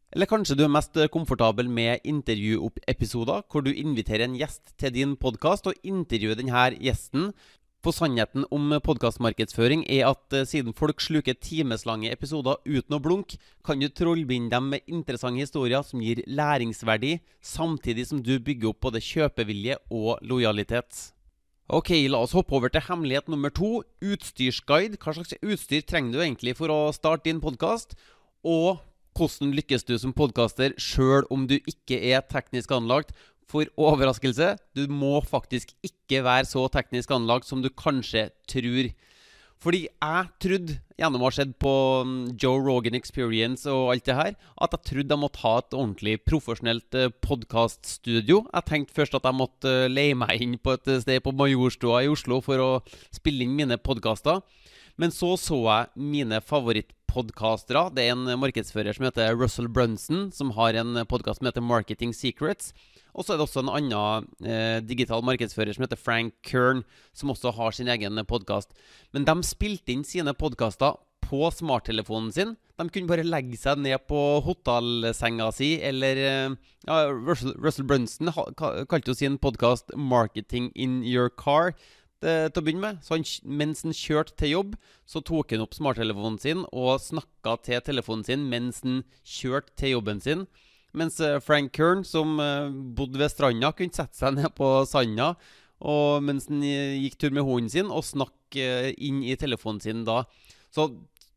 Eller 0.09 0.25
kanskje 0.25 0.55
du 0.57 0.63
er 0.65 0.71
mest 0.73 0.95
komfortabel 1.13 1.67
med 1.69 2.01
intervjuepisoder, 2.03 3.43
hvor 3.45 3.61
du 3.61 3.69
inviterer 3.69 4.25
en 4.25 4.37
gjest 4.39 4.73
til 4.81 4.95
din 4.95 5.13
podkast 5.21 5.69
og 5.69 5.77
intervjuer 5.85 6.39
denne 6.39 6.63
gjesten 6.81 7.29
for 7.83 7.95
sannheten 7.95 8.43
om 8.51 8.73
podkastmarkedsføring 8.83 9.85
er 9.87 10.09
at 10.09 10.35
uh, 10.35 10.45
siden 10.47 10.75
folk 10.75 10.99
sluker 10.99 11.37
timeslange 11.39 12.11
episoder 12.11 12.59
uten 12.67 12.97
å 12.97 12.99
blunke, 13.03 13.39
kan 13.63 13.79
du 13.79 13.87
trollbinde 13.87 14.51
dem 14.51 14.67
med 14.73 14.83
interessante 14.91 15.45
historier 15.45 15.85
som 15.87 16.03
gir 16.03 16.19
læringsverdi, 16.27 17.19
samtidig 17.39 18.09
som 18.09 18.19
du 18.23 18.35
bygger 18.39 18.73
opp 18.73 18.83
både 18.89 19.03
kjøpevilje 19.03 19.79
og 19.95 20.19
lojalitet. 20.27 21.13
Ok, 21.69 21.93
la 22.09 22.19
oss 22.25 22.33
hoppe 22.33 22.55
over 22.57 22.71
til 22.73 22.81
hemmelighet 22.81 23.27
nummer 23.29 23.53
to. 23.53 23.83
Utstyrsguide. 24.01 24.97
Hva 24.97 25.13
slags 25.13 25.35
utstyr 25.37 25.83
trenger 25.85 26.15
du 26.15 26.23
egentlig 26.23 26.55
for 26.57 26.73
å 26.73 26.79
starte 26.95 27.29
din 27.29 27.39
podkast? 27.43 27.93
Og 28.41 28.79
hvordan 29.13 29.53
lykkes 29.53 29.85
du 29.85 29.93
som 30.01 30.15
podkaster 30.15 30.73
sjøl 30.81 31.27
om 31.29 31.45
du 31.45 31.59
ikke 31.59 31.99
er 32.09 32.25
teknisk 32.25 32.73
anlagt? 32.73 33.13
For 33.49 33.65
overraskelse, 33.81 34.53
du 34.77 34.85
må 34.93 35.19
faktisk 35.25 35.73
ikke 35.85 36.21
være 36.25 36.45
så 36.45 36.67
teknisk 36.69 37.11
anlagt 37.15 37.49
som 37.49 37.63
du 37.63 37.69
kanskje 37.73 38.29
tror. 38.49 38.91
Fordi 39.59 39.81
jeg 39.89 40.27
trodde, 40.39 40.75
gjennom 40.95 41.23
å 41.23 41.27
ha 41.27 41.35
sett 41.35 41.51
på 41.59 41.71
mm, 42.07 42.19
Joe 42.39 42.61
Rogan 42.63 42.95
Experience 42.95 43.67
og 43.67 43.89
alt 43.91 44.05
det 44.07 44.15
her, 44.15 44.37
at 44.55 44.75
jeg 44.77 44.85
trodde 44.87 45.15
jeg 45.15 45.19
måtte 45.19 45.41
ha 45.43 45.51
et 45.59 45.75
ordentlig 45.75 46.13
profesjonelt 46.23 46.95
eh, 46.95 47.11
podkaststudio. 47.25 48.45
Jeg 48.53 48.67
tenkte 48.69 48.95
først 48.95 49.17
at 49.19 49.27
jeg 49.27 49.35
måtte 49.35 49.73
eh, 49.83 49.91
leie 49.91 50.15
meg 50.15 50.39
inn 50.45 50.55
på 50.63 50.77
et 50.77 50.87
sted 51.03 51.19
på 51.25 51.35
Majorstua 51.35 52.05
i 52.05 52.11
Oslo 52.11 52.39
for 52.45 52.63
å 52.63 52.69
spille 53.11 53.43
inn 53.43 53.57
mine 53.57 53.79
podkaster. 53.83 54.39
Men 54.99 55.11
så 55.15 55.33
så 55.39 55.59
jeg 55.65 56.07
mine 56.07 56.39
favorittpodkastere. 57.09 57.89
Det 57.93 58.05
er 58.05 58.13
en 58.13 58.39
markedsfører 58.39 58.93
som 58.93 59.05
heter 59.07 59.35
Russell 59.35 59.67
Brunson, 59.67 60.31
som 60.31 60.51
har 60.51 60.73
en 60.75 61.05
podkast 61.07 61.39
som 61.39 61.47
heter 61.47 61.61
Marketing 61.61 62.13
Secrets. 62.13 62.73
Og 63.13 63.25
så 63.25 63.33
er 63.33 63.39
det 63.39 63.47
også 63.47 63.63
en 63.63 63.73
annen 63.73 64.27
eh, 64.45 64.79
digital 64.85 65.23
markedsfører 65.25 65.73
som 65.73 65.83
heter 65.83 65.97
Frank 65.97 66.33
Kern, 66.43 66.83
som 67.13 67.31
også 67.31 67.51
har 67.57 67.71
sin 67.71 67.87
egen 67.89 68.19
podkast. 68.27 68.69
Men 69.13 69.25
de 69.25 69.35
spilte 69.43 69.91
inn 69.91 70.05
sine 70.05 70.33
podkaster 70.33 70.99
på 71.25 71.49
smarttelefonen 71.51 72.31
sin. 72.33 72.55
De 72.79 72.87
kunne 72.89 73.09
bare 73.09 73.25
legge 73.25 73.57
seg 73.59 73.81
ned 73.81 74.05
på 74.07 74.39
hotellsenga 74.45 75.49
si, 75.53 75.75
eller 75.81 76.21
eh, 76.21 76.57
ja, 76.87 76.99
Russell, 77.11 77.55
Russell 77.59 77.87
Brunson 77.89 78.31
kalte 78.59 79.11
jo 79.11 79.17
sin 79.17 79.37
podkast 79.37 79.91
'Marketing 79.95 80.71
in 80.75 81.01
your 81.03 81.29
car' 81.29 81.73
til 82.23 82.59
å 82.59 82.63
begynne 82.65 82.83
med. 82.83 83.03
Så 83.05 83.15
han, 83.15 83.23
mens 83.47 83.85
han 83.85 83.95
kjørte 83.95 84.35
til 84.39 84.53
jobb, 84.53 84.73
så 85.07 85.21
tok 85.25 85.53
han 85.55 85.63
opp 85.63 85.77
smarttelefonen 85.77 86.39
sin 86.43 86.65
og 86.69 86.97
snakka 87.03 87.55
til 87.63 87.85
telefonen 87.85 88.25
sin 88.27 88.43
mens 88.51 88.83
han 88.83 89.05
kjørte 89.23 89.75
til 89.79 89.95
jobben 89.95 90.19
sin. 90.25 90.43
Mens 90.97 91.19
eh, 91.21 91.37
Frank 91.43 91.71
Kern, 91.77 92.03
som 92.07 92.39
eh, 92.41 92.69
bodde 92.97 93.21
ved 93.21 93.31
stranda, 93.31 93.71
kunne 93.77 93.93
sette 93.93 94.17
seg 94.17 94.39
ned 94.39 94.51
på 94.57 94.67
sanda 94.89 95.35
og 95.79 96.25
mens 96.25 96.49
han 96.49 96.63
gikk 96.63 97.15
tur 97.19 97.35
med 97.35 97.45
hunden 97.47 97.71
sin, 97.71 97.91
og 97.91 98.07
snakke 98.07 98.65
eh, 98.89 98.91
inn 99.05 99.21
i 99.23 99.37
telefonen 99.39 99.81
sin 99.83 100.03
da. 100.07 100.23
Så 100.75 100.89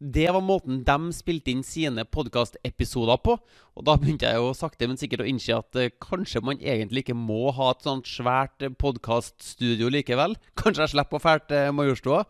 det 0.03 0.27
var 0.35 0.43
måten 0.43 0.81
de 0.83 1.13
spilte 1.15 1.53
inn 1.53 1.63
sine 1.63 2.03
podkastepisoder 2.05 3.21
på. 3.23 3.37
Og 3.79 3.85
da 3.87 3.95
begynte 4.01 4.27
jeg 4.27 4.41
jo 4.41 4.51
sakte, 4.57 4.89
men 4.91 4.99
sikkert 4.99 5.23
å 5.23 5.29
innse 5.31 5.55
at 5.55 5.79
uh, 5.79 5.93
kanskje 6.03 6.43
man 6.43 6.59
egentlig 6.59 7.05
ikke 7.05 7.17
må 7.17 7.53
ha 7.55 7.71
et 7.71 7.87
sånt 7.87 8.11
svært 8.11 8.67
podkaststudio 8.83 9.93
likevel. 9.95 10.35
Kanskje 10.61 10.89
jeg 10.89 10.95
slipper 10.97 11.21
å 11.21 11.23
fære 11.23 11.47
til 11.53 11.77
Majorstua. 11.79 12.25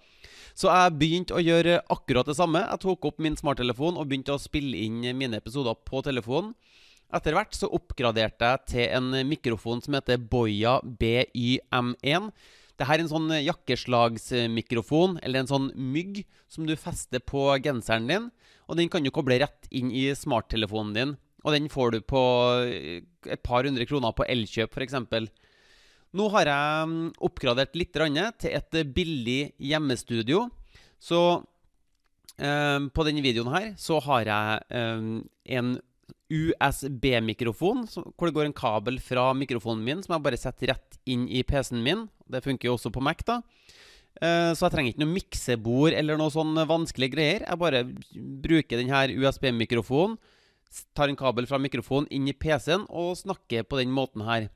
Så 0.53 0.69
jeg 0.69 0.97
begynte 1.01 1.39
å 1.39 1.43
gjøre 1.43 1.81
akkurat 1.95 2.29
det 2.29 2.37
samme. 2.37 2.61
Jeg 2.67 2.85
tok 2.85 3.09
opp 3.09 3.23
min 3.25 3.39
smarttelefon 3.41 3.97
og 3.97 4.09
begynte 4.11 4.37
å 4.37 4.43
spille 4.43 4.85
inn 4.85 5.01
mine 5.17 5.41
episoder 5.41 5.79
på 5.89 6.05
telefonen. 6.05 6.53
Etter 7.13 7.37
hvert 7.37 7.57
så 7.57 7.69
oppgraderte 7.73 8.49
jeg 8.53 8.69
til 8.73 8.93
en 8.97 9.17
mikrofon 9.29 9.83
som 9.85 9.97
heter 9.97 10.21
Boya 10.21 10.79
BYM1. 10.85 12.31
Dette 12.83 12.97
er 12.97 13.03
en 13.05 13.11
sånn 13.13 13.31
jakkeslagsmikrofon, 13.31 15.21
eller 15.23 15.45
en 15.45 15.51
sånn 15.51 15.69
mygg, 15.79 16.25
som 16.51 16.67
du 16.67 16.75
fester 16.75 17.23
på 17.23 17.45
genseren 17.63 18.09
din. 18.11 18.25
Og 18.67 18.79
den 18.81 18.91
kan 18.91 19.07
du 19.07 19.13
koble 19.15 19.39
rett 19.39 19.69
inn 19.71 19.93
i 19.95 20.09
smarttelefonen 20.19 20.97
din. 20.97 21.13
Og 21.47 21.55
den 21.55 21.69
får 21.71 21.95
du 21.95 22.01
på 22.03 22.23
et 23.31 23.43
par 23.47 23.69
hundre 23.69 23.87
kroner 23.87 24.15
på 24.19 24.27
Elkjøp, 24.27 24.75
f.eks. 24.75 24.99
Nå 26.13 26.27
har 26.35 26.51
jeg 26.51 26.91
mm, 26.91 27.07
oppgradert 27.23 27.79
litt 27.79 27.95
til 27.95 28.51
et 28.51 28.79
billig 28.91 29.55
hjemmestudio. 29.63 30.49
Så 30.99 31.21
eh, 32.43 32.81
på 32.83 33.07
denne 33.07 33.23
videoen 33.23 33.55
her 33.55 33.71
så 33.79 34.03
har 34.03 34.27
jeg 34.27 34.67
eh, 34.75 35.09
en 35.55 35.73
USB-mikrofon, 36.33 37.85
hvor 37.91 38.29
det 38.29 38.35
går 38.37 38.49
en 38.49 38.57
kabel 38.57 38.99
fra 39.03 39.31
mikrofonen 39.37 39.85
min 39.85 40.03
som 40.05 40.17
jeg 40.17 40.25
bare 40.25 40.41
setter 40.41 40.73
rett 40.73 40.99
inn 41.09 41.27
i 41.29 41.43
PC-en 41.47 41.83
min. 41.85 42.07
Det 42.31 42.45
funker 42.45 42.71
jo 42.71 42.77
også 42.77 42.93
på 42.95 43.03
Mac, 43.05 43.25
da. 43.29 43.41
Eh, 44.21 44.53
så 44.53 44.67
jeg 44.67 44.75
trenger 44.75 44.93
ikke 44.93 45.03
noe 45.05 45.15
miksebord 45.15 45.97
eller 45.97 46.21
noe 46.21 46.33
sånn 46.33 46.57
vanskelige 46.69 47.15
greier. 47.17 47.45
Jeg 47.47 47.61
bare 47.61 47.85
bruker 48.45 48.81
denne 48.81 49.05
USB-mikrofonen, 49.23 50.19
tar 50.97 51.13
en 51.13 51.19
kabel 51.19 51.49
fra 51.49 51.61
mikrofonen 51.61 52.09
inn 52.13 52.29
i 52.31 52.37
PC-en 52.37 52.87
og 52.89 53.19
snakker 53.21 53.67
på 53.69 53.81
den 53.81 53.93
måten 53.93 54.25
her. 54.29 54.49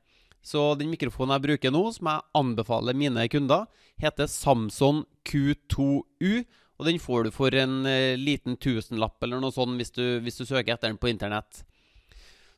Så 0.45 0.71
den 0.79 0.91
mikrofonen 0.93 1.35
jeg 1.35 1.45
bruker 1.47 1.73
nå, 1.73 1.83
som 1.93 2.09
jeg 2.09 2.25
anbefaler 2.37 2.97
mine 2.97 3.25
kunder, 3.31 3.67
heter 3.99 4.29
Samson 4.31 5.03
Q2U. 5.27 6.45
Og 6.77 6.85
den 6.85 6.99
får 7.01 7.25
du 7.25 7.33
for 7.33 7.53
en 7.57 7.79
uh, 7.87 8.17
liten 8.19 8.57
tusenlapp 8.61 9.23
eller 9.25 9.41
noe 9.41 9.53
sånt 9.53 9.77
hvis 9.79 9.93
du, 9.95 10.19
hvis 10.21 10.37
du, 10.37 10.45
søker 10.45 10.75
etter 10.75 10.91
den 10.91 11.01
på 11.01 11.09
internett. 11.09 11.63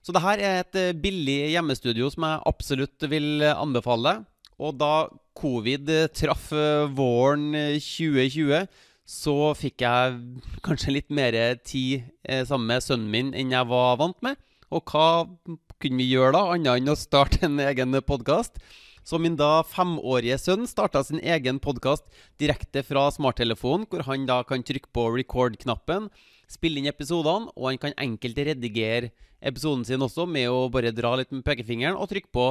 Så 0.03 0.15
det 0.15 0.23
her 0.23 0.43
er 0.43 0.59
et 0.63 0.79
uh, 0.79 0.97
billig 0.97 1.53
hjemmestudio 1.53 2.11
som 2.11 2.27
jeg 2.27 2.43
absolutt 2.51 3.07
vil 3.11 3.45
uh, 3.45 3.55
anbefale. 3.55 4.19
Og 4.59 4.75
da 4.75 5.07
covid 5.39 5.87
traff 6.11 6.49
våren 6.91 7.53
2020, 7.79 8.65
så 9.07 9.35
fikk 9.55 9.85
jeg 9.85 10.17
kanskje 10.67 10.97
litt 10.97 11.07
mer 11.15 11.37
tid 11.63 12.09
sammen 12.43 12.67
med 12.73 12.83
sønnen 12.83 13.13
min 13.13 13.29
enn 13.31 13.55
jeg 13.55 13.69
var 13.71 13.95
vant 14.01 14.19
med. 14.25 14.35
Og 14.75 14.83
hva 14.91 15.23
kunne 15.79 16.01
vi 16.01 16.09
gjøre 16.11 16.33
da, 16.35 16.43
annet 16.57 16.81
enn 16.81 16.91
å 16.91 16.99
starte 16.99 17.45
en 17.47 17.55
egen 17.63 17.95
podkast? 18.03 18.59
Så 19.03 19.19
min 19.21 19.37
da 19.39 19.61
femårige 19.67 20.37
sønn 20.41 20.67
starta 20.69 21.03
sin 21.05 21.21
egen 21.21 21.61
podkast 21.63 22.05
direkte 22.41 22.83
fra 22.85 23.07
smarttelefonen, 23.13 23.87
hvor 23.89 24.05
han 24.09 24.27
da 24.29 24.41
kan 24.47 24.65
trykke 24.65 24.91
på 24.95 25.07
record-knappen, 25.15 26.09
spille 26.49 26.81
inn 26.81 26.89
episodene, 26.89 27.51
og 27.55 27.71
han 27.71 27.81
kan 27.81 27.97
enkelt 27.97 28.37
redigere 28.49 29.11
episoden 29.39 29.85
sin 29.87 30.03
også 30.03 30.25
med 30.27 30.49
å 30.51 30.67
bare 30.71 30.91
dra 30.95 31.15
litt 31.19 31.31
med 31.31 31.45
pekefingeren 31.47 31.97
og 31.97 32.09
trykke 32.11 32.31
på 32.35 32.47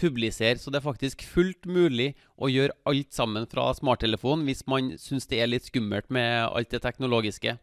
publisere. 0.00 0.58
Så 0.58 0.72
det 0.72 0.80
er 0.80 0.88
faktisk 0.88 1.22
fullt 1.28 1.68
mulig 1.70 2.12
å 2.36 2.50
gjøre 2.50 2.76
alt 2.88 3.14
sammen 3.14 3.46
fra 3.50 3.70
smarttelefonen 3.76 4.46
hvis 4.48 4.64
man 4.70 4.94
syns 5.00 5.30
det 5.30 5.40
er 5.42 5.52
litt 5.52 5.70
skummelt 5.70 6.10
med 6.10 6.48
alt 6.50 6.74
det 6.74 6.82
teknologiske. 6.84 7.58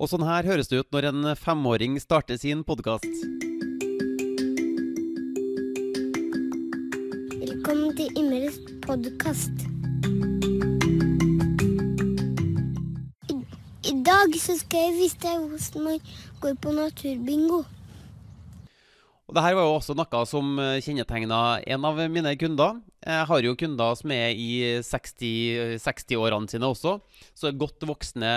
Og 0.00 0.08
sånn 0.08 0.24
her 0.24 0.48
høres 0.48 0.70
det 0.72 0.80
ut 0.80 0.94
når 0.94 1.10
en 1.10 1.32
femåring 1.36 2.00
starter 2.00 2.40
sin 2.40 2.64
podkast. 2.64 3.59
Velkommen 7.70 7.94
til 7.94 8.16
Imres 8.18 8.56
podkast. 8.82 9.60
I, 13.30 13.36
I, 13.86 13.92
dag 14.02 14.34
så 14.42 14.56
skal 14.58 14.88
jeg 14.88 14.96
vise 14.96 15.20
deg 15.22 15.36
hvordan 15.38 15.84
man 15.84 16.00
går 16.42 16.56
på 16.64 16.72
naturbingo. 16.74 17.60
Og 19.30 19.38
det 19.38 19.44
her 19.44 19.54
var 19.54 19.68
jo 19.68 19.76
også 19.76 19.94
noe 19.94 20.24
som 20.26 20.58
eh, 20.58 20.80
kjennetegna 20.82 21.60
en 21.62 21.86
av 21.86 22.02
mine 22.10 22.34
kunder. 22.42 22.80
Jeg 23.00 23.26
har 23.30 23.44
jo 23.46 23.54
kunder 23.56 23.94
som 23.96 24.12
er 24.12 24.36
i 24.36 24.80
60-årene 24.84 25.78
60 25.80 26.52
sine 26.52 26.68
også. 26.68 26.98
Så 27.32 27.52
godt 27.56 27.86
voksne 27.88 28.32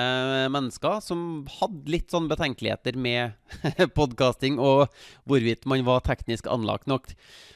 mennesker 0.53 1.01
som 1.03 1.43
hadde 1.59 1.91
litt 1.91 2.13
sånn 2.13 2.29
betenkeligheter 2.31 2.95
med 2.95 3.35
podkasting 3.97 4.61
og 4.63 4.87
hvorvidt 5.27 5.67
man 5.67 5.83
var 5.83 6.05
teknisk 6.07 6.47
anlagt 6.47 6.87
nok. 6.87 7.11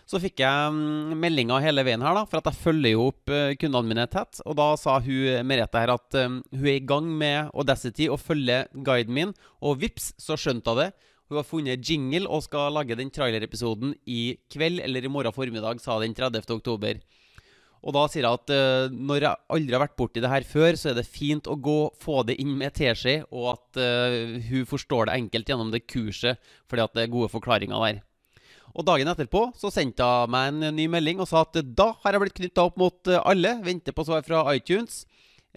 Så 0.08 0.20
fikk 0.24 0.44
jeg 0.44 0.76
mm, 0.76 1.16
meldinger 1.20 1.64
hele 1.64 1.84
veien 1.88 2.04
her, 2.04 2.16
da, 2.16 2.26
for 2.28 2.40
at 2.40 2.52
jeg 2.52 2.60
følger 2.62 2.94
jo 2.94 3.08
opp 3.10 3.32
eh, 3.32 3.56
kundene 3.60 3.92
mine 3.92 4.08
tett. 4.12 4.40
Og 4.44 4.56
da 4.60 4.70
sa 4.80 5.00
hun 5.04 5.48
Merete 5.48 5.84
her 5.84 5.96
at 5.96 6.20
um, 6.24 6.42
hun 6.52 6.68
er 6.68 6.80
i 6.80 6.86
gang 6.92 7.08
med 7.08 7.52
Audacity 7.54 8.08
og 8.12 8.20
følger 8.24 8.68
guiden 8.88 9.16
min, 9.16 9.36
og 9.64 9.80
vips, 9.84 10.14
så 10.20 10.40
skjønte 10.40 10.76
hun 10.76 10.84
det. 10.84 10.92
Hun 11.28 11.40
har 11.42 11.48
funnet 11.48 11.84
jingle 11.84 12.28
og 12.32 12.46
skal 12.46 12.72
lage 12.76 12.96
den 12.96 13.12
trailerepisoden 13.12 13.94
i 14.08 14.38
kveld 14.52 14.80
eller 14.84 15.04
i 15.04 15.12
morgen 15.12 15.36
formiddag, 15.36 15.82
sa 15.84 16.00
den 16.00 16.16
30. 16.16 16.48
oktober. 16.56 17.02
Og 17.88 17.94
da 17.94 18.08
sier 18.10 18.26
hun 18.26 18.40
at 18.40 18.52
uh, 18.52 18.90
når 18.92 19.24
jeg 19.26 19.44
aldri 19.54 19.76
har 19.76 19.84
vært 19.84 19.98
borti 20.00 20.24
det 20.24 20.32
her 20.32 20.48
før, 20.48 20.80
så 20.80 20.92
er 20.92 20.98
det 20.98 21.08
fint 21.08 21.48
å 21.48 21.60
gå, 21.60 21.78
få 22.02 22.24
det 22.28 22.40
inn 22.42 22.56
med 22.58 22.74
teskje, 22.76 23.20
og 23.30 23.54
at 23.54 23.80
uh, 23.80 24.40
hun 24.50 24.68
forstår 24.68 25.08
det 25.08 25.18
enkelt 25.22 25.52
gjennom 25.52 25.72
det 25.74 25.86
kurset, 25.86 26.42
fordi 26.68 26.86
at 26.88 26.96
det 26.98 27.06
er 27.06 27.14
gode 27.14 27.32
forklaringer 27.32 27.86
der. 27.86 28.02
Og 28.78 28.86
dagen 28.86 29.10
etterpå 29.10 29.48
så 29.58 29.72
sendte 29.74 30.06
hun 30.06 30.34
meg 30.34 30.52
en 30.52 30.76
ny 30.78 30.88
melding 30.92 31.22
og 31.24 31.30
sa 31.30 31.42
at 31.46 31.56
da 31.78 31.92
har 32.04 32.14
jeg 32.14 32.24
blitt 32.24 32.38
knytta 32.38 32.68
opp 32.68 32.76
mot 32.78 33.10
eh, 33.10 33.24
alle. 33.26 33.56
Venter 33.66 33.96
på 33.96 34.06
svar 34.06 34.22
fra 34.28 34.44
iTunes. 34.54 35.06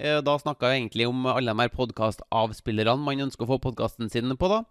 Eh, 0.00 0.22
da 0.24 0.36
snakka 0.40 0.70
jeg 0.70 0.80
egentlig 0.80 1.08
om 1.10 1.26
alle 1.28 1.52
de 1.52 1.60
her 1.60 1.72
podkastavspillerne 1.74 3.04
man 3.04 3.26
ønsker 3.26 3.44
å 3.44 3.50
få 3.52 3.60
podkasten 3.66 4.08
sin 4.12 4.32
på, 4.40 4.48
da. 4.48 4.62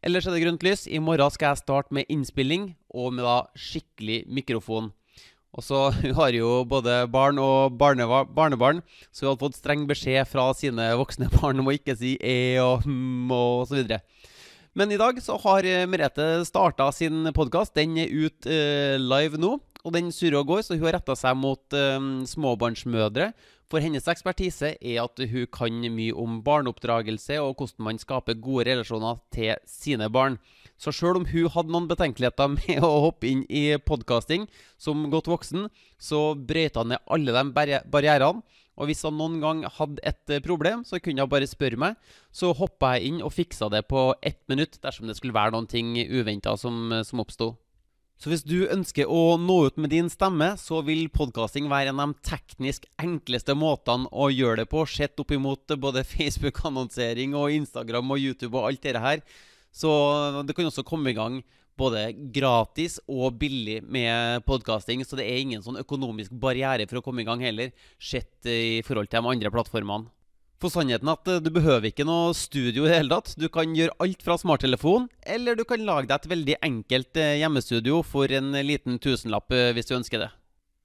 Ellers 0.00 0.26
er 0.26 0.34
det 0.34 0.42
grønt 0.44 0.64
lys. 0.64 0.86
I 0.88 1.02
morgen 1.02 1.34
skal 1.34 1.52
jeg 1.52 1.62
starte 1.62 1.94
med 1.94 2.08
innspilling, 2.08 2.72
og 2.94 3.12
med 3.14 3.26
da 3.26 3.42
skikkelig 3.58 4.22
mikrofon. 4.32 4.90
Og 5.52 5.64
så 5.66 5.90
har 6.18 6.32
jo 6.32 6.62
både 6.68 7.02
barn 7.12 7.40
og 7.42 7.76
barnebarn, 7.76 8.80
så 9.12 9.26
vi 9.26 9.30
har 9.30 9.40
fått 9.40 9.58
streng 9.60 9.84
beskjed 9.90 10.28
fra 10.30 10.48
sine 10.56 10.92
voksne 10.98 11.28
barn 11.36 11.60
om 11.60 11.68
å 11.68 11.76
ikke 11.76 11.96
si 11.98 12.16
e 12.16 12.56
og 12.62 12.86
hm 12.86 13.32
og 13.36 13.68
så 13.68 13.80
videre. 13.80 14.00
Men 14.72 14.88
i 14.88 14.96
dag 14.96 15.18
så 15.20 15.36
har 15.42 15.66
eh, 15.68 15.84
Merete 15.84 16.46
starta 16.48 16.86
sin 16.96 17.28
podkast. 17.36 17.74
Den 17.76 17.98
er 18.00 18.08
ut 18.08 18.48
uh, 18.48 18.96
live 18.96 19.36
nå. 19.36 19.58
Og 19.82 19.94
den 19.96 20.12
surrer 20.14 20.38
og 20.38 20.46
går, 20.46 20.62
så 20.62 20.76
hun 20.76 20.86
har 20.86 20.96
retta 20.98 21.16
seg 21.18 21.34
mot 21.38 21.74
uh, 21.74 21.98
småbarnsmødre. 22.28 23.32
For 23.72 23.82
hennes 23.82 24.06
ekspertise 24.10 24.74
er 24.76 24.98
at 25.00 25.18
hun 25.18 25.48
kan 25.50 25.78
mye 25.94 26.12
om 26.12 26.42
barneoppdragelse 26.44 27.38
og 27.40 27.56
hvordan 27.56 27.86
man 27.88 28.00
skaper 28.00 28.36
gode 28.36 28.66
relasjoner 28.68 29.18
til 29.32 29.56
sine 29.66 30.10
barn. 30.12 30.36
Så 30.76 30.92
sjøl 30.92 31.22
om 31.22 31.26
hun 31.30 31.50
hadde 31.54 31.72
noen 31.72 31.88
betenkeligheter 31.90 32.52
med 32.58 32.84
å 32.84 32.92
hoppe 33.08 33.30
inn 33.30 33.46
i 33.48 33.70
podkasting 33.80 34.46
som 34.76 35.08
godt 35.10 35.30
voksen, 35.32 35.70
så 35.98 36.32
brøyta 36.36 36.84
hun 36.84 36.94
ned 36.94 37.06
alle 37.16 37.34
de 37.38 37.80
barrierene 37.90 38.42
og 38.80 38.88
hvis 38.88 39.04
han 39.04 39.18
noen 39.18 39.36
gang 39.42 39.64
hadde 39.68 40.00
et 40.06 40.32
eh, 40.32 40.42
problem, 40.44 40.84
så 40.88 41.00
kunne 41.02 41.24
han 41.24 41.30
bare 41.30 41.48
spørre 41.48 41.78
meg. 41.80 41.98
Så 42.32 42.54
hoppa 42.56 42.94
jeg 42.96 43.10
inn 43.10 43.20
og 43.24 43.34
fiksa 43.34 43.68
det 43.72 43.84
på 43.90 44.10
ett 44.24 44.40
minutt 44.50 44.78
dersom 44.82 45.10
det 45.10 45.18
skulle 45.18 45.36
være 45.36 45.52
noen 45.54 45.68
ting 45.70 45.92
uventa 46.08 46.56
som, 46.60 46.86
eh, 46.92 47.04
som 47.06 47.20
oppsto. 47.22 47.52
Så 48.22 48.30
hvis 48.30 48.44
du 48.46 48.68
ønsker 48.70 49.08
å 49.10 49.34
nå 49.34 49.56
ut 49.66 49.78
med 49.82 49.90
din 49.90 50.06
stemme, 50.06 50.52
så 50.54 50.78
vil 50.86 51.08
podkasting 51.10 51.66
være 51.66 51.90
en 51.90 52.02
av 52.04 52.12
de 52.12 52.28
teknisk 52.28 52.84
enkleste 53.02 53.56
måtene 53.58 54.06
å 54.14 54.28
gjøre 54.30 54.60
det 54.60 54.68
på, 54.70 54.84
sett 54.86 55.18
opp 55.18 55.34
imot 55.34 55.74
både 55.82 56.04
Facebook-annonsering 56.12 57.34
og 57.34 57.50
Instagram 57.56 58.14
og 58.14 58.22
YouTube 58.22 58.54
og 58.60 58.68
alt 58.68 58.86
det 58.86 59.02
her. 59.02 59.24
Så 59.74 59.90
det 60.46 60.54
kan 60.54 60.70
også 60.70 60.86
komme 60.86 61.10
i 61.10 61.18
gang 61.18 61.40
både 61.74 62.12
gratis 62.30 63.00
og 63.10 63.40
billig 63.42 63.80
med 63.90 64.46
podkasting, 64.46 65.02
så 65.02 65.18
det 65.18 65.26
er 65.26 65.42
ingen 65.42 65.66
sånn 65.66 65.82
økonomisk 65.82 66.30
barriere 66.30 66.86
for 66.86 67.00
å 67.00 67.02
komme 67.02 67.24
i 67.24 67.26
gang 67.26 67.42
heller, 67.42 67.74
sett 67.98 68.46
i 68.46 68.84
forhold 68.86 69.10
til 69.10 69.18
de 69.18 69.34
andre 69.34 69.50
plattformene. 69.50 70.06
For 70.62 70.70
sannheten 70.70 71.10
at 71.10 71.26
eh, 71.26 71.40
du 71.42 71.48
behøver 71.50 71.88
ikke 71.88 72.04
noe 72.06 72.30
studio 72.38 72.84
i 72.84 72.90
det 72.92 73.00
hele 73.00 73.16
tatt. 73.16 73.32
Du 73.34 73.48
kan 73.50 73.72
gjøre 73.74 73.96
alt 74.04 74.20
fra 74.22 74.36
smarttelefon, 74.38 75.08
eller 75.26 75.58
du 75.58 75.64
kan 75.66 75.82
lage 75.82 76.06
deg 76.06 76.20
et 76.20 76.28
veldig 76.30 76.56
enkelt 76.62 77.18
eh, 77.18 77.40
hjemmestudio 77.40 77.98
for 78.06 78.30
en 78.30 78.54
liten 78.62 79.00
tusenlapp 79.02 79.50
eh, 79.50 79.72
hvis 79.74 79.90
du 79.90 79.96
ønsker 79.98 80.22
det. 80.22 80.30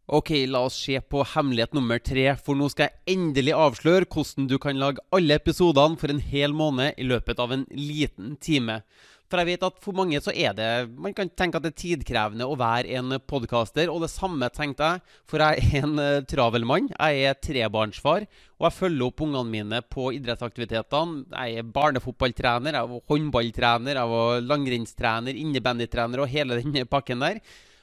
Ok, 0.07 0.32
la 0.49 0.63
oss 0.65 0.80
se 0.82 0.97
på 1.03 1.21
hemmelighet 1.36 1.75
nummer 1.78 2.01
tre, 2.01 2.32
for 2.41 2.57
nå 2.57 2.71
skal 2.73 2.88
jeg 2.88 3.17
endelig 3.17 3.53
avsløre 3.53 4.07
hvordan 4.09 4.47
du 4.49 4.55
kan 4.63 4.80
lage 4.82 5.03
alle 5.13 5.38
episodene 5.38 5.99
for 6.01 6.09
en 6.09 6.23
hel 6.23 6.57
måned 6.57 6.97
i 6.97 7.05
løpet 7.05 7.43
av 7.43 7.53
en 7.53 7.67
liten 7.75 8.34
time. 8.41 8.80
For 9.28 9.41
jeg 9.41 9.49
vet 9.49 9.63
at 9.67 9.80
for 9.84 9.95
mange 9.95 10.19
så 10.23 10.32
er 10.32 10.53
det 10.55 10.67
Man 10.95 11.15
kan 11.15 11.28
tenke 11.36 11.59
at 11.59 11.65
det 11.65 11.73
er 11.73 11.82
tidkrevende 11.82 12.47
å 12.47 12.55
være 12.59 12.95
en 12.95 13.17
podkaster, 13.28 13.91
og 13.91 14.05
det 14.05 14.11
samme 14.13 14.47
tenkte 14.55 14.88
jeg. 14.88 15.15
For 15.28 15.43
jeg 15.43 15.63
er 15.67 15.84
en 15.84 15.99
uh, 15.99 16.25
travel 16.28 16.67
mann. 16.67 16.88
Jeg 16.93 17.28
er 17.28 17.39
trebarnsfar, 17.43 18.28
og 18.57 18.69
jeg 18.69 18.78
følger 18.78 19.07
opp 19.09 19.23
ungene 19.25 19.51
mine 19.51 19.82
på 19.84 20.09
idrettsaktivitetene. 20.15 21.25
Jeg 21.34 21.61
er 21.61 21.71
barnefotballtrener, 21.75 22.80
jeg 22.80 22.91
var 22.93 23.07
håndballtrener, 23.11 23.99
jeg 23.99 24.13
var 24.13 24.45
langrennstrener, 24.47 25.41
innebandytrener 25.43 26.23
og 26.23 26.32
hele 26.32 26.61
den 26.63 26.88
pakken 26.88 27.25
der. 27.25 27.41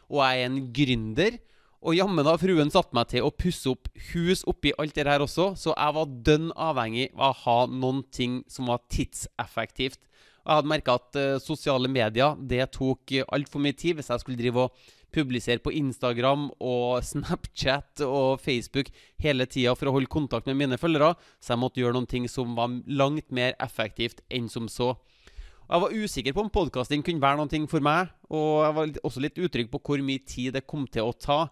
Og 0.09 0.25
jeg 0.25 0.41
er 0.41 0.49
en 0.49 0.63
gründer. 0.75 1.43
Og 1.85 1.93
jammen 1.99 2.25
har 2.25 2.41
fruen 2.41 2.73
satt 2.73 2.95
meg 2.97 3.11
til 3.13 3.27
å 3.27 3.33
pusse 3.37 3.69
opp 3.69 3.91
hus 4.15 4.41
oppi 4.49 4.73
alt 4.81 4.97
det 4.97 5.05
her 5.05 5.21
også, 5.21 5.51
så 5.61 5.75
jeg 5.75 5.97
var 5.99 6.15
dønn 6.25 6.47
avhengig 6.57 7.11
av 7.13 7.35
å 7.35 7.41
ha 7.43 7.57
noen 7.69 8.01
ting 8.09 8.39
som 8.49 8.71
var 8.73 8.81
tidseffektivt. 8.89 10.01
Og 10.45 10.51
jeg 10.51 10.61
hadde 10.61 10.71
merka 10.75 10.99
at 10.99 11.17
uh, 11.17 11.41
sosiale 11.41 11.89
medier 11.89 12.37
det 12.37 12.67
tok 12.77 13.15
uh, 13.17 13.25
altfor 13.33 13.63
mye 13.65 13.77
tid 13.77 13.97
hvis 13.97 14.11
jeg 14.13 14.21
skulle 14.21 14.41
drive 14.41 14.67
og 14.67 14.85
publisere 15.15 15.63
på 15.63 15.73
Instagram 15.73 16.51
og 16.61 17.01
Snapchat 17.11 18.03
og 18.05 18.43
Facebook 18.45 18.91
hele 19.23 19.47
tida 19.49 19.73
for 19.79 19.89
å 19.89 19.95
holde 19.97 20.11
kontakt 20.13 20.51
med 20.51 20.59
mine 20.61 20.79
følgere, 20.81 21.15
så 21.41 21.55
jeg 21.55 21.63
måtte 21.63 21.81
gjøre 21.81 21.97
noen 21.97 22.11
ting 22.11 22.29
som 22.29 22.57
var 22.59 22.75
langt 22.85 23.31
mer 23.33 23.55
effektivt 23.63 24.21
enn 24.29 24.51
som 24.53 24.69
så. 24.69 24.93
Jeg 25.65 25.81
var 25.81 25.95
usikker 25.97 26.35
på 26.37 26.43
om 26.45 26.51
podkasting 26.53 27.01
kunne 27.07 27.25
være 27.25 27.41
noe 27.41 27.71
for 27.71 27.81
meg, 27.81 28.11
og 28.29 28.67
jeg 28.67 28.75
var 28.77 28.99
også 29.09 29.23
litt 29.25 29.41
utrygg 29.41 29.71
på 29.73 29.81
hvor 29.81 30.03
mye 30.05 30.21
tid 30.29 30.59
det 30.59 30.67
kom 30.69 30.85
til 30.85 31.09
å 31.09 31.17
ta. 31.17 31.47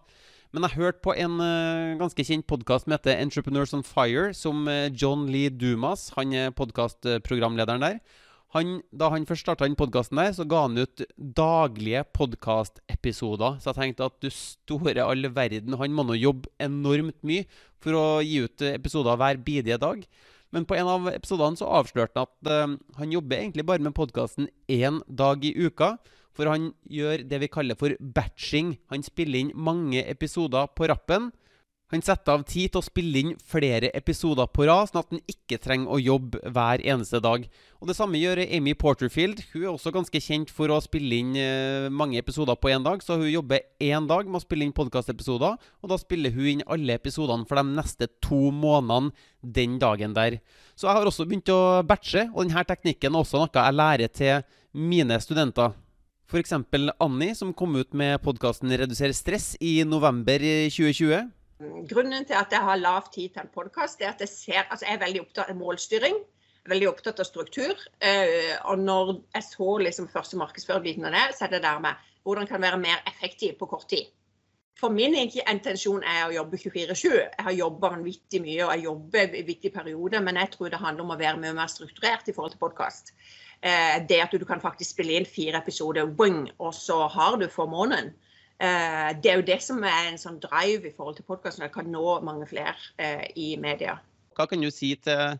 Men 0.53 0.67
jeg 0.67 0.77
hørte 0.77 1.01
på 1.01 1.15
en 1.17 1.39
uh, 1.41 1.97
ganske 1.97 2.27
kjent 2.27 2.45
podkast 2.45 2.85
som 2.85 2.93
heter 2.93 3.17
Entrepreneurs 3.17 3.73
on 3.73 3.81
Fire, 3.81 4.35
som 4.37 4.69
John 4.93 5.25
Lee 5.33 5.49
Dumas, 5.49 6.11
han 6.13 6.35
er 6.37 6.53
podkastprogramlederen 6.53 7.81
der. 7.81 7.97
Han, 8.53 8.83
da 8.93 9.09
han 9.09 9.25
først 9.25 9.47
starta 9.47 9.65
den 9.65 9.77
podkasten 9.77 10.19
der, 10.19 10.33
så 10.35 10.45
ga 10.45 10.67
han 10.67 10.77
ut 10.77 11.01
daglige 11.17 12.03
podkastepisoder. 12.13 13.57
Så 13.57 13.71
jeg 13.71 13.79
tenkte 13.79 14.09
at 14.11 14.19
du 14.21 14.29
store 14.33 15.01
all 15.01 15.25
verden, 15.33 15.79
han 15.79 15.95
må 15.95 16.05
nå 16.05 16.19
jobbe 16.19 16.51
enormt 16.61 17.17
mye 17.25 17.47
for 17.81 17.97
å 17.97 18.05
gi 18.21 18.43
ut 18.45 18.65
episoder 18.69 19.17
hver 19.17 19.41
bidige 19.41 19.79
dag. 19.81 20.05
Men 20.53 20.67
på 20.69 20.77
en 20.77 20.89
av 20.91 21.09
episodene 21.09 21.57
så 21.57 21.69
avslørte 21.79 22.21
han 22.21 22.29
at 22.29 22.51
uh, 22.53 22.75
han 22.99 23.15
jobber 23.15 23.39
egentlig 23.39 23.65
bare 23.65 23.81
med 23.81 23.95
podkasten 23.97 24.51
én 24.69 25.01
dag 25.09 25.41
i 25.41 25.55
uka. 25.57 25.95
For 26.33 26.49
han 26.49 26.71
gjør 26.89 27.25
det 27.29 27.39
vi 27.43 27.49
kaller 27.53 27.77
for 27.77 27.97
batching. 27.97 28.75
Han 28.93 29.05
spiller 29.05 29.41
inn 29.41 29.53
mange 29.53 30.01
episoder 30.09 30.69
på 30.77 30.89
rappen. 30.89 31.31
Han 31.93 32.01
setter 32.01 32.33
av 32.33 32.41
tid 32.49 32.71
til 32.73 32.79
å 32.79 32.85
spille 32.87 33.19
inn 33.21 33.33
flere 33.45 33.91
episoder 33.93 34.47
på 34.49 34.65
rad, 34.65 34.89
sånn 34.89 35.03
at 35.03 35.11
han 35.13 35.19
ikke 35.29 35.59
trenger 35.61 35.91
å 35.93 35.99
jobbe 36.01 36.39
hver 36.55 36.81
eneste 36.81 37.19
dag. 37.21 37.43
Og 37.77 37.89
Det 37.91 37.93
samme 37.93 38.17
gjør 38.17 38.41
Amy 38.47 38.73
Porterfield. 38.73 39.43
Hun 39.51 39.61
er 39.61 39.69
også 39.69 39.93
ganske 39.93 40.21
kjent 40.25 40.49
for 40.49 40.73
å 40.73 40.79
spille 40.81 41.19
inn 41.21 41.35
eh, 41.37 41.91
mange 41.93 42.17
episoder 42.17 42.57
på 42.57 42.71
én 42.73 42.81
dag. 42.81 43.03
Så 43.05 43.19
hun 43.21 43.29
jobber 43.29 43.61
én 43.77 44.07
dag 44.09 44.25
med 44.25 44.39
å 44.39 44.41
spille 44.41 44.65
inn 44.65 44.73
podkastepisoder, 44.73 45.59
og 45.61 45.91
da 45.91 45.99
spiller 46.01 46.33
hun 46.33 46.49
inn 46.55 46.65
alle 46.65 46.97
episodene 46.97 47.45
for 47.45 47.61
de 47.61 47.77
neste 47.77 48.09
to 48.25 48.41
månedene 48.49 49.13
den 49.45 49.77
dagen 49.77 50.17
der. 50.17 50.39
Så 50.73 50.89
jeg 50.89 50.97
har 50.97 51.11
også 51.11 51.27
begynt 51.29 51.53
å 51.53 51.83
batche, 51.85 52.25
og 52.33 52.47
denne 52.47 52.65
teknikken 52.73 53.13
er 53.13 53.21
også 53.21 53.43
noe 53.43 53.53
jeg 53.53 53.77
lærer 53.77 54.09
til 54.09 54.41
mine 54.73 55.21
studenter. 55.21 55.77
F.eks. 56.25 56.57
Annie, 56.57 57.37
som 57.37 57.53
kom 57.53 57.77
ut 57.77 57.93
med 57.93 58.17
podkasten 58.25 58.73
'Redusere 58.73 59.13
stress' 59.13 59.53
i 59.61 59.83
november 59.85 60.41
2020. 60.73 61.29
Grunnen 61.89 62.25
til 62.27 62.37
at 62.37 62.53
jeg 62.53 62.63
har 62.63 62.79
lav 62.79 63.09
tid 63.13 63.33
til 63.33 63.43
en 63.43 63.51
podkast, 63.53 64.01
er 64.01 64.13
at 64.13 64.23
jeg, 64.23 64.31
ser, 64.31 64.63
altså 64.69 64.87
jeg 64.87 64.97
er 64.97 65.03
veldig 65.05 65.21
opptatt 65.25 65.51
av 65.51 65.59
målstyring. 65.59 66.17
Veldig 66.71 66.87
opptatt 66.87 67.19
av 67.19 67.27
struktur. 67.27 67.75
Uh, 67.99 68.55
og 68.71 68.79
når 68.79 69.13
jeg 69.35 69.47
så 69.49 69.69
liksom 69.83 70.09
første 70.11 70.39
markedsførerbiten 70.39 71.07
av 71.09 71.15
det, 71.15 71.23
så 71.37 71.47
er 71.47 71.55
det 71.55 71.63
der 71.65 71.81
med 71.83 72.09
hvordan 72.23 72.47
kan 72.47 72.63
være 72.63 72.79
mer 72.79 73.01
effektiv 73.09 73.57
på 73.59 73.67
kort 73.71 73.89
tid. 73.91 74.07
For 74.79 74.89
min 74.89 75.13
intensjon 75.15 76.01
er 76.07 76.25
å 76.25 76.33
jobbe 76.33 76.57
24-7. 76.57 77.07
Jeg 77.13 77.45
har 77.45 77.55
jobba 77.55 77.91
vanvittig 77.93 78.41
mye 78.41 78.63
og 78.65 78.71
jeg 78.73 78.85
jobber 78.87 79.35
i 79.37 79.43
viktige 79.47 79.75
perioder, 79.75 80.23
men 80.23 80.39
jeg 80.39 80.53
tror 80.55 80.71
det 80.71 80.81
handler 80.81 81.05
om 81.05 81.13
å 81.13 81.19
være 81.19 81.39
mye 81.43 81.53
mer 81.59 81.71
strukturert 81.71 82.31
i 82.31 82.35
forhold 82.35 82.55
til 82.55 82.63
podkast. 82.63 83.13
Uh, 83.63 83.99
det 84.07 84.23
at 84.23 84.33
du 84.33 84.47
kan 84.47 84.63
faktisk 84.63 84.95
spille 84.95 85.19
inn 85.19 85.29
fire 85.29 85.59
episoder, 85.59 86.09
og 86.57 86.73
så 86.75 87.03
har 87.11 87.37
du 87.39 87.49
for 87.51 87.69
måneden. 87.69 88.15
Eh, 88.61 89.09
det 89.23 89.31
er 89.31 89.39
jo 89.39 89.45
det 89.47 89.59
som 89.65 89.81
er 89.83 90.09
en 90.11 90.19
sånn 90.21 90.39
drive 90.43 90.87
i 90.87 90.93
forhold 90.93 91.17
til 91.17 91.27
podkasten, 91.27 91.65
at 91.65 91.73
kan 91.73 91.89
nå 91.89 92.19
mange 92.25 92.47
flere 92.49 92.75
eh, 93.01 93.25
i 93.39 93.53
media. 93.59 93.97
Hva 94.37 94.47
kan 94.49 94.61
du 94.61 94.69
si 94.73 94.93
til, 95.01 95.39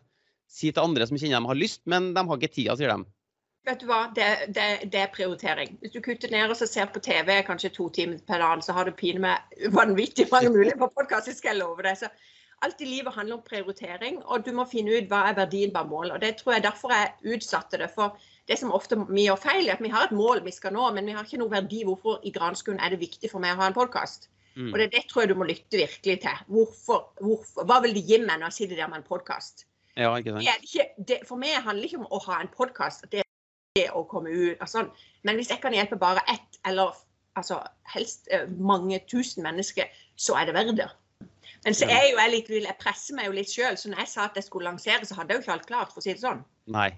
si 0.50 0.70
til, 0.70 0.82
andre 0.82 1.06
som 1.08 1.18
kjenner 1.18 1.38
de 1.38 1.52
har 1.52 1.60
lyst, 1.60 1.84
men 1.90 2.12
de 2.16 2.24
har 2.26 2.40
ikke 2.40 2.54
tida, 2.54 2.76
sier 2.78 2.92
de? 2.92 3.06
Vet 3.64 3.80
du 3.80 3.88
hva, 3.88 4.02
det, 4.12 4.26
det, 4.52 4.66
det, 4.92 5.00
er 5.00 5.12
prioritering. 5.14 5.78
Hvis 5.80 5.94
du 5.94 6.02
kutter 6.04 6.28
ned 6.28 6.52
og 6.52 6.58
ser 6.58 6.90
på 6.92 7.00
TV 7.00 7.38
kanskje 7.46 7.72
to 7.72 7.88
timer 7.96 8.18
per 8.28 8.42
dag, 8.42 8.60
så 8.60 8.76
har 8.76 8.84
du 8.84 8.92
pine 8.92 9.22
meg 9.24 9.70
vanvittig 9.72 10.28
mange 10.32 10.52
muligheter 10.52 10.82
på 10.82 10.90
podkast, 10.98 11.32
skal 11.32 11.54
jeg 11.54 11.62
love 11.62 11.86
deg. 11.86 11.96
Så 11.96 12.10
alt 12.64 12.84
i 12.84 12.90
livet 12.90 13.16
handler 13.16 13.38
om 13.38 13.46
prioritering, 13.46 14.20
og 14.28 14.44
du 14.44 14.52
må 14.52 14.66
finne 14.68 14.98
ut 14.98 15.08
hva 15.08 15.22
er 15.30 15.38
verdien 15.38 15.72
bak 15.72 15.88
målet. 15.88 16.12
Og 16.12 16.20
det 16.20 16.34
tror 16.42 16.58
jeg 16.58 16.66
derfor 16.66 16.92
jeg 16.92 17.38
utsatte 17.38 17.80
det. 17.80 17.88
for 17.96 18.20
det 18.48 18.58
som 18.60 18.72
ofte 18.76 18.98
vi 19.08 19.26
gjør 19.26 19.40
feil, 19.40 19.68
er 19.68 19.78
at 19.78 19.82
vi 19.82 19.92
har 19.92 20.06
et 20.06 20.16
mål 20.16 20.42
vi 20.44 20.52
skal 20.52 20.74
nå, 20.76 20.86
men 20.96 21.06
vi 21.08 21.16
har 21.16 21.24
ikke 21.24 21.40
noe 21.40 21.52
verdi. 21.52 21.82
Hvorfor 21.88 22.24
i 22.26 22.32
granskolen 22.34 22.80
er 22.80 22.92
det 22.92 23.00
viktig 23.00 23.30
for 23.32 23.42
meg 23.44 23.56
å 23.56 23.62
ha 23.62 23.70
en 23.70 23.76
podkast? 23.76 24.28
Mm. 24.54 24.70
Og 24.70 24.78
det, 24.78 24.90
det, 24.92 25.04
tror 25.10 25.24
jeg 25.24 25.32
du 25.32 25.38
må 25.40 25.48
lytte 25.48 25.80
virkelig 25.80 26.18
til. 26.22 26.42
Hvorfor, 26.52 27.06
hvorfor, 27.24 27.66
hva 27.68 27.80
vil 27.84 27.96
det 27.96 28.04
gi 28.06 28.20
meg 28.22 28.38
når 28.38 28.52
jeg 28.52 28.58
sitter 28.58 28.82
der 28.82 28.90
med 28.92 29.00
en 29.00 29.08
podkast? 29.08 29.66
Ja, 29.96 30.10
for 31.26 31.38
meg 31.38 31.56
handler 31.62 31.84
det 31.84 31.90
ikke 31.90 32.02
om 32.02 32.10
å 32.10 32.20
ha 32.26 32.40
en 32.42 32.50
podkast, 32.50 33.06
det 33.12 33.22
er 33.78 33.94
å 33.94 34.04
komme 34.10 34.30
ut 34.30 34.60
og 34.60 34.70
sånn. 34.70 34.90
Men 35.26 35.38
hvis 35.38 35.50
jeg 35.54 35.62
kan 35.62 35.74
hjelpe 35.74 35.98
bare 35.98 36.22
ett, 36.30 36.58
eller 36.66 36.94
altså, 37.38 37.60
helst 37.94 38.28
eh, 38.34 38.46
mange 38.58 39.00
tusen 39.10 39.46
mennesker, 39.46 39.90
så 40.18 40.36
er 40.38 40.50
det 40.50 40.56
verdt 40.58 40.76
det. 40.82 40.90
Men 41.64 41.76
så 41.76 41.88
er 41.88 42.10
jo 42.10 42.18
jeg 42.18 42.32
litt 42.32 42.50
vill. 42.52 42.66
jeg 42.68 42.76
presser 42.80 43.16
meg 43.16 43.30
jo 43.30 43.36
litt 43.38 43.50
sjøl. 43.50 43.78
Så 43.80 43.88
når 43.88 44.04
jeg 44.04 44.12
sa 44.12 44.26
at 44.28 44.36
jeg 44.36 44.46
skulle 44.46 44.68
lansere, 44.68 45.06
så 45.08 45.16
hadde 45.16 45.32
jeg 45.32 45.40
jo 45.40 45.44
ikke 45.46 45.54
alt 45.56 45.68
klart, 45.70 45.94
for 45.94 46.02
å 46.02 46.04
si 46.04 46.12
det 46.12 46.20
sånn. 46.20 46.42
Nei. 46.74 46.90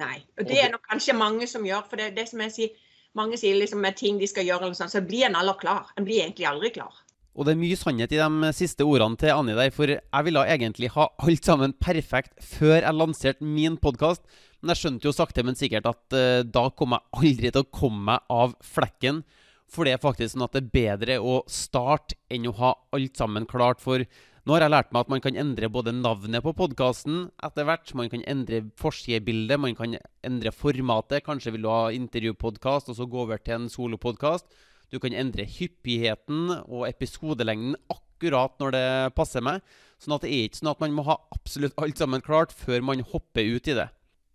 Nei. 0.00 0.18
Og 0.38 0.48
det 0.48 0.58
er 0.58 0.72
nok 0.72 0.86
kanskje 0.90 1.14
mange 1.16 1.46
som 1.50 1.64
gjør. 1.66 1.86
For 1.90 2.00
det, 2.00 2.12
det 2.16 2.26
som 2.30 2.42
jeg 2.42 2.54
sier, 2.54 2.84
mange 3.14 3.38
sier 3.38 3.58
liksom 3.58 3.82
med 3.84 3.98
ting 3.98 4.18
de 4.18 4.28
skal 4.30 4.46
gjøre, 4.46 4.66
eller 4.66 4.78
sånn, 4.78 4.92
så 4.92 5.02
blir 5.04 5.28
en 5.28 5.38
aldri 5.38 5.60
klar. 5.62 5.92
En 5.98 6.06
blir 6.06 6.24
egentlig 6.24 6.48
aldri 6.50 6.72
klar. 6.74 6.96
Og 7.34 7.46
det 7.46 7.54
er 7.54 7.58
mye 7.58 7.76
sannhet 7.78 8.12
i 8.14 8.20
de 8.20 8.50
siste 8.54 8.86
ordene 8.86 9.18
til 9.18 9.34
Annie 9.34 9.56
der, 9.58 9.72
for 9.74 9.90
jeg 9.90 10.26
ville 10.26 10.42
egentlig 10.54 10.92
ha 10.94 11.08
alt 11.18 11.46
sammen 11.46 11.74
perfekt 11.82 12.36
før 12.38 12.76
jeg 12.76 12.94
lanserte 12.94 13.46
min 13.46 13.78
podkast. 13.82 14.22
Men 14.62 14.70
jeg 14.72 14.80
skjønte 14.80 15.08
jo 15.08 15.14
sakte, 15.14 15.42
men 15.46 15.58
sikkert 15.58 15.88
at 15.90 16.14
uh, 16.14 16.42
da 16.46 16.68
kom 16.78 16.94
jeg 16.94 17.10
aldri 17.18 17.50
til 17.50 17.64
å 17.64 17.72
komme 17.74 18.06
meg 18.12 18.30
av 18.32 18.54
flekken. 18.62 19.24
For 19.70 19.86
det 19.86 19.96
er 19.96 20.02
faktisk 20.02 20.34
sånn 20.34 20.46
at 20.46 20.54
det 20.54 20.62
er 20.62 20.74
bedre 20.76 21.18
å 21.18 21.40
starte 21.50 22.14
enn 22.32 22.46
å 22.46 22.54
ha 22.60 22.70
alt 22.94 23.18
sammen 23.18 23.48
klart. 23.50 23.82
For 23.82 24.06
nå 24.44 24.52
har 24.52 24.66
jeg 24.66 24.72
lært 24.74 24.90
meg 24.92 25.06
at 25.06 25.10
man 25.12 25.22
kan 25.24 25.38
endre 25.40 25.70
både 25.72 25.94
navnet 25.96 26.44
på 26.44 26.52
podkasten 26.52 27.30
etter 27.46 27.64
hvert. 27.64 27.94
Man 27.96 28.10
kan 28.12 28.20
endre 28.28 28.60
forsidebildet, 28.76 29.56
man 29.56 29.72
kan 29.78 29.96
endre 30.20 30.52
formatet. 30.52 31.24
Kanskje 31.24 31.54
vil 31.54 31.64
du 31.64 31.70
ha 31.72 31.88
intervjupodkast 31.96 32.92
og 32.92 32.98
så 32.98 33.06
gå 33.08 33.22
over 33.22 33.40
til 33.40 33.56
en 33.56 33.70
solopodkast. 33.72 34.44
Du 34.92 35.00
kan 35.00 35.16
endre 35.16 35.48
hyppigheten 35.48 36.52
og 36.68 36.84
episodelengden 36.90 37.78
akkurat 37.88 38.52
når 38.60 38.76
det 38.76 38.86
passer 39.16 39.40
meg. 39.44 39.64
Sånn 39.96 40.18
at 40.18 40.28
det 40.28 40.34
er 40.36 40.44
ikke 40.50 40.60
sånn 40.60 40.74
at 40.74 40.84
man 40.84 40.92
må 40.98 41.08
ha 41.08 41.16
absolutt 41.32 41.80
alt 41.80 42.04
sammen 42.04 42.24
klart 42.24 42.52
før 42.52 42.84
man 42.84 43.00
hopper 43.14 43.48
ut 43.48 43.72
i 43.72 43.78
det. 43.80 43.88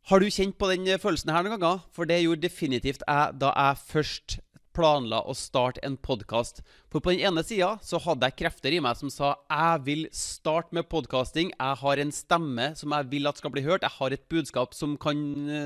Har 0.10 0.24
du 0.24 0.34
kjent 0.34 0.58
på 0.58 0.72
den 0.72 0.90
følelsen 0.98 1.30
her 1.30 1.46
noen 1.46 1.60
ganger? 1.60 1.86
For 1.94 2.10
det 2.10 2.24
gjorde 2.24 2.48
definitivt 2.48 3.06
jeg 3.06 3.38
da 3.38 3.54
jeg 3.54 3.84
først 3.92 4.40
planla 4.76 5.22
å 5.28 5.34
starte 5.38 5.82
en 5.86 5.96
podkast. 5.98 6.62
For 6.92 7.02
på 7.04 7.14
den 7.14 7.24
ene 7.28 7.44
sida 7.46 7.74
så 7.86 8.00
hadde 8.04 8.30
jeg 8.30 8.40
krefter 8.44 8.76
i 8.76 8.82
meg 8.84 9.00
som 9.00 9.12
sa 9.14 9.34
jeg 9.50 9.84
vil 9.88 10.06
starte 10.16 10.76
med 10.76 10.90
podkasting. 10.92 11.52
Jeg 11.56 11.82
har 11.82 12.02
en 12.04 12.14
stemme 12.16 12.70
som 12.80 12.96
jeg 12.96 13.10
vil 13.12 13.30
at 13.30 13.42
skal 13.42 13.54
bli 13.56 13.66
hørt. 13.66 13.86
Jeg 13.88 13.98
har 13.98 14.16
et 14.16 14.30
budskap 14.32 14.78
som, 14.78 14.96
kan, 15.02 15.18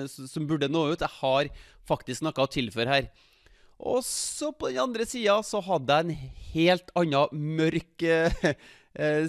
som 0.08 0.48
burde 0.50 0.72
nå 0.72 0.88
ut. 0.94 1.04
Jeg 1.04 1.20
har 1.20 1.52
faktisk 1.90 2.26
noe 2.26 2.46
å 2.46 2.50
tilføre 2.50 2.96
her. 2.96 3.12
Og 3.84 4.00
så 4.06 4.52
på 4.56 4.70
den 4.72 4.84
andre 4.84 5.06
sida 5.10 5.40
så 5.46 5.60
hadde 5.66 5.98
jeg 5.98 6.06
en 6.06 6.32
helt 6.54 6.94
annen 7.00 7.46
mørk 7.58 8.06
eh, 8.08 8.54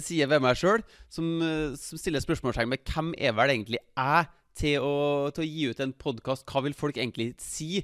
side 0.05 0.29
ved 0.31 0.43
meg 0.45 0.59
sjøl, 0.59 0.83
som, 1.11 1.27
eh, 1.43 1.75
som, 1.79 1.99
stiller 1.99 2.23
spørsmålstegn 2.23 2.71
med 2.71 2.83
hvem 2.87 3.13
er 3.17 3.35
vel 3.35 3.55
egentlig 3.55 3.81
jeg 3.81 4.29
til 4.55 4.85
å, 4.85 4.95
til 5.35 5.43
å 5.43 5.49
gi 5.49 5.69
ut 5.71 5.81
en 5.83 5.95
podkast? 6.05 6.45
Hva 6.47 6.63
vil 6.63 6.77
folk 6.77 6.99
egentlig 7.01 7.33
si? 7.43 7.83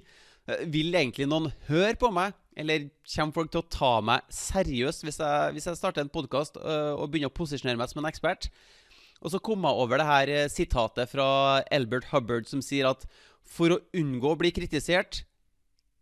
Eh, 0.51 0.67
vil 0.71 0.93
egentlig 0.95 1.29
noen 1.31 1.49
høre 1.69 1.95
på 1.99 2.11
meg? 2.13 2.35
Eller 2.59 2.89
kommer 3.07 3.37
folk 3.37 3.51
til 3.53 3.61
å 3.63 3.71
ta 3.71 3.93
meg 4.03 4.27
seriøst 4.35 5.05
hvis 5.07 5.21
jeg, 5.23 5.55
hvis 5.55 5.69
jeg 5.69 5.79
starter 5.79 6.03
en 6.03 6.11
podkast 6.11 6.57
uh, 6.59 6.91
og 6.99 7.07
begynner 7.07 7.31
å 7.31 7.37
posisjonere 7.37 7.79
meg 7.79 7.87
som 7.87 8.01
en 8.01 8.09
ekspert? 8.09 8.49
Og 9.23 9.31
så 9.31 9.39
kom 9.39 9.63
jeg 9.63 9.79
over 9.85 10.01
det 10.01 10.07
her 10.09 10.31
sitatet 10.51 11.07
fra 11.13 11.27
Albert 11.71 12.09
Hubbard 12.11 12.49
som 12.51 12.63
sier 12.65 12.89
at 12.89 13.05
for 13.47 13.71
å 13.71 13.79
unngå 13.95 14.33
å 14.33 14.39
bli 14.39 14.51
kritisert, 14.51 15.23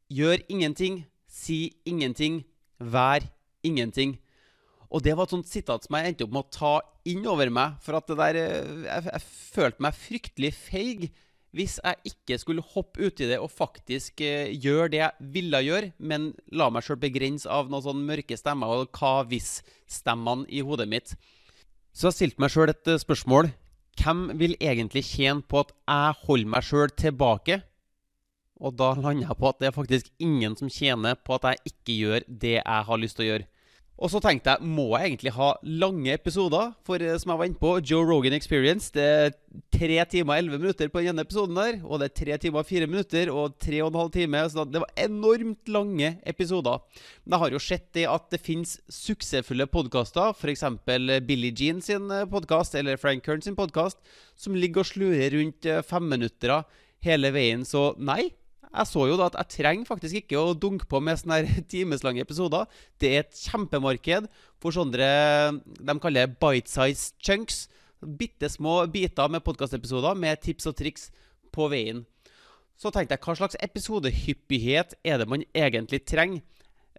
Gjør 0.10 0.42
ingenting, 0.50 1.04
si 1.30 1.76
ingenting, 1.86 2.42
vær 2.82 3.22
ingenting. 3.62 4.16
Og 4.90 5.04
det 5.06 5.14
var 5.14 5.28
et 5.28 5.36
sånt 5.36 5.50
sitat 5.50 5.86
som 5.86 5.98
jeg 6.00 6.10
endte 6.10 6.26
opp 6.26 6.34
med 6.34 6.48
å 6.48 6.56
ta 6.56 6.72
inn 7.06 7.28
over 7.30 7.52
meg. 7.54 7.76
For 7.86 8.00
at 8.00 8.10
det 8.10 8.18
der 8.18 8.40
eh, 8.42 8.72
Jeg, 8.88 9.06
jeg 9.06 9.22
følte 9.54 9.86
meg 9.86 10.00
fryktelig 10.00 10.52
feig 10.58 11.06
hvis 11.56 11.80
jeg 11.82 12.12
ikke 12.12 12.38
skulle 12.42 12.66
hoppe 12.76 13.10
uti 13.10 13.26
det 13.30 13.40
og 13.42 13.50
faktisk 13.50 14.22
eh, 14.22 14.52
gjøre 14.54 14.92
det 14.94 15.02
jeg 15.02 15.30
ville 15.34 15.62
gjøre, 15.66 15.92
men 15.98 16.30
la 16.54 16.70
meg 16.70 16.86
sjøl 16.86 17.00
begrense 17.02 17.50
av 17.50 17.72
noen 17.72 17.86
sånne 17.88 18.06
mørke 18.06 18.38
stemmer 18.38 18.76
og 18.76 18.92
hva 19.00 19.24
hvis-stemmene 19.32 20.46
i 20.54 20.62
hodet 20.66 20.90
mitt. 20.92 21.16
Så 21.94 22.10
jeg 22.10 22.18
stilte 22.20 22.44
meg 22.44 22.54
sjøl 22.54 22.70
et 22.70 22.92
uh, 22.92 23.00
spørsmål. 23.02 23.50
Hvem 24.00 24.28
vil 24.40 24.54
egentlig 24.62 25.02
tjene 25.10 25.42
på 25.42 25.64
at 25.64 25.74
jeg 25.74 26.22
holder 26.28 26.54
meg 26.54 26.68
sjøl 26.68 26.94
tilbake 26.94 27.64
og 28.60 28.76
da 28.76 28.92
lander 28.98 29.24
jeg 29.24 29.40
på 29.40 29.50
at 29.50 29.62
det 29.62 29.70
er 29.70 29.76
faktisk 29.76 30.10
ingen 30.20 30.56
som 30.60 30.72
tjener 30.72 31.16
på 31.16 31.38
at 31.38 31.48
jeg 31.48 31.72
ikke 31.72 31.96
gjør 31.96 32.26
det 32.28 32.56
jeg 32.58 32.86
har 32.90 33.00
lyst 33.00 33.18
til 33.20 33.26
å 33.26 33.30
gjøre. 33.30 33.48
Og 34.00 34.08
så 34.14 34.22
tenkte 34.24 34.54
jeg, 34.54 34.64
må 34.64 34.94
jeg 34.94 35.10
egentlig 35.10 35.34
ha 35.36 35.50
lange 35.68 36.14
episoder? 36.14 36.72
For 36.88 37.04
eh, 37.04 37.18
som 37.20 37.34
jeg 37.34 37.42
var 37.42 37.50
inne 37.50 37.60
på, 37.60 37.74
Joe 37.84 38.08
Rogan 38.08 38.36
Experience, 38.38 38.94
det 38.96 39.04
er 39.04 39.34
tre 39.76 39.98
timer 40.08 40.38
og 40.38 40.40
elleve 40.40 40.60
minutter 40.62 40.92
på 40.92 41.02
den 41.04 41.12
ene 41.12 41.26
episoden 41.26 41.60
der. 41.60 41.82
Og 41.84 42.00
det 42.00 42.08
er 42.08 42.16
tre 42.22 42.38
timer 42.40 42.64
og 42.64 42.70
fire 42.70 42.88
minutter 42.88 43.32
og 43.34 43.58
tre 43.60 43.82
og 43.84 43.92
en 43.92 44.00
halv 44.00 44.14
time. 44.16 44.46
Så 44.54 44.64
det 44.72 44.84
var 44.86 45.04
enormt 45.04 45.74
lange 45.76 46.14
episoder. 46.32 46.80
Men 47.26 47.36
jeg 47.36 47.44
har 47.44 47.58
jo 47.58 47.64
sett 47.68 47.88
det 47.98 48.08
at 48.08 48.32
det 48.32 48.42
fins 48.46 48.78
suksessfulle 48.88 49.68
podkaster, 49.68 50.32
f.eks. 50.32 50.64
Billie 51.28 51.52
Jean 51.52 51.84
sin 51.84 52.08
eh, 52.08 52.28
podkast 52.32 52.80
eller 52.80 53.00
Frank 53.02 53.28
Kern 53.28 53.44
sin 53.44 53.60
podkast, 53.60 54.00
som 54.40 54.56
ligger 54.56 54.86
og 54.86 54.94
slurer 54.94 55.36
rundt 55.36 55.68
eh, 55.68 55.84
femminuttere 55.84 56.64
hele 57.04 57.36
veien. 57.36 57.68
Så 57.68 57.90
nei, 58.00 58.30
jeg 58.70 58.86
så 58.86 59.06
jo 59.10 59.18
da 59.18 59.30
at 59.32 59.38
jeg 59.40 59.64
trenger 59.64 59.88
faktisk 59.90 60.20
ikke 60.22 60.38
å 60.38 60.54
dunke 60.54 60.86
på 60.90 61.02
med 61.02 61.18
sånne 61.18 61.40
her 61.42 61.64
timeslange 61.72 62.22
episoder. 62.22 62.70
Det 63.02 63.10
er 63.10 63.24
et 63.24 63.42
kjempemarked 63.48 64.30
for 64.62 64.76
sånne 64.76 65.10
de 65.66 65.96
kaller 66.04 66.30
bite-size 66.42 67.16
chunks. 67.18 67.66
Bitte 68.00 68.48
små 68.52 68.84
biter 68.92 69.32
med 69.32 69.44
podkastepisoder 69.44 70.16
med 70.16 70.40
tips 70.46 70.70
og 70.70 70.78
triks 70.80 71.10
på 71.56 71.68
veien. 71.72 72.06
Så 72.80 72.94
tenkte 72.96 73.18
jeg 73.18 73.26
hva 73.26 73.36
slags 73.36 73.58
episodehyppighet 73.60 74.96
er 75.04 75.20
det 75.20 75.28
man 75.28 75.44
egentlig 75.52 76.06
trenger? 76.08 76.46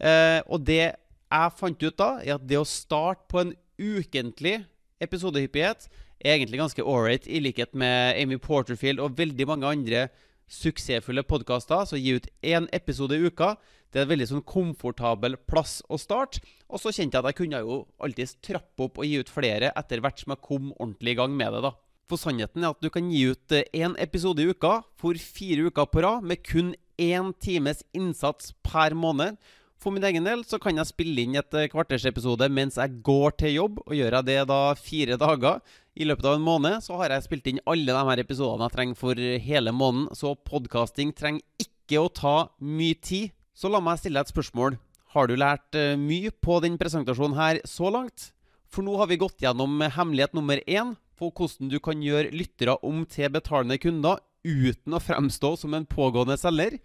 Eh, 0.00 0.40
og 0.48 0.66
det 0.66 0.82
jeg 1.30 1.56
fant 1.56 1.82
ut 1.86 1.96
da, 1.96 2.10
er 2.24 2.34
at 2.34 2.44
det 2.48 2.58
å 2.58 2.66
starte 2.68 3.28
på 3.30 3.40
en 3.44 3.54
ukentlig 3.80 4.58
episodehyppighet 5.00 5.86
er 6.20 6.34
egentlig 6.34 6.60
ganske 6.60 6.84
ålreit, 6.84 7.28
i 7.30 7.40
likhet 7.40 7.72
med 7.78 8.18
Amy 8.20 8.36
Porterfield 8.42 9.00
og 9.00 9.16
veldig 9.16 9.46
mange 9.48 9.70
andre 9.70 10.02
suksessfulle 10.50 11.22
podkaster, 11.26 11.86
så 11.86 11.98
gi 11.98 12.16
ut 12.18 12.26
én 12.42 12.66
episode 12.76 13.16
i 13.16 13.28
uka. 13.30 13.54
Det 13.90 14.00
er 14.00 14.06
en 14.06 14.12
veldig 14.12 14.28
sånn 14.30 14.46
komfortabel 14.46 15.36
plass 15.50 15.78
å 15.90 15.98
starte. 15.98 16.42
Og 16.70 16.82
så 16.82 16.92
kjente 16.94 17.16
jeg 17.16 17.22
at 17.22 17.30
jeg 17.30 17.38
kunne 17.40 17.62
jo 17.62 17.78
alltids 18.02 18.36
trappe 18.42 18.86
opp 18.86 19.00
og 19.00 19.06
gi 19.06 19.22
ut 19.22 19.30
flere 19.30 19.72
etter 19.78 20.02
hvert 20.02 20.22
som 20.22 20.34
jeg 20.34 20.44
kom 20.46 20.72
ordentlig 20.76 21.14
i 21.14 21.20
gang 21.22 21.34
med 21.38 21.54
det. 21.54 21.62
da. 21.66 21.72
For 22.10 22.18
sannheten 22.18 22.64
er 22.64 22.74
at 22.74 22.82
du 22.82 22.90
kan 22.90 23.10
gi 23.10 23.22
ut 23.30 23.54
én 23.54 23.94
eh, 23.94 24.02
episode 24.02 24.42
i 24.42 24.50
uka 24.50 24.80
for 24.98 25.14
fire 25.14 25.70
uker 25.70 25.86
på 25.90 26.02
rad, 26.02 26.26
med 26.26 26.42
kun 26.42 26.74
én 26.98 27.32
times 27.38 27.84
innsats 27.94 28.52
per 28.66 28.94
måned. 28.98 29.38
For 29.80 29.94
min 29.94 30.04
egen 30.04 30.26
del 30.28 30.42
så 30.44 30.58
kan 30.60 30.76
jeg 30.76 30.90
spille 30.90 31.22
inn 31.24 31.38
et 31.40 31.54
eh, 31.56 31.70
kvartersepisode 31.72 32.50
mens 32.52 32.76
jeg 32.76 32.98
går 33.06 33.36
til 33.40 33.54
jobb. 33.54 33.78
Og 33.86 33.96
gjør 33.96 34.18
jeg 34.18 34.28
det 34.28 34.40
da 34.50 34.60
fire 34.76 35.16
dager, 35.20 35.62
i 35.96 36.06
løpet 36.06 36.28
av 36.28 36.36
en 36.36 36.44
måned 36.44 36.84
så 36.84 36.98
har 37.00 37.14
jeg 37.14 37.24
spilt 37.24 37.48
inn 37.50 37.62
alle 37.68 37.88
de 37.88 38.04
her 38.10 38.22
episodene 38.22 38.68
jeg 38.68 38.76
trenger 38.76 39.00
for 39.00 39.24
hele 39.46 39.72
måneden. 39.72 40.10
Så 40.16 40.34
podkasting 40.36 41.14
trenger 41.16 41.64
ikke 41.64 42.04
å 42.04 42.12
ta 42.12 42.36
mye 42.60 42.98
tid. 43.00 43.32
Så 43.56 43.72
la 43.72 43.80
meg 43.84 43.98
stille 44.00 44.20
deg 44.20 44.28
et 44.28 44.34
spørsmål. 44.34 44.76
Har 45.16 45.26
du 45.26 45.34
lært 45.40 45.74
eh, 45.78 45.96
mye 45.98 46.30
på 46.30 46.60
den 46.62 46.76
presentasjonen 46.80 47.40
her 47.40 47.64
så 47.64 47.88
langt? 47.92 48.30
For 48.70 48.86
nå 48.86 49.00
har 49.00 49.08
vi 49.10 49.18
gått 49.18 49.40
gjennom 49.42 49.80
hemmelighet 49.80 50.36
nummer 50.36 50.60
én 50.68 50.94
på 51.18 51.32
hvordan 51.34 51.72
du 51.72 51.80
kan 51.82 52.04
gjøre 52.04 52.36
lyttere 52.36 52.76
om 52.86 53.02
til 53.08 53.32
betalende 53.32 53.80
kunder 53.80 54.20
uten 54.44 54.96
å 54.96 55.02
fremstå 55.02 55.56
som 55.64 55.74
en 55.76 55.88
pågående 55.88 56.36
selger. 56.40 56.78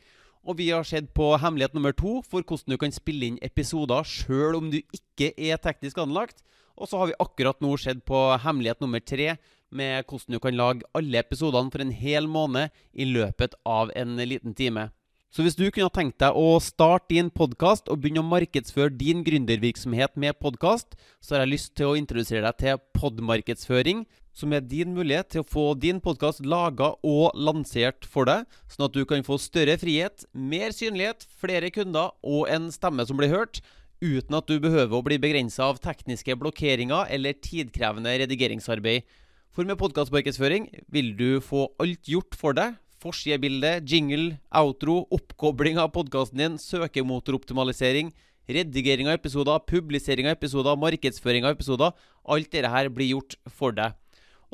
Og 0.45 0.59
vi 0.59 0.69
har 0.69 0.85
sett 0.85 1.07
på 1.17 1.31
hemmelighet 1.41 1.73
nummer 1.73 1.93
to 1.97 2.19
for 2.21 2.45
hvordan 2.45 2.75
du 2.75 2.77
kan 2.81 2.93
spille 2.93 3.31
inn 3.31 3.39
episoder 3.45 4.05
sjøl 4.05 4.59
om 4.59 4.69
du 4.69 4.77
ikke 4.93 5.31
er 5.33 5.57
teknisk 5.61 5.97
anlagt. 6.03 6.43
Og 6.77 6.89
så 6.91 6.99
har 6.99 7.09
vi 7.09 7.17
akkurat 7.23 7.61
nå 7.63 7.71
sett 7.81 8.03
på 8.05 8.19
hemmelighet 8.43 8.83
nummer 8.83 9.01
tre, 9.01 9.37
med 9.75 10.05
hvordan 10.05 10.35
du 10.35 10.39
kan 10.43 10.55
lage 10.55 10.85
alle 10.95 11.19
episodene 11.19 11.73
for 11.73 11.81
en 11.81 11.95
hel 11.95 12.29
måned 12.29 12.69
i 12.93 13.07
løpet 13.09 13.57
av 13.65 13.89
en 13.97 14.19
liten 14.21 14.53
time. 14.53 14.91
Så 15.33 15.43
hvis 15.43 15.57
du 15.57 15.65
kunne 15.67 15.91
tenkt 15.91 16.21
deg 16.21 16.37
å 16.37 16.61
starte 16.63 17.09
din 17.11 17.31
podkast 17.33 17.89
og 17.91 18.03
begynne 18.03 18.21
å 18.21 18.29
markedsføre 18.29 18.93
din 18.95 19.25
gründervirksomhet 19.25 20.13
med 20.21 20.37
podkast, 20.39 20.93
så 21.19 21.35
har 21.35 21.43
jeg 21.43 21.55
lyst 21.55 21.73
til 21.75 21.89
å 21.89 21.97
introdusere 21.99 22.45
deg 22.45 22.61
til 22.61 22.79
podmarkedsføring, 22.95 24.05
som 24.35 24.53
er 24.53 24.65
din 24.67 24.91
mulighet 24.95 25.31
til 25.31 25.41
å 25.43 25.47
få 25.47 25.65
din 25.79 26.01
podkast 26.03 26.43
laga 26.45 26.91
og 27.07 27.35
lansert 27.39 28.05
for 28.09 28.27
deg, 28.27 28.43
sånn 28.67 28.89
at 28.89 28.95
du 28.95 29.05
kan 29.07 29.23
få 29.25 29.39
større 29.41 29.77
frihet, 29.79 30.27
mer 30.35 30.75
synlighet, 30.75 31.23
flere 31.39 31.71
kunder 31.73 32.11
og 32.19 32.51
en 32.51 32.67
stemme 32.75 33.07
som 33.07 33.17
blir 33.19 33.31
hørt, 33.31 33.61
uten 34.03 34.35
at 34.35 34.49
du 34.51 34.59
behøver 34.59 34.99
å 34.99 35.05
bli 35.05 35.17
begrensa 35.21 35.69
av 35.71 35.79
tekniske 35.83 36.35
blokkeringer 36.39 37.07
eller 37.15 37.39
tidkrevende 37.39 38.11
redigeringsarbeid. 38.25 39.07
For 39.55 39.63
med 39.63 39.79
podkastmarkedsføring 39.79 40.67
vil 40.91 41.13
du 41.15 41.39
få 41.39 41.69
alt 41.79 42.11
gjort 42.11 42.35
for 42.35 42.57
deg. 42.57 42.75
Forsidebilde, 42.99 43.77
jingle, 43.87 44.35
outro, 44.51 45.05
oppkobling 45.15 45.79
av 45.79 45.93
podkasten 45.95 46.41
din, 46.41 46.57
søkemotoroptimalisering, 46.59 48.11
redigering 48.51 49.07
av 49.07 49.19
episoder, 49.19 49.61
publisering 49.69 50.27
av 50.27 50.35
episoder, 50.35 50.75
markedsføring 50.79 51.47
av 51.47 51.55
episoder. 51.55 51.95
Alt 52.27 52.51
dette 52.51 52.71
her 52.73 52.91
blir 52.91 53.13
gjort 53.15 53.37
for 53.47 53.75
deg. 53.75 53.95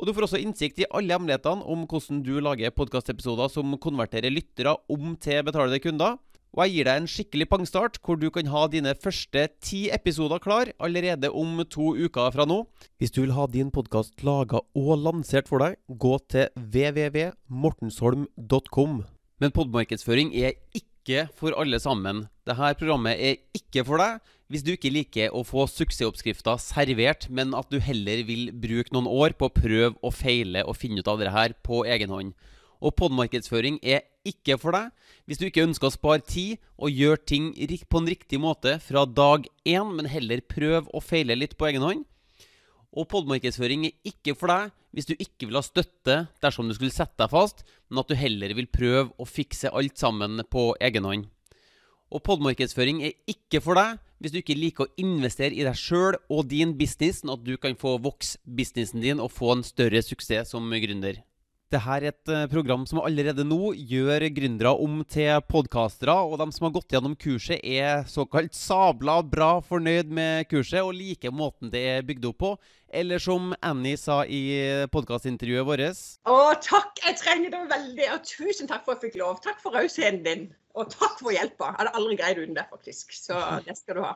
Og 0.02 0.08
Du 0.08 0.10
får 0.16 0.24
også 0.26 0.40
innsikt 0.42 0.80
i 0.82 0.86
alle 0.90 1.14
hemmelighetene 1.14 1.62
om 1.70 1.84
hvordan 1.86 2.24
du 2.26 2.40
lager 2.42 2.74
podkastepisoder 2.74 3.46
som 3.54 3.78
konverterer 3.78 4.34
lyttere 4.34 4.74
om 4.90 5.14
til 5.14 5.44
betalende 5.46 5.78
kunder. 5.78 6.18
Og 6.52 6.66
jeg 6.66 6.74
gir 6.74 6.84
deg 6.88 6.96
en 6.98 7.06
skikkelig 7.06 7.46
pangstart, 7.48 7.98
hvor 8.02 8.16
du 8.18 8.26
kan 8.34 8.50
ha 8.50 8.66
dine 8.66 8.98
første 8.98 9.46
ti 9.62 9.94
episoder 9.94 10.42
klar 10.42 10.66
allerede 10.82 11.30
om 11.30 11.62
to 11.70 11.94
uker 11.94 12.34
fra 12.34 12.42
nå. 12.50 12.66
Hvis 12.98 13.14
du 13.14 13.22
vil 13.22 13.38
ha 13.38 13.46
din 13.46 13.70
podkast 13.70 14.18
laga 14.26 14.58
og 14.74 14.98
lansert 15.04 15.46
for 15.46 15.62
deg, 15.62 15.78
gå 15.86 16.18
til 16.34 16.50
www.mortensholm.com. 16.58 19.06
Men 19.38 19.54
podmarkedsføring 19.54 20.34
er 20.34 20.58
ikke 20.74 21.30
for 21.38 21.54
alle 21.54 21.78
sammen. 21.78 22.26
Dette 22.42 22.74
programmet 22.82 23.22
er 23.22 23.38
ikke 23.54 23.86
for 23.86 24.02
deg 24.02 24.18
hvis 24.52 24.64
du 24.66 24.74
ikke 24.74 24.92
liker 24.92 25.32
å 25.32 25.40
få 25.48 25.64
suksessoppskrifter 25.70 26.58
servert, 26.60 27.24
men 27.32 27.54
at 27.56 27.70
du 27.72 27.78
heller 27.80 28.20
vil 28.28 28.50
bruke 28.52 28.92
noen 28.92 29.08
år 29.08 29.32
på 29.38 29.48
å 29.48 29.54
prøve 29.54 29.96
og 30.04 30.12
feile 30.12 30.66
og 30.68 30.76
finne 30.76 31.00
ut 31.00 31.08
av 31.08 31.22
det 31.22 31.32
her 31.32 31.54
på 31.64 31.86
egen 31.88 32.12
hånd. 32.12 32.34
Og 32.82 32.92
podmarkedsføring 32.98 33.78
er 33.80 34.04
ikke 34.28 34.58
for 34.60 34.76
deg 34.76 34.92
hvis 35.24 35.40
du 35.40 35.46
ikke 35.46 35.64
ønsker 35.64 35.88
å 35.88 35.94
spare 35.94 36.24
tid 36.26 36.60
og 36.76 36.92
gjøre 36.92 37.24
ting 37.24 37.48
på 37.56 38.02
en 38.02 38.12
riktig 38.12 38.42
måte 38.42 38.76
fra 38.84 39.06
dag 39.08 39.48
én, 39.64 39.96
men 39.96 40.10
heller 40.10 40.44
prøve 40.44 40.84
og 40.92 41.06
feile 41.06 41.38
litt 41.38 41.56
på 41.56 41.70
egen 41.70 41.86
hånd. 41.86 42.04
Og 42.92 43.08
podmarkedsføring 43.08 43.88
er 43.88 43.96
ikke 44.04 44.36
for 44.36 44.52
deg 44.52 44.72
hvis 44.92 45.08
du 45.08 45.14
ikke 45.16 45.48
vil 45.48 45.56
ha 45.56 45.64
støtte 45.64 46.18
dersom 46.44 46.68
du 46.68 46.76
skulle 46.76 46.92
sette 46.92 47.16
deg 47.22 47.32
fast, 47.32 47.64
men 47.88 48.02
at 48.02 48.12
du 48.12 48.18
heller 48.20 48.52
vil 48.58 48.68
prøve 48.68 49.08
å 49.16 49.24
fikse 49.24 49.72
alt 49.72 49.96
sammen 49.96 50.44
på 50.52 50.74
egen 50.76 51.08
hånd. 51.08 51.31
Og 52.12 52.20
podmarkedsføring 52.26 53.00
er 53.06 53.14
ikke 53.30 53.62
for 53.64 53.78
deg 53.78 54.00
hvis 54.22 54.34
du 54.34 54.38
ikke 54.42 54.54
liker 54.58 54.84
å 54.84 55.00
investere 55.00 55.56
i 55.56 55.64
deg 55.64 55.74
sjøl 55.78 56.18
og 56.30 56.44
din 56.50 56.76
business, 56.78 57.22
sånn 57.22 57.32
at 57.34 57.42
du 57.42 57.56
kan 57.58 57.74
få 57.78 57.96
vokse 58.04 58.38
businessen 58.44 59.02
din 59.02 59.22
og 59.22 59.32
få 59.34 59.56
en 59.56 59.64
større 59.66 60.02
suksess 60.04 60.52
som 60.52 60.68
gründer. 60.70 61.22
Dette 61.72 61.88
er 61.88 62.04
et 62.10 62.28
eh, 62.28 62.44
program 62.52 62.84
som 62.84 63.00
allerede 63.00 63.46
nå 63.48 63.72
gjør 63.72 64.26
gründere 64.36 64.74
om 64.84 65.00
til 65.08 65.40
podkastere. 65.48 66.12
Og 66.12 66.36
de 66.36 66.46
som 66.52 66.68
har 66.68 66.74
gått 66.76 66.92
gjennom 66.92 67.16
kurset, 67.16 67.64
er 67.64 68.04
såkalt 68.12 68.52
sabla 68.52 69.22
bra 69.24 69.54
fornøyd 69.64 70.12
med 70.12 70.50
kurset 70.52 70.84
og 70.84 70.92
liker 70.98 71.32
måten 71.32 71.72
det 71.72 71.86
er 71.94 72.04
bygd 72.04 72.28
opp 72.28 72.40
på. 72.44 72.54
Eller 72.92 73.22
som 73.24 73.54
Annie 73.64 73.96
sa 73.96 74.20
i 74.28 74.44
podkastintervjuet 74.92 75.64
vårt 75.64 75.88
Å, 76.28 76.40
takk! 76.60 77.00
Jeg 77.08 77.16
trenger 77.24 77.56
det 77.56 77.64
veldig. 77.72 78.10
Og 78.18 78.28
tusen 78.28 78.68
takk 78.68 78.84
for 78.84 78.92
at 78.92 79.00
jeg 79.00 79.14
fikk 79.14 79.22
lov. 79.24 79.40
Takk 79.40 79.64
for 79.64 79.72
rausheten 79.72 80.20
din. 80.28 80.50
Og 80.72 80.88
takk 80.92 81.18
for 81.20 81.34
hjelpa. 81.34 81.72
Jeg 81.72 81.80
hadde 81.82 81.96
aldri 81.98 82.18
greid 82.20 82.38
uten 82.40 82.56
det, 82.56 82.66
faktisk. 82.70 83.12
Så 83.16 83.38
det 83.66 83.76
skal 83.78 83.98
du 83.98 84.04
ha. 84.06 84.12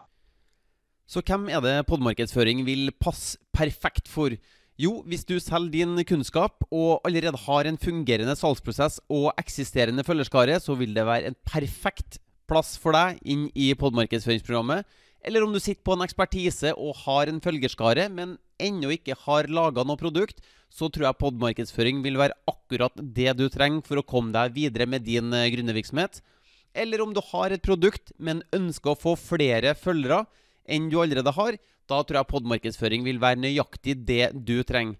Så 1.07 1.22
hvem 1.22 1.50
er 1.52 1.62
det 1.62 1.74
podmarkedsføring 1.86 2.64
vil 2.66 2.90
passe 2.98 3.38
perfekt 3.54 4.09
for? 4.11 4.34
Jo, 4.76 4.98
hvis 5.09 5.24
du 5.24 5.38
selger 5.40 5.72
din 5.72 5.96
kunnskap 6.04 6.66
og 6.68 7.07
allerede 7.07 7.38
har 7.46 7.68
en 7.68 7.78
fungerende 7.80 8.34
salgsprosess 8.36 8.98
og 9.09 9.30
eksisterende 9.40 10.04
følgerskare, 10.04 10.59
så 10.61 10.76
vil 10.76 10.92
det 10.96 11.07
være 11.07 11.30
en 11.30 11.38
perfekt 11.48 12.18
plass 12.50 12.74
for 12.80 12.96
deg 12.96 13.20
inn 13.24 13.46
i 13.54 13.70
podmarkedsføringsprogrammet. 13.78 14.84
Eller 15.26 15.42
om 15.42 15.54
du 15.54 15.59
sitter 15.62 15.82
på 15.86 15.96
en 15.96 16.04
ekspertise 16.04 16.74
og 16.76 17.00
har 17.07 17.30
en 17.30 17.40
følgerskare, 17.42 18.11
men 18.12 18.36
ennå 18.62 18.92
ikke 18.94 19.16
har 19.24 19.48
laga 19.50 19.82
noe 19.86 19.98
produkt, 19.98 20.42
så 20.70 20.90
tror 20.92 21.09
jeg 21.09 21.20
podmarkedsføring 21.22 22.02
vil 22.04 22.18
være 22.20 22.36
akkurat 22.50 22.94
det 23.00 23.32
du 23.38 23.46
trenger 23.52 23.82
for 23.86 24.00
å 24.00 24.07
komme 24.07 24.34
deg 24.34 24.54
videre 24.54 24.86
med 24.90 25.07
din 25.07 25.32
eh, 25.34 25.48
gründervirksomhet. 25.54 26.20
Eller 26.76 27.02
om 27.02 27.14
du 27.16 27.22
har 27.32 27.54
et 27.54 27.64
produkt, 27.64 28.12
men 28.18 28.44
ønsker 28.54 28.92
å 28.92 29.00
få 29.00 29.16
flere 29.18 29.74
følgere 29.78 30.24
enn 30.68 30.90
du 30.90 30.98
allerede 31.00 31.32
har, 31.36 31.56
da 31.86 32.02
tror 32.02 32.20
jeg 32.20 32.30
podmarkedsføring 32.32 33.04
vil 33.06 33.20
være 33.22 33.40
nøyaktig 33.40 33.96
det 34.06 34.32
du 34.34 34.58
trenger. 34.66 34.98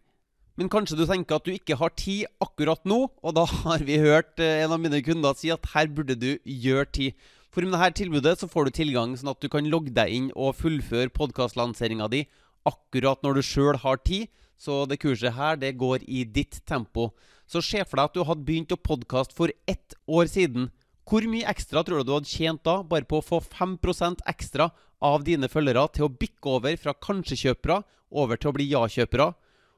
Men 0.57 0.71
kanskje 0.73 0.97
du 0.97 1.05
tenker 1.05 1.37
at 1.37 1.45
du 1.45 1.53
ikke 1.53 1.77
har 1.77 1.93
tid 2.01 2.31
akkurat 2.41 2.81
nå, 2.89 3.03
og 3.21 3.35
da 3.37 3.45
har 3.67 3.83
vi 3.85 3.99
hørt 4.01 4.41
eh, 4.41 4.63
en 4.65 4.73
av 4.73 4.81
mine 4.81 5.03
kunder 5.05 5.37
si 5.37 5.51
at 5.53 5.69
her 5.75 5.91
burde 5.93 6.17
du 6.17 6.31
gjøre 6.41 6.89
tid. 6.97 7.27
For 7.53 7.65
med 7.65 7.77
dette 7.77 8.01
tilbudet 8.01 8.39
så 8.41 8.49
får 8.49 8.69
du 8.69 8.77
tilgang 8.79 9.13
sånn 9.17 9.35
at 9.35 9.43
du 9.43 9.51
kan 9.53 9.69
logge 9.69 9.93
deg 9.97 10.13
inn 10.13 10.31
og 10.33 10.57
fullføre 10.57 11.13
podkastlanseringa 11.13 12.09
di 12.13 12.25
akkurat 12.69 13.21
når 13.25 13.39
du 13.39 13.45
sjøl 13.45 13.79
har 13.85 14.01
tid. 14.05 14.31
Så 14.57 14.87
det 14.89 15.03
kurset 15.03 15.37
her, 15.37 15.59
det 15.61 15.77
går 15.77 16.05
i 16.09 16.25
ditt 16.25 16.63
tempo. 16.69 17.11
Så 17.45 17.61
se 17.61 17.85
for 17.85 18.01
deg 18.01 18.09
at 18.09 18.17
du 18.17 18.25
hadde 18.25 18.47
begynt 18.49 18.73
å 18.73 18.81
podkaste 18.81 19.37
for 19.37 19.53
ett 19.69 19.97
år 20.09 20.29
siden. 20.33 20.71
Hvor 21.07 21.23
mye 21.31 21.47
ekstra 21.47 21.85
tror 21.87 22.03
du 22.03 22.09
du 22.09 22.17
hadde 22.17 22.27
tjent 22.27 22.65
da, 22.67 22.81
bare 22.83 23.07
på 23.07 23.21
å 23.21 23.25
få 23.25 23.39
5% 23.39 24.25
ekstra 24.27 24.73
av 25.07 25.23
dine 25.23 25.47
følgere 25.47 25.85
til 25.95 26.09
å 26.09 26.11
bikke 26.11 26.57
over 26.57 26.75
fra 26.83 26.97
kanskje-kjøpere 26.99 27.77
over 28.11 28.41
til 28.41 28.51
å 28.51 28.57
bli 28.57 28.67
ja-kjøpere? 28.73 29.29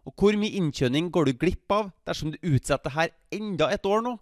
Og 0.08 0.14
hvor 0.16 0.38
mye 0.40 0.56
innkjøning 0.56 1.10
går 1.12 1.28
du 1.28 1.34
glipp 1.42 1.74
av 1.74 1.90
dersom 2.08 2.32
du 2.32 2.38
utsetter 2.48 2.96
her 2.96 3.12
enda 3.34 3.68
et 3.74 3.84
år 3.84 4.00
nå? 4.06 4.14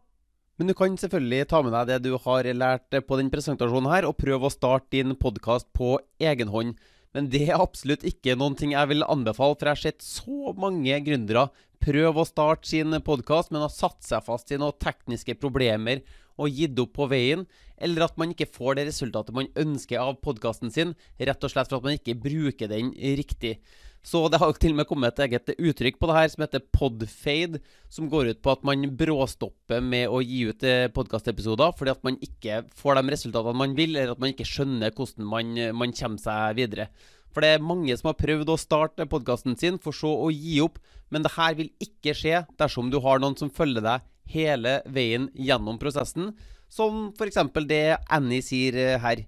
Men 0.59 0.73
du 0.73 0.75
kan 0.75 0.99
selvfølgelig 0.99 1.47
ta 1.53 1.63
med 1.63 1.77
deg 1.77 1.93
det 1.93 2.01
du 2.09 2.19
har 2.25 2.51
lært 2.57 2.99
på 3.07 3.21
den 3.21 3.31
presentasjonen 3.31 3.93
her, 3.93 4.09
og 4.09 4.19
prøve 4.19 4.49
å 4.49 4.55
starte 4.57 4.97
din 4.97 5.15
podkast 5.15 5.71
på 5.77 6.01
egen 6.19 6.51
hånd. 6.51 6.75
Men 7.15 7.31
det 7.31 7.45
er 7.47 7.63
absolutt 7.63 8.03
ikke 8.09 8.35
noen 8.35 8.59
ting 8.59 8.75
jeg 8.75 8.91
vil 8.91 9.07
anbefale, 9.07 9.55
for 9.55 9.69
jeg 9.69 9.79
har 9.79 9.85
sett 9.85 10.03
så 10.03 10.57
mange 10.59 10.99
gründere 11.07 11.47
prøve 11.87 12.25
å 12.25 12.27
starte 12.27 12.67
sin 12.67 12.99
podkast, 13.05 13.53
men 13.53 13.63
har 13.63 13.71
satt 13.71 14.03
seg 14.03 14.25
fast 14.27 14.51
i 14.51 14.59
noen 14.59 14.75
tekniske 14.83 15.37
problemer 15.39 16.03
og 16.37 16.53
gitt 16.53 16.79
opp 16.83 16.95
på 16.97 17.09
veien, 17.11 17.47
eller 17.77 18.07
at 18.07 18.17
man 18.21 18.33
ikke 18.33 18.49
får 18.49 18.79
det 18.79 18.87
resultatet 18.91 19.37
man 19.37 19.51
ønsker 19.59 20.01
av 20.01 20.21
podkasten 20.25 20.73
sin, 20.73 20.95
rett 21.19 21.45
og 21.45 21.53
slett 21.53 21.73
for 21.73 21.81
at 21.81 21.89
man 21.89 21.99
ikke 21.99 22.17
bruker 22.21 22.71
den 22.73 22.95
riktig. 23.19 23.59
Så 24.07 24.21
det 24.31 24.39
har 24.39 24.53
jo 24.53 24.59
til 24.63 24.71
og 24.71 24.79
med 24.79 24.87
kommet 24.87 25.17
et 25.17 25.25
eget 25.25 25.51
uttrykk 25.57 25.97
på 25.99 26.07
det 26.07 26.15
her 26.15 26.29
som 26.31 26.45
heter 26.45 26.63
podfade, 26.71 27.59
som 27.91 28.07
går 28.11 28.31
ut 28.31 28.43
på 28.45 28.53
at 28.53 28.63
man 28.69 28.87
bråstopper 28.95 29.83
med 29.83 30.07
å 30.07 30.21
gi 30.23 30.45
ut 30.47 30.63
eh, 30.63 30.87
podkastepisoder 30.95 31.75
fordi 31.75 31.91
at 31.91 32.07
man 32.07 32.21
ikke 32.23 32.61
får 32.79 33.01
de 33.01 33.15
resultatene 33.17 33.63
man 33.65 33.75
vil, 33.75 33.97
eller 33.97 34.15
at 34.15 34.23
man 34.23 34.31
ikke 34.31 34.47
skjønner 34.47 34.95
hvordan 34.95 35.27
man, 35.27 35.51
man 35.75 35.97
kommer 35.99 36.23
seg 36.23 36.55
videre. 36.61 36.87
For 37.35 37.43
det 37.43 37.57
er 37.57 37.67
mange 37.67 37.93
som 37.99 38.13
har 38.13 38.21
prøvd 38.21 38.49
å 38.49 38.61
starte 38.61 39.09
podkasten 39.11 39.59
sin, 39.59 39.81
for 39.83 39.93
så 39.93 40.09
å 40.09 40.31
gi 40.31 40.61
opp. 40.65 40.79
Men 41.11 41.27
det 41.27 41.35
her 41.35 41.59
vil 41.59 41.75
ikke 41.83 42.15
skje 42.17 42.45
dersom 42.63 42.89
du 42.95 43.01
har 43.03 43.19
noen 43.21 43.35
som 43.37 43.51
følger 43.53 43.85
deg 43.85 44.07
hele 44.33 44.81
veien 44.93 45.31
gjennom 45.35 45.79
prosessen, 45.83 46.33
som 46.69 47.11
f.eks. 47.15 47.41
det 47.69 47.99
Annie 48.13 48.45
sier 48.45 48.79
eh, 48.81 48.99
her. 49.03 49.25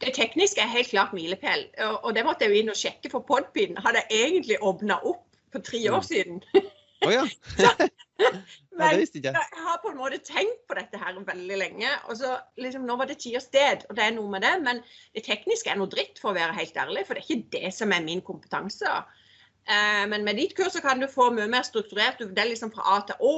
Det 0.00 0.14
tekniske 0.16 0.62
er 0.62 0.70
helt 0.70 0.90
klart 0.92 1.14
milepæl, 1.16 1.66
og 2.04 2.12
det 2.14 2.22
måtte 2.24 2.46
jeg 2.46 2.54
jo 2.54 2.60
inn 2.62 2.72
og 2.72 2.78
sjekke, 2.78 3.10
for 3.12 3.26
Podpin 3.26 3.74
hadde 3.82 4.04
jeg 4.06 4.28
egentlig 4.28 4.60
åpna 4.62 5.00
opp 5.02 5.26
for 5.52 5.66
tre 5.66 5.80
år 5.90 6.00
mm. 6.00 6.06
siden. 6.06 6.38
Å 7.00 7.08
oh, 7.08 7.12
ja. 7.14 7.24
Men 8.80 9.00
jeg 9.00 9.32
har 9.32 9.78
på 9.82 9.90
en 9.90 9.98
måte 9.98 10.20
tenkt 10.24 10.60
på 10.68 10.76
dette 10.76 10.98
her 11.00 11.16
veldig 11.16 11.56
lenge. 11.58 11.88
og 12.08 12.18
så 12.20 12.34
liksom, 12.60 12.84
Nå 12.88 12.96
var 13.00 13.08
det 13.08 13.18
tid 13.22 13.38
og 13.40 13.44
sted, 13.44 13.86
og 13.88 13.96
det 13.96 14.04
er 14.04 14.14
noe 14.16 14.30
med 14.32 14.44
det. 14.44 14.52
Men 14.64 14.82
det 15.16 15.24
tekniske 15.26 15.72
er 15.72 15.80
noe 15.80 15.90
dritt, 15.90 16.20
for 16.20 16.32
å 16.32 16.38
være 16.38 16.56
helt 16.56 16.76
ærlig. 16.76 17.06
For 17.08 17.16
det 17.16 17.24
er 17.24 17.32
ikke 17.34 17.56
det 17.56 17.72
som 17.76 17.92
er 17.96 18.04
min 18.04 18.22
kompetanse. 18.24 18.92
Eh, 19.68 20.04
men 20.12 20.24
med 20.26 20.40
ditt 20.40 20.54
kurs 20.56 20.76
så 20.76 20.84
kan 20.84 21.00
du 21.00 21.08
få 21.10 21.30
mye 21.36 21.48
mer 21.50 21.66
strukturert. 21.66 22.20
Det 22.20 22.44
er 22.44 22.52
liksom 22.52 22.72
fra 22.76 22.96
A 22.96 23.00
til 23.08 23.20
Å 23.20 23.34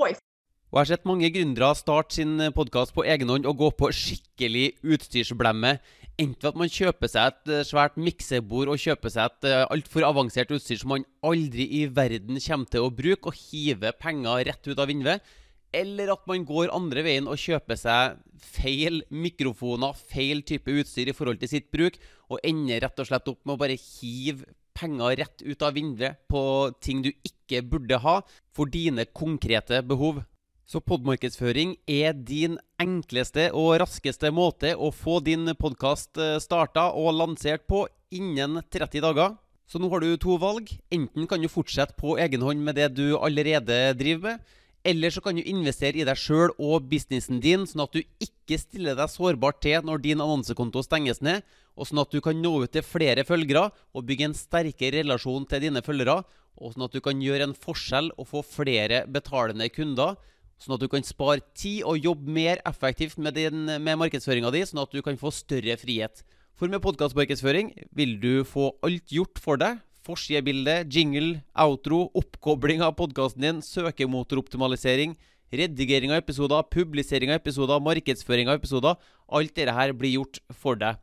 og 0.73 0.79
jeg 0.79 0.87
har 0.87 0.89
sett 0.89 1.05
mange 1.05 1.29
gründere 1.29 1.75
starte 1.77 2.17
sin 2.17 2.39
eh, 2.41 2.53
podkast 2.57 2.95
på 2.97 3.03
egen 3.05 3.29
hånd 3.29 3.45
og 3.45 3.59
gå 3.61 3.67
på 3.77 3.91
skikkelig 3.93 4.71
utstyrsblemme. 4.81 5.75
Enten 6.17 6.49
at 6.49 6.57
man 6.57 6.73
kjøper 6.73 7.13
seg 7.13 7.29
et 7.29 7.53
eh, 7.53 7.67
svært 7.69 7.99
miksebord 8.01 8.71
og 8.73 8.81
kjøper 8.81 9.13
seg 9.13 9.29
et 9.29 9.49
uh, 9.51 9.67
altfor 9.67 10.07
avansert 10.09 10.55
utstyr 10.57 10.81
som 10.81 10.95
man 10.95 11.05
aldri 11.29 11.67
i 11.77 11.83
verden 11.93 12.41
kommer 12.41 12.73
til 12.73 12.87
å 12.87 12.95
bruke, 13.03 13.29
og 13.29 13.37
hiver 13.37 13.93
penger 14.01 14.47
rett 14.49 14.73
ut 14.73 14.81
av 14.81 14.89
vinduet. 14.89 15.37
Eller 15.77 16.15
at 16.17 16.25
man 16.33 16.49
går 16.49 16.73
andre 16.73 17.05
veien 17.05 17.29
og 17.29 17.41
kjøper 17.45 17.77
seg 17.77 18.17
feil 18.41 19.03
mikrofoner, 19.13 19.93
feil 19.93 20.41
type 20.49 20.73
utstyr 20.73 21.13
i 21.13 21.17
forhold 21.17 21.45
til 21.45 21.53
sitt 21.53 21.69
bruk, 21.69 22.01
og 22.33 22.41
ender 22.49 22.81
rett 22.87 23.05
og 23.05 23.13
slett 23.13 23.29
opp 23.29 23.45
med 23.45 23.59
å 23.59 23.61
bare 23.61 23.77
hive 23.77 24.49
penger 24.73 25.21
rett 25.21 25.45
ut 25.45 25.69
av 25.69 25.77
vinduet 25.77 26.25
på 26.33 26.43
ting 26.81 27.05
du 27.05 27.13
ikke 27.13 27.61
burde 27.61 28.01
ha 28.01 28.23
for 28.57 28.73
dine 28.73 29.05
konkrete 29.13 29.85
behov. 29.85 30.25
Så 30.63 30.79
podmarkedsføring 30.79 31.75
er 31.91 32.15
din 32.15 32.55
enkleste 32.81 33.49
og 33.51 33.75
raskeste 33.83 34.31
måte 34.33 34.73
å 34.79 34.93
få 34.95 35.19
din 35.25 35.51
podkast 35.59 36.21
eh, 36.23 36.39
starta 36.41 36.93
og 36.95 37.17
lansert 37.19 37.67
på 37.67 37.83
innen 38.15 38.61
30 38.71 39.03
dager. 39.03 39.35
Så 39.67 39.81
nå 39.83 39.91
har 39.91 40.05
du 40.05 40.15
to 40.23 40.39
valg. 40.39 40.71
Enten 40.95 41.27
kan 41.27 41.43
du 41.43 41.51
fortsette 41.51 41.99
på 41.99 42.15
egen 42.23 42.45
hånd 42.47 42.63
med 42.63 42.79
det 42.79 42.93
du 42.95 43.19
allerede 43.19 43.81
driver 43.99 44.37
med. 44.37 44.55
Eller 44.87 45.15
så 45.15 45.23
kan 45.23 45.39
du 45.39 45.43
investere 45.47 46.03
i 46.03 46.07
deg 46.07 46.19
sjøl 46.19 46.51
og 46.59 46.89
businessen 46.91 47.39
din, 47.43 47.67
sånn 47.67 47.85
at 47.85 47.95
du 47.95 48.03
ikke 48.23 48.59
stiller 48.59 48.97
deg 48.99 49.11
sårbart 49.11 49.61
til 49.63 49.85
når 49.87 50.03
din 50.03 50.23
annonsekonto 50.23 50.83
stenges 50.83 51.23
ned, 51.23 51.47
og 51.79 51.87
sånn 51.87 52.03
at 52.03 52.11
du 52.11 52.19
kan 52.23 52.39
nå 52.43 52.57
ut 52.65 52.73
til 52.75 52.83
flere 52.83 53.23
følgere 53.27 53.69
og 53.95 54.09
bygge 54.09 54.27
en 54.27 54.35
sterkere 54.35 55.05
relasjon 55.05 55.47
til 55.47 55.63
dine 55.69 55.85
følgere, 55.87 56.25
og 56.59 56.75
sånn 56.75 56.89
at 56.89 56.99
du 56.99 57.01
kan 57.05 57.23
gjøre 57.23 57.47
en 57.47 57.55
forskjell 57.55 58.11
og 58.17 58.29
få 58.35 58.43
flere 58.43 59.05
betalende 59.07 59.71
kunder 59.71 60.19
Sånn 60.63 60.77
at 60.77 60.83
du 60.85 60.87
kan 60.87 61.03
spare 61.03 61.43
tid 61.59 61.81
og 61.91 61.99
jobbe 61.99 62.31
mer 62.31 62.61
effektivt 62.69 63.19
med, 63.19 63.35
din, 63.35 63.65
med 63.83 63.99
markedsføringa 63.99 64.53
di, 64.55 64.61
sånn 64.69 64.85
at 64.85 64.93
du 64.95 65.01
kan 65.03 65.19
få 65.19 65.33
større 65.35 65.75
frihet. 65.81 66.23
For 66.55 66.71
med 66.71 66.85
podkastmarkedsføring 66.85 67.73
vil 67.99 68.15
du 68.23 68.45
få 68.47 68.69
alt 68.87 69.11
gjort 69.11 69.41
for 69.43 69.59
deg. 69.59 69.81
Forsidebilde, 70.07 70.85
jingle, 70.87 71.41
outro, 71.59 72.05
oppkobling 72.19 72.83
av 72.87 72.95
podkasten 72.99 73.43
din, 73.43 73.63
søkemotoroptimalisering, 73.67 75.17
redigering 75.51 76.15
av 76.15 76.23
episoder, 76.23 76.63
publisering 76.71 77.35
av 77.35 77.41
episoder, 77.43 77.83
markedsføring 77.83 78.51
av 78.51 78.61
episoder. 78.61 78.95
Alt 79.35 79.57
dette 79.59 79.75
her 79.75 79.95
blir 79.99 80.21
gjort 80.21 80.39
for 80.55 80.79
deg. 80.79 81.03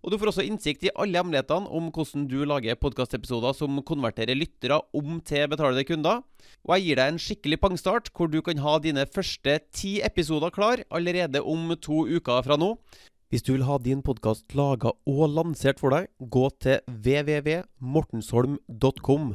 Og 0.00 0.12
du 0.12 0.16
får 0.16 0.30
også 0.32 0.46
innsikt 0.48 0.86
i 0.86 0.92
alle 0.94 1.20
hemmelighetene 1.20 1.68
om 1.76 1.90
hvordan 1.92 2.22
du 2.30 2.38
lager 2.48 2.78
podkastepisoder 2.80 3.52
som 3.56 3.82
konverterer 3.86 4.38
lyttere 4.38 4.78
om 4.96 5.20
til 5.20 5.48
betalende 5.52 5.84
kunder. 5.88 6.22
Og 6.64 6.70
jeg 6.76 6.86
gir 6.86 6.96
deg 7.00 7.08
en 7.12 7.20
skikkelig 7.20 7.58
pangstart, 7.60 8.06
hvor 8.16 8.28
du 8.32 8.40
kan 8.44 8.62
ha 8.64 8.78
dine 8.80 9.04
første 9.08 9.58
ti 9.76 9.92
episoder 10.04 10.50
klar 10.54 10.78
allerede 10.88 11.42
om 11.44 11.76
to 11.76 12.06
uker 12.08 12.42
fra 12.46 12.56
nå. 12.60 12.70
Hvis 13.30 13.44
du 13.46 13.52
vil 13.54 13.68
ha 13.68 13.76
din 13.78 14.02
podkast 14.02 14.54
laga 14.58 14.90
og 15.06 15.28
lansert 15.30 15.78
for 15.78 15.94
deg, 15.94 16.10
gå 16.18 16.50
til 16.64 16.80
www.mortensholm.com. 16.90 19.34